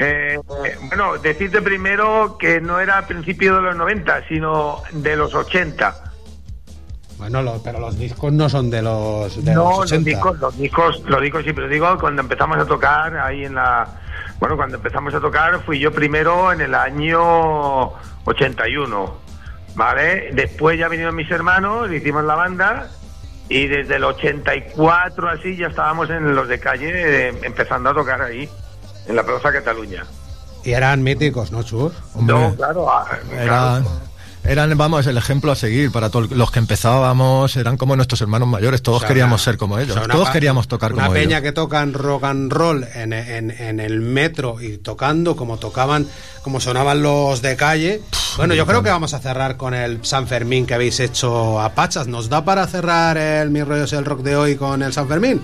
Eh, 0.00 0.38
bueno, 0.88 1.18
decirte 1.18 1.60
primero 1.60 2.36
que 2.38 2.60
no 2.60 2.78
era 2.78 2.98
a 2.98 3.06
principios 3.06 3.56
de 3.56 3.62
los 3.62 3.76
90, 3.76 4.28
sino 4.28 4.82
de 4.92 5.16
los 5.16 5.34
80. 5.34 6.04
Bueno, 7.18 7.42
lo- 7.42 7.60
pero 7.60 7.80
los 7.80 7.98
discos 7.98 8.32
no 8.32 8.48
son 8.48 8.70
de 8.70 8.80
los, 8.80 9.44
de 9.44 9.52
no, 9.54 9.64
los 9.64 9.70
los 9.80 9.92
80. 9.92 10.08
discos, 10.10 10.38
los 10.38 10.56
discos, 10.56 11.02
los 11.06 11.20
discos 11.20 11.44
sí, 11.44 11.52
pero 11.52 11.66
digo 11.68 11.98
cuando 11.98 12.22
empezamos 12.22 12.58
a 12.58 12.64
tocar 12.64 13.16
ahí 13.18 13.44
en 13.44 13.56
la, 13.56 13.88
bueno, 14.38 14.56
cuando 14.56 14.76
empezamos 14.76 15.12
a 15.14 15.20
tocar 15.20 15.60
fui 15.64 15.80
yo 15.80 15.90
primero 15.90 16.52
en 16.52 16.60
el 16.60 16.76
año 16.76 17.88
81, 18.24 19.16
¿vale? 19.74 20.30
Después 20.32 20.78
ya 20.78 20.86
vinieron 20.86 21.16
mis 21.16 21.28
hermanos, 21.28 21.90
hicimos 21.90 22.22
la 22.22 22.36
banda 22.36 22.88
y 23.48 23.66
desde 23.66 23.96
el 23.96 24.04
84 24.04 25.28
así 25.28 25.56
ya 25.56 25.66
estábamos 25.66 26.08
en 26.10 26.36
los 26.36 26.46
de 26.46 26.60
calle 26.60 26.92
eh, 27.30 27.34
empezando 27.42 27.90
a 27.90 27.94
tocar 27.94 28.22
ahí 28.22 28.48
en 29.08 29.16
la 29.16 29.24
Plaza 29.24 29.50
Cataluña. 29.52 30.04
Y 30.64 30.72
eran 30.72 31.02
míticos, 31.02 31.50
¿no, 31.52 31.62
Chus? 31.62 31.92
No, 32.20 32.54
claro, 32.56 32.90
ah, 32.90 33.06
Eran, 33.32 33.84
eran, 34.44 34.76
vamos, 34.78 35.06
el 35.06 35.16
ejemplo 35.16 35.52
a 35.52 35.56
seguir 35.56 35.90
para 35.92 36.10
todos 36.10 36.30
los 36.30 36.50
que 36.50 36.58
empezábamos, 36.58 37.56
eran 37.56 37.76
como 37.76 37.96
nuestros 37.96 38.20
hermanos 38.20 38.48
mayores, 38.48 38.82
todos 38.82 38.98
O 38.98 39.00
sea, 39.00 39.08
queríamos 39.08 39.40
una- 39.40 39.44
ser 39.44 39.56
como 39.56 39.78
ellos, 39.78 39.90
o 39.90 39.94
sea, 39.94 40.04
una 40.04 40.14
todos 40.14 40.30
queríamos 40.30 40.68
tocar 40.68 40.92
Una 40.92 41.02
como 41.04 41.14
peña 41.14 41.38
ellos. 41.38 41.42
que 41.42 41.52
tocan 41.52 41.92
rock 41.94 42.24
and 42.24 42.52
roll 42.52 42.84
en, 42.94 43.12
en- 43.12 43.50
en 43.50 43.80
el 43.80 44.00
metro 44.00 44.60
y 44.60 44.78
tocando 44.78 45.36
como 45.36 45.58
tocaban, 45.58 46.06
como 46.42 46.60
sonaban 46.60 47.02
los 47.02 47.40
de 47.40 47.56
calle. 47.56 48.02
Bueno, 48.36 48.54
yo 48.54 48.66
creo 48.66 48.82
que 48.82 48.90
vamos 48.90 49.14
a 49.14 49.18
cerrar 49.20 49.56
con 49.56 49.74
el 49.74 50.04
San 50.04 50.26
Fermín 50.26 50.66
que 50.66 50.74
habéis 50.74 51.00
hecho 51.00 51.60
a 51.60 51.70
Pachas. 51.74 52.06
¿Nos 52.08 52.28
da 52.28 52.44
para 52.44 52.66
cerrar 52.66 53.16
el 53.16 53.50
Mi 53.50 53.62
Rollo 53.62 53.84
es 53.84 53.92
el 53.92 54.04
Rock 54.04 54.20
de 54.22 54.36
hoy 54.36 54.56
con 54.56 54.82
el 54.82 54.92
San 54.92 55.08
Fermín? 55.08 55.40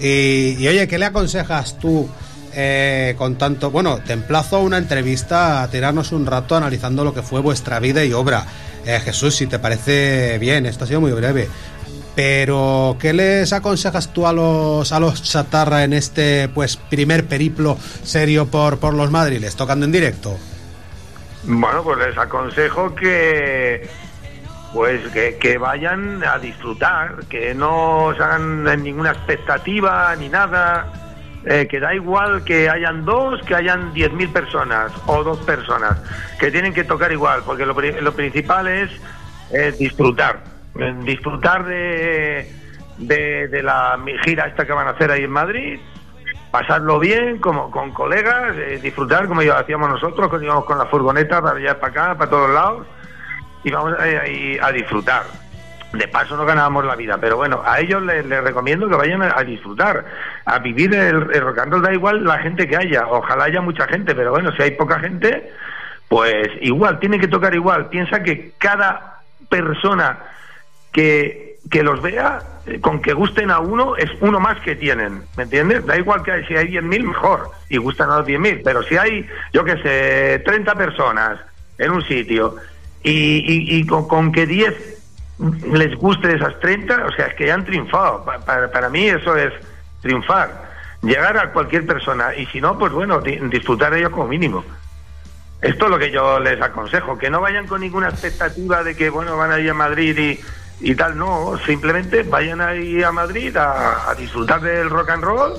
Y, 0.00 0.66
oye, 0.66 0.86
¿qué 0.88 0.98
le 0.98 1.06
aconsejas 1.06 1.78
tú 1.78 2.08
eh, 2.54 3.14
con 3.16 3.36
tanto... 3.36 3.70
Bueno, 3.70 3.98
te 3.98 4.12
emplazo 4.12 4.56
a 4.56 4.60
una 4.60 4.78
entrevista 4.78 5.62
a 5.62 5.68
tirarnos 5.68 6.12
un 6.12 6.26
rato 6.26 6.56
analizando 6.56 7.04
lo 7.04 7.14
que 7.14 7.22
fue 7.22 7.40
vuestra 7.40 7.80
vida 7.80 8.04
y 8.04 8.12
obra. 8.12 8.46
Eh, 8.84 9.00
Jesús, 9.00 9.34
si 9.34 9.46
te 9.46 9.58
parece 9.58 10.38
bien, 10.38 10.66
esto 10.66 10.84
ha 10.84 10.86
sido 10.86 11.00
muy 11.00 11.12
breve. 11.12 11.48
Pero, 12.14 12.96
¿qué 12.98 13.12
les 13.12 13.52
aconsejas 13.52 14.12
tú 14.12 14.26
a 14.26 14.32
los, 14.32 14.90
a 14.92 15.00
los 15.00 15.22
chatarra 15.22 15.84
en 15.84 15.92
este 15.92 16.48
pues 16.48 16.76
primer 16.76 17.26
periplo 17.26 17.76
serio 18.04 18.46
por, 18.46 18.78
por 18.78 18.94
los 18.94 19.10
madriles, 19.10 19.54
tocando 19.54 19.84
en 19.84 19.92
directo? 19.92 20.38
Bueno, 21.44 21.82
pues 21.84 21.98
les 21.98 22.16
aconsejo 22.16 22.94
que 22.94 23.86
pues 24.76 25.00
que, 25.08 25.38
que 25.38 25.56
vayan 25.56 26.22
a 26.22 26.38
disfrutar, 26.38 27.24
que 27.30 27.54
no 27.54 28.12
se 28.14 28.22
hagan 28.22 28.64
ninguna 28.82 29.12
expectativa 29.12 30.14
ni 30.16 30.28
nada, 30.28 30.92
eh, 31.46 31.66
que 31.66 31.80
da 31.80 31.94
igual 31.94 32.44
que 32.44 32.68
hayan 32.68 33.06
dos, 33.06 33.40
que 33.44 33.54
hayan 33.54 33.94
10.000 33.94 34.30
personas 34.34 34.92
o 35.06 35.24
dos 35.24 35.38
personas, 35.38 35.96
que 36.38 36.50
tienen 36.50 36.74
que 36.74 36.84
tocar 36.84 37.10
igual, 37.10 37.40
porque 37.46 37.64
lo, 37.64 37.74
pri- 37.74 37.98
lo 38.02 38.12
principal 38.12 38.68
es 38.68 38.90
disfrutar, 39.78 40.40
disfrutar 41.04 41.64
de, 41.64 42.52
de, 42.98 43.48
de 43.48 43.62
la 43.62 43.98
gira 44.24 44.44
esta 44.46 44.66
que 44.66 44.74
van 44.74 44.88
a 44.88 44.90
hacer 44.90 45.10
ahí 45.10 45.24
en 45.24 45.30
Madrid, 45.30 45.80
pasarlo 46.50 46.98
bien 46.98 47.38
como 47.38 47.70
con 47.70 47.92
colegas, 47.92 48.54
eh, 48.58 48.78
disfrutar 48.82 49.26
como 49.26 49.40
ya 49.40 49.58
hacíamos 49.58 49.88
nosotros, 49.88 50.28
cuando 50.28 50.44
íbamos 50.44 50.66
con 50.66 50.76
la 50.76 50.84
furgoneta 50.84 51.40
para 51.40 51.56
allá 51.56 51.80
para 51.80 51.92
acá, 51.92 52.18
para 52.18 52.30
todos 52.30 52.50
lados, 52.50 52.86
y 53.66 53.70
vamos 53.72 53.94
eh, 54.00 54.58
a 54.62 54.70
disfrutar. 54.70 55.24
De 55.92 56.06
paso 56.06 56.36
no 56.36 56.44
ganábamos 56.44 56.84
la 56.84 56.94
vida, 56.94 57.18
pero 57.20 57.36
bueno, 57.36 57.62
a 57.64 57.80
ellos 57.80 58.00
les, 58.02 58.24
les 58.24 58.44
recomiendo 58.44 58.88
que 58.88 58.94
vayan 58.94 59.22
a, 59.22 59.36
a 59.36 59.42
disfrutar, 59.42 60.04
a 60.44 60.58
vivir 60.60 60.94
el, 60.94 61.16
el 61.32 61.40
rock 61.40 61.58
and 61.58 61.72
roll, 61.72 61.82
da 61.82 61.92
igual 61.92 62.24
la 62.24 62.38
gente 62.38 62.68
que 62.68 62.76
haya, 62.76 63.06
ojalá 63.08 63.44
haya 63.44 63.60
mucha 63.60 63.88
gente, 63.88 64.14
pero 64.14 64.30
bueno, 64.30 64.52
si 64.52 64.62
hay 64.62 64.72
poca 64.72 65.00
gente, 65.00 65.50
pues 66.08 66.48
igual, 66.60 67.00
tienen 67.00 67.20
que 67.20 67.26
tocar 67.26 67.54
igual. 67.54 67.88
Piensa 67.88 68.22
que 68.22 68.52
cada 68.58 69.20
persona 69.48 70.18
que, 70.92 71.58
que 71.68 71.82
los 71.82 72.00
vea, 72.00 72.38
eh, 72.66 72.80
con 72.80 73.02
que 73.02 73.14
gusten 73.14 73.50
a 73.50 73.58
uno, 73.58 73.96
es 73.96 74.10
uno 74.20 74.38
más 74.38 74.60
que 74.60 74.76
tienen, 74.76 75.22
¿me 75.36 75.42
entiendes? 75.42 75.84
Da 75.86 75.96
igual 75.96 76.22
que 76.22 76.44
si 76.46 76.54
hay 76.54 76.68
10.000, 76.68 77.02
mejor, 77.02 77.50
y 77.68 77.78
gustan 77.78 78.10
a 78.10 78.18
los 78.18 78.26
10.000, 78.28 78.60
pero 78.62 78.82
si 78.84 78.96
hay, 78.96 79.26
yo 79.52 79.64
qué 79.64 79.76
sé, 79.82 80.42
30 80.44 80.74
personas 80.76 81.40
en 81.78 81.90
un 81.90 82.02
sitio, 82.02 82.56
y, 83.10 83.76
y- 83.76 83.78
y 83.80 83.86
con, 83.86 84.32
que 84.32 84.46
10 84.46 84.74
les 85.72 85.94
guste 85.96 86.34
esas 86.34 86.58
30, 86.60 87.04
o 87.06 87.12
sea, 87.12 87.26
es 87.26 87.34
que 87.34 87.46
ya 87.46 87.54
han 87.54 87.64
triunfado. 87.64 88.24
Pa- 88.24 88.38
Para, 88.40 88.70
para 88.70 88.88
mí 88.88 89.06
eso 89.06 89.36
es 89.36 89.52
triunfar, 90.00 90.70
llegar 91.02 91.36
a 91.38 91.52
cualquier 91.52 91.86
persona, 91.86 92.34
y 92.34 92.46
si 92.46 92.60
no, 92.60 92.78
pues 92.78 92.92
bueno, 92.92 93.20
di- 93.20 93.38
disfrutar 93.50 93.94
ellos 93.94 94.10
como 94.10 94.26
mínimo. 94.28 94.64
Esto 95.62 95.86
es 95.86 95.90
lo 95.90 95.98
que 95.98 96.10
yo 96.10 96.38
les 96.40 96.60
aconsejo, 96.60 97.16
que 97.18 97.30
no 97.30 97.40
vayan 97.40 97.66
con 97.66 97.80
ninguna 97.80 98.08
expectativa 98.08 98.82
de 98.82 98.94
que, 98.94 99.08
bueno, 99.10 99.36
van 99.36 99.52
a 99.52 99.58
ir 99.58 99.70
a 99.70 99.74
Madrid 99.74 100.16
y, 100.18 100.40
y 100.90 100.94
tal, 100.94 101.16
no, 101.16 101.58
simplemente 101.66 102.22
vayan 102.24 102.60
ahí 102.60 103.02
a 103.02 103.10
Madrid 103.12 103.56
a, 103.56 104.10
a 104.10 104.14
disfrutar 104.14 104.60
del 104.60 104.90
rock 104.90 105.10
and 105.10 105.24
roll, 105.24 105.54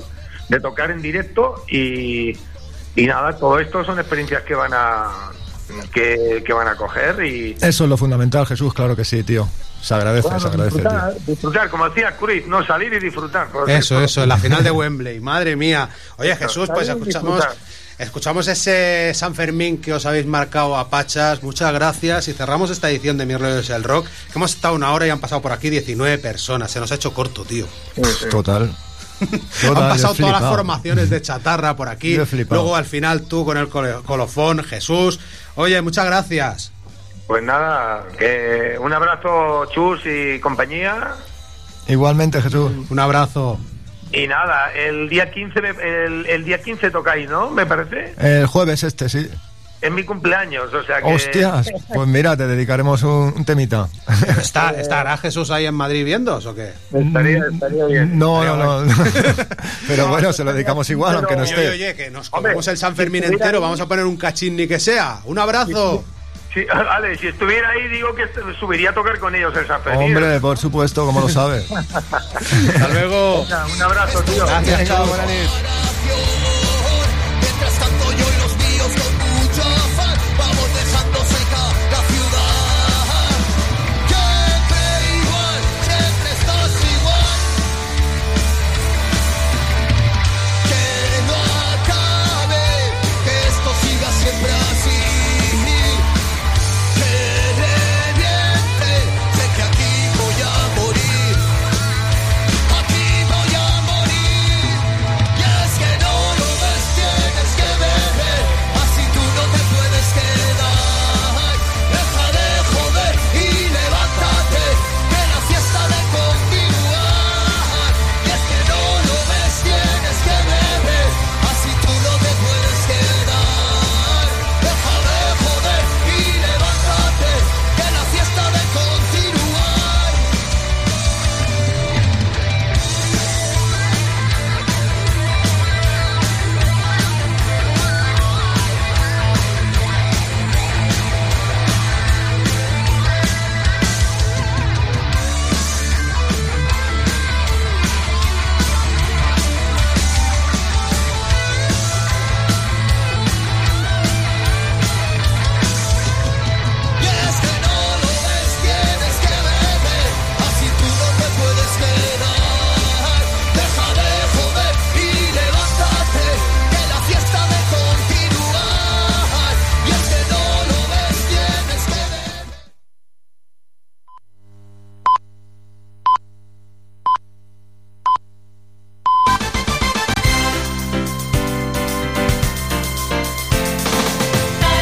de 0.48 0.60
tocar 0.60 0.90
en 0.90 1.02
directo 1.02 1.64
y, 1.68 2.36
y 2.94 3.06
nada, 3.06 3.36
todo 3.36 3.58
esto 3.58 3.84
son 3.84 3.98
experiencias 3.98 4.42
que 4.44 4.54
van 4.54 4.72
a 4.74 5.30
que, 5.92 6.42
que 6.44 6.52
van 6.52 6.68
a 6.68 6.76
coger 6.76 7.24
y 7.24 7.56
Eso 7.60 7.84
es 7.84 7.90
lo 7.90 7.96
fundamental, 7.96 8.46
Jesús, 8.46 8.72
claro 8.74 8.96
que 8.96 9.04
sí, 9.04 9.22
tío. 9.22 9.48
Se 9.80 9.94
agradece, 9.94 10.28
bueno, 10.28 10.40
se 10.40 10.48
agradece, 10.48 10.78
tío. 10.78 10.90
disfrutar, 10.90 11.26
disfrutar, 11.26 11.70
como 11.70 11.88
decía 11.88 12.16
Cruz, 12.16 12.46
no 12.46 12.66
salir 12.66 12.92
y 12.92 12.98
disfrutar. 12.98 13.48
Eso, 13.48 13.64
cierto. 13.64 14.04
eso, 14.04 14.22
en 14.22 14.28
la 14.28 14.36
final 14.36 14.64
de 14.64 14.70
Wembley. 14.70 15.20
Madre 15.20 15.56
mía. 15.56 15.88
Oye, 16.16 16.32
Eso, 16.32 16.40
Jesús, 16.40 16.70
pues 16.72 16.88
escuchamos, 16.88 17.44
escuchamos 17.98 18.48
ese 18.48 19.12
San 19.14 19.34
Fermín 19.34 19.80
que 19.80 19.92
os 19.92 20.04
habéis 20.04 20.26
marcado 20.26 20.76
a 20.76 20.90
Pachas. 20.90 21.42
Muchas 21.42 21.72
gracias. 21.72 22.26
Y 22.28 22.32
cerramos 22.32 22.70
esta 22.70 22.90
edición 22.90 23.18
de 23.18 23.26
Mi 23.26 23.36
Rollo 23.36 23.60
es 23.60 23.70
el 23.70 23.84
Rock. 23.84 24.06
Que 24.06 24.32
hemos 24.38 24.54
estado 24.54 24.74
una 24.74 24.92
hora 24.92 25.06
y 25.06 25.10
han 25.10 25.20
pasado 25.20 25.40
por 25.40 25.52
aquí 25.52 25.70
19 25.70 26.18
personas. 26.18 26.70
Se 26.72 26.80
nos 26.80 26.90
ha 26.90 26.96
hecho 26.96 27.14
corto, 27.14 27.44
tío. 27.44 27.66
Total. 28.30 28.74
han 29.66 29.74
pasado 29.74 30.14
todas 30.14 30.40
las 30.40 30.50
formaciones 30.50 31.10
de 31.10 31.22
chatarra 31.22 31.76
por 31.76 31.88
aquí. 31.88 32.16
Luego 32.48 32.76
al 32.76 32.84
final 32.84 33.22
tú 33.22 33.44
con 33.44 33.56
el 33.56 33.68
colofón, 33.68 34.62
Jesús. 34.64 35.20
Oye, 35.58 35.82
muchas 35.82 36.06
gracias. 36.06 36.72
Pues 37.26 37.42
nada, 37.42 38.04
que 38.16 38.76
un 38.80 38.92
abrazo 38.92 39.66
Chus 39.74 40.00
y 40.06 40.38
compañía. 40.38 41.14
Igualmente, 41.88 42.40
Jesús. 42.40 42.70
Un 42.88 42.98
abrazo. 43.00 43.58
Y 44.12 44.28
nada, 44.28 44.72
el 44.72 45.08
día 45.08 45.30
15 45.32 45.60
me- 45.60 45.68
el, 45.70 46.26
el 46.26 46.44
día 46.44 46.62
15 46.62 46.90
tocáis, 46.92 47.28
¿no? 47.28 47.50
Me 47.50 47.66
parece. 47.66 48.14
El 48.18 48.46
jueves 48.46 48.84
este, 48.84 49.08
sí. 49.08 49.28
Es 49.80 49.90
mi 49.90 50.02
cumpleaños, 50.04 50.72
o 50.74 50.82
sea 50.82 51.00
que... 51.00 51.14
Hostias, 51.14 51.70
pues 51.94 52.08
mira, 52.08 52.36
te 52.36 52.46
dedicaremos 52.46 53.02
un, 53.02 53.32
un 53.36 53.44
temita. 53.44 53.88
¿Está, 54.40 54.70
¿Estará 54.70 55.16
Jesús 55.18 55.50
ahí 55.50 55.66
en 55.66 55.74
Madrid 55.74 56.04
viéndos 56.04 56.46
o 56.46 56.54
qué? 56.54 56.72
Estaría, 56.92 57.44
estaría 57.52 57.84
bien. 57.86 58.18
No, 58.18 58.42
no, 58.44 58.84
no. 58.84 58.94
Pero 59.86 60.08
bueno, 60.08 60.32
se 60.32 60.44
lo 60.44 60.52
dedicamos 60.52 60.88
igual, 60.90 61.16
aunque 61.16 61.36
no 61.36 61.42
Oye, 61.42 61.52
oye, 61.54 61.64
esté. 61.64 61.74
oye, 61.74 61.94
que 61.94 62.10
nos 62.10 62.28
comemos 62.30 62.66
el 62.68 62.76
San 62.76 62.96
Fermín 62.96 63.24
entero, 63.24 63.60
vamos 63.60 63.80
a 63.80 63.86
poner 63.86 64.04
un 64.04 64.16
cachín 64.16 64.56
ni 64.56 64.66
que 64.66 64.80
sea. 64.80 65.20
¡Un 65.24 65.38
abrazo! 65.38 66.04
Sí, 66.52 66.64
vale, 66.74 67.16
si 67.18 67.28
estuviera 67.28 67.68
ahí 67.70 67.88
digo 67.88 68.14
que 68.14 68.24
subiría 68.58 68.90
a 68.90 68.94
tocar 68.94 69.18
con 69.18 69.34
ellos 69.34 69.54
el 69.56 69.66
San 69.66 69.82
Fermín. 69.82 70.16
Hombre, 70.16 70.40
por 70.40 70.58
supuesto, 70.58 71.04
como 71.06 71.20
lo 71.20 71.28
sabes. 71.28 71.70
Hasta 71.72 72.88
luego. 72.88 73.42
Venga, 73.42 73.66
un 73.66 73.82
abrazo, 73.82 74.22
tío. 74.22 74.46
Gracias, 74.46 74.88
chao. 74.88 75.06
Buenas 75.06 75.26
noches. 75.26 75.50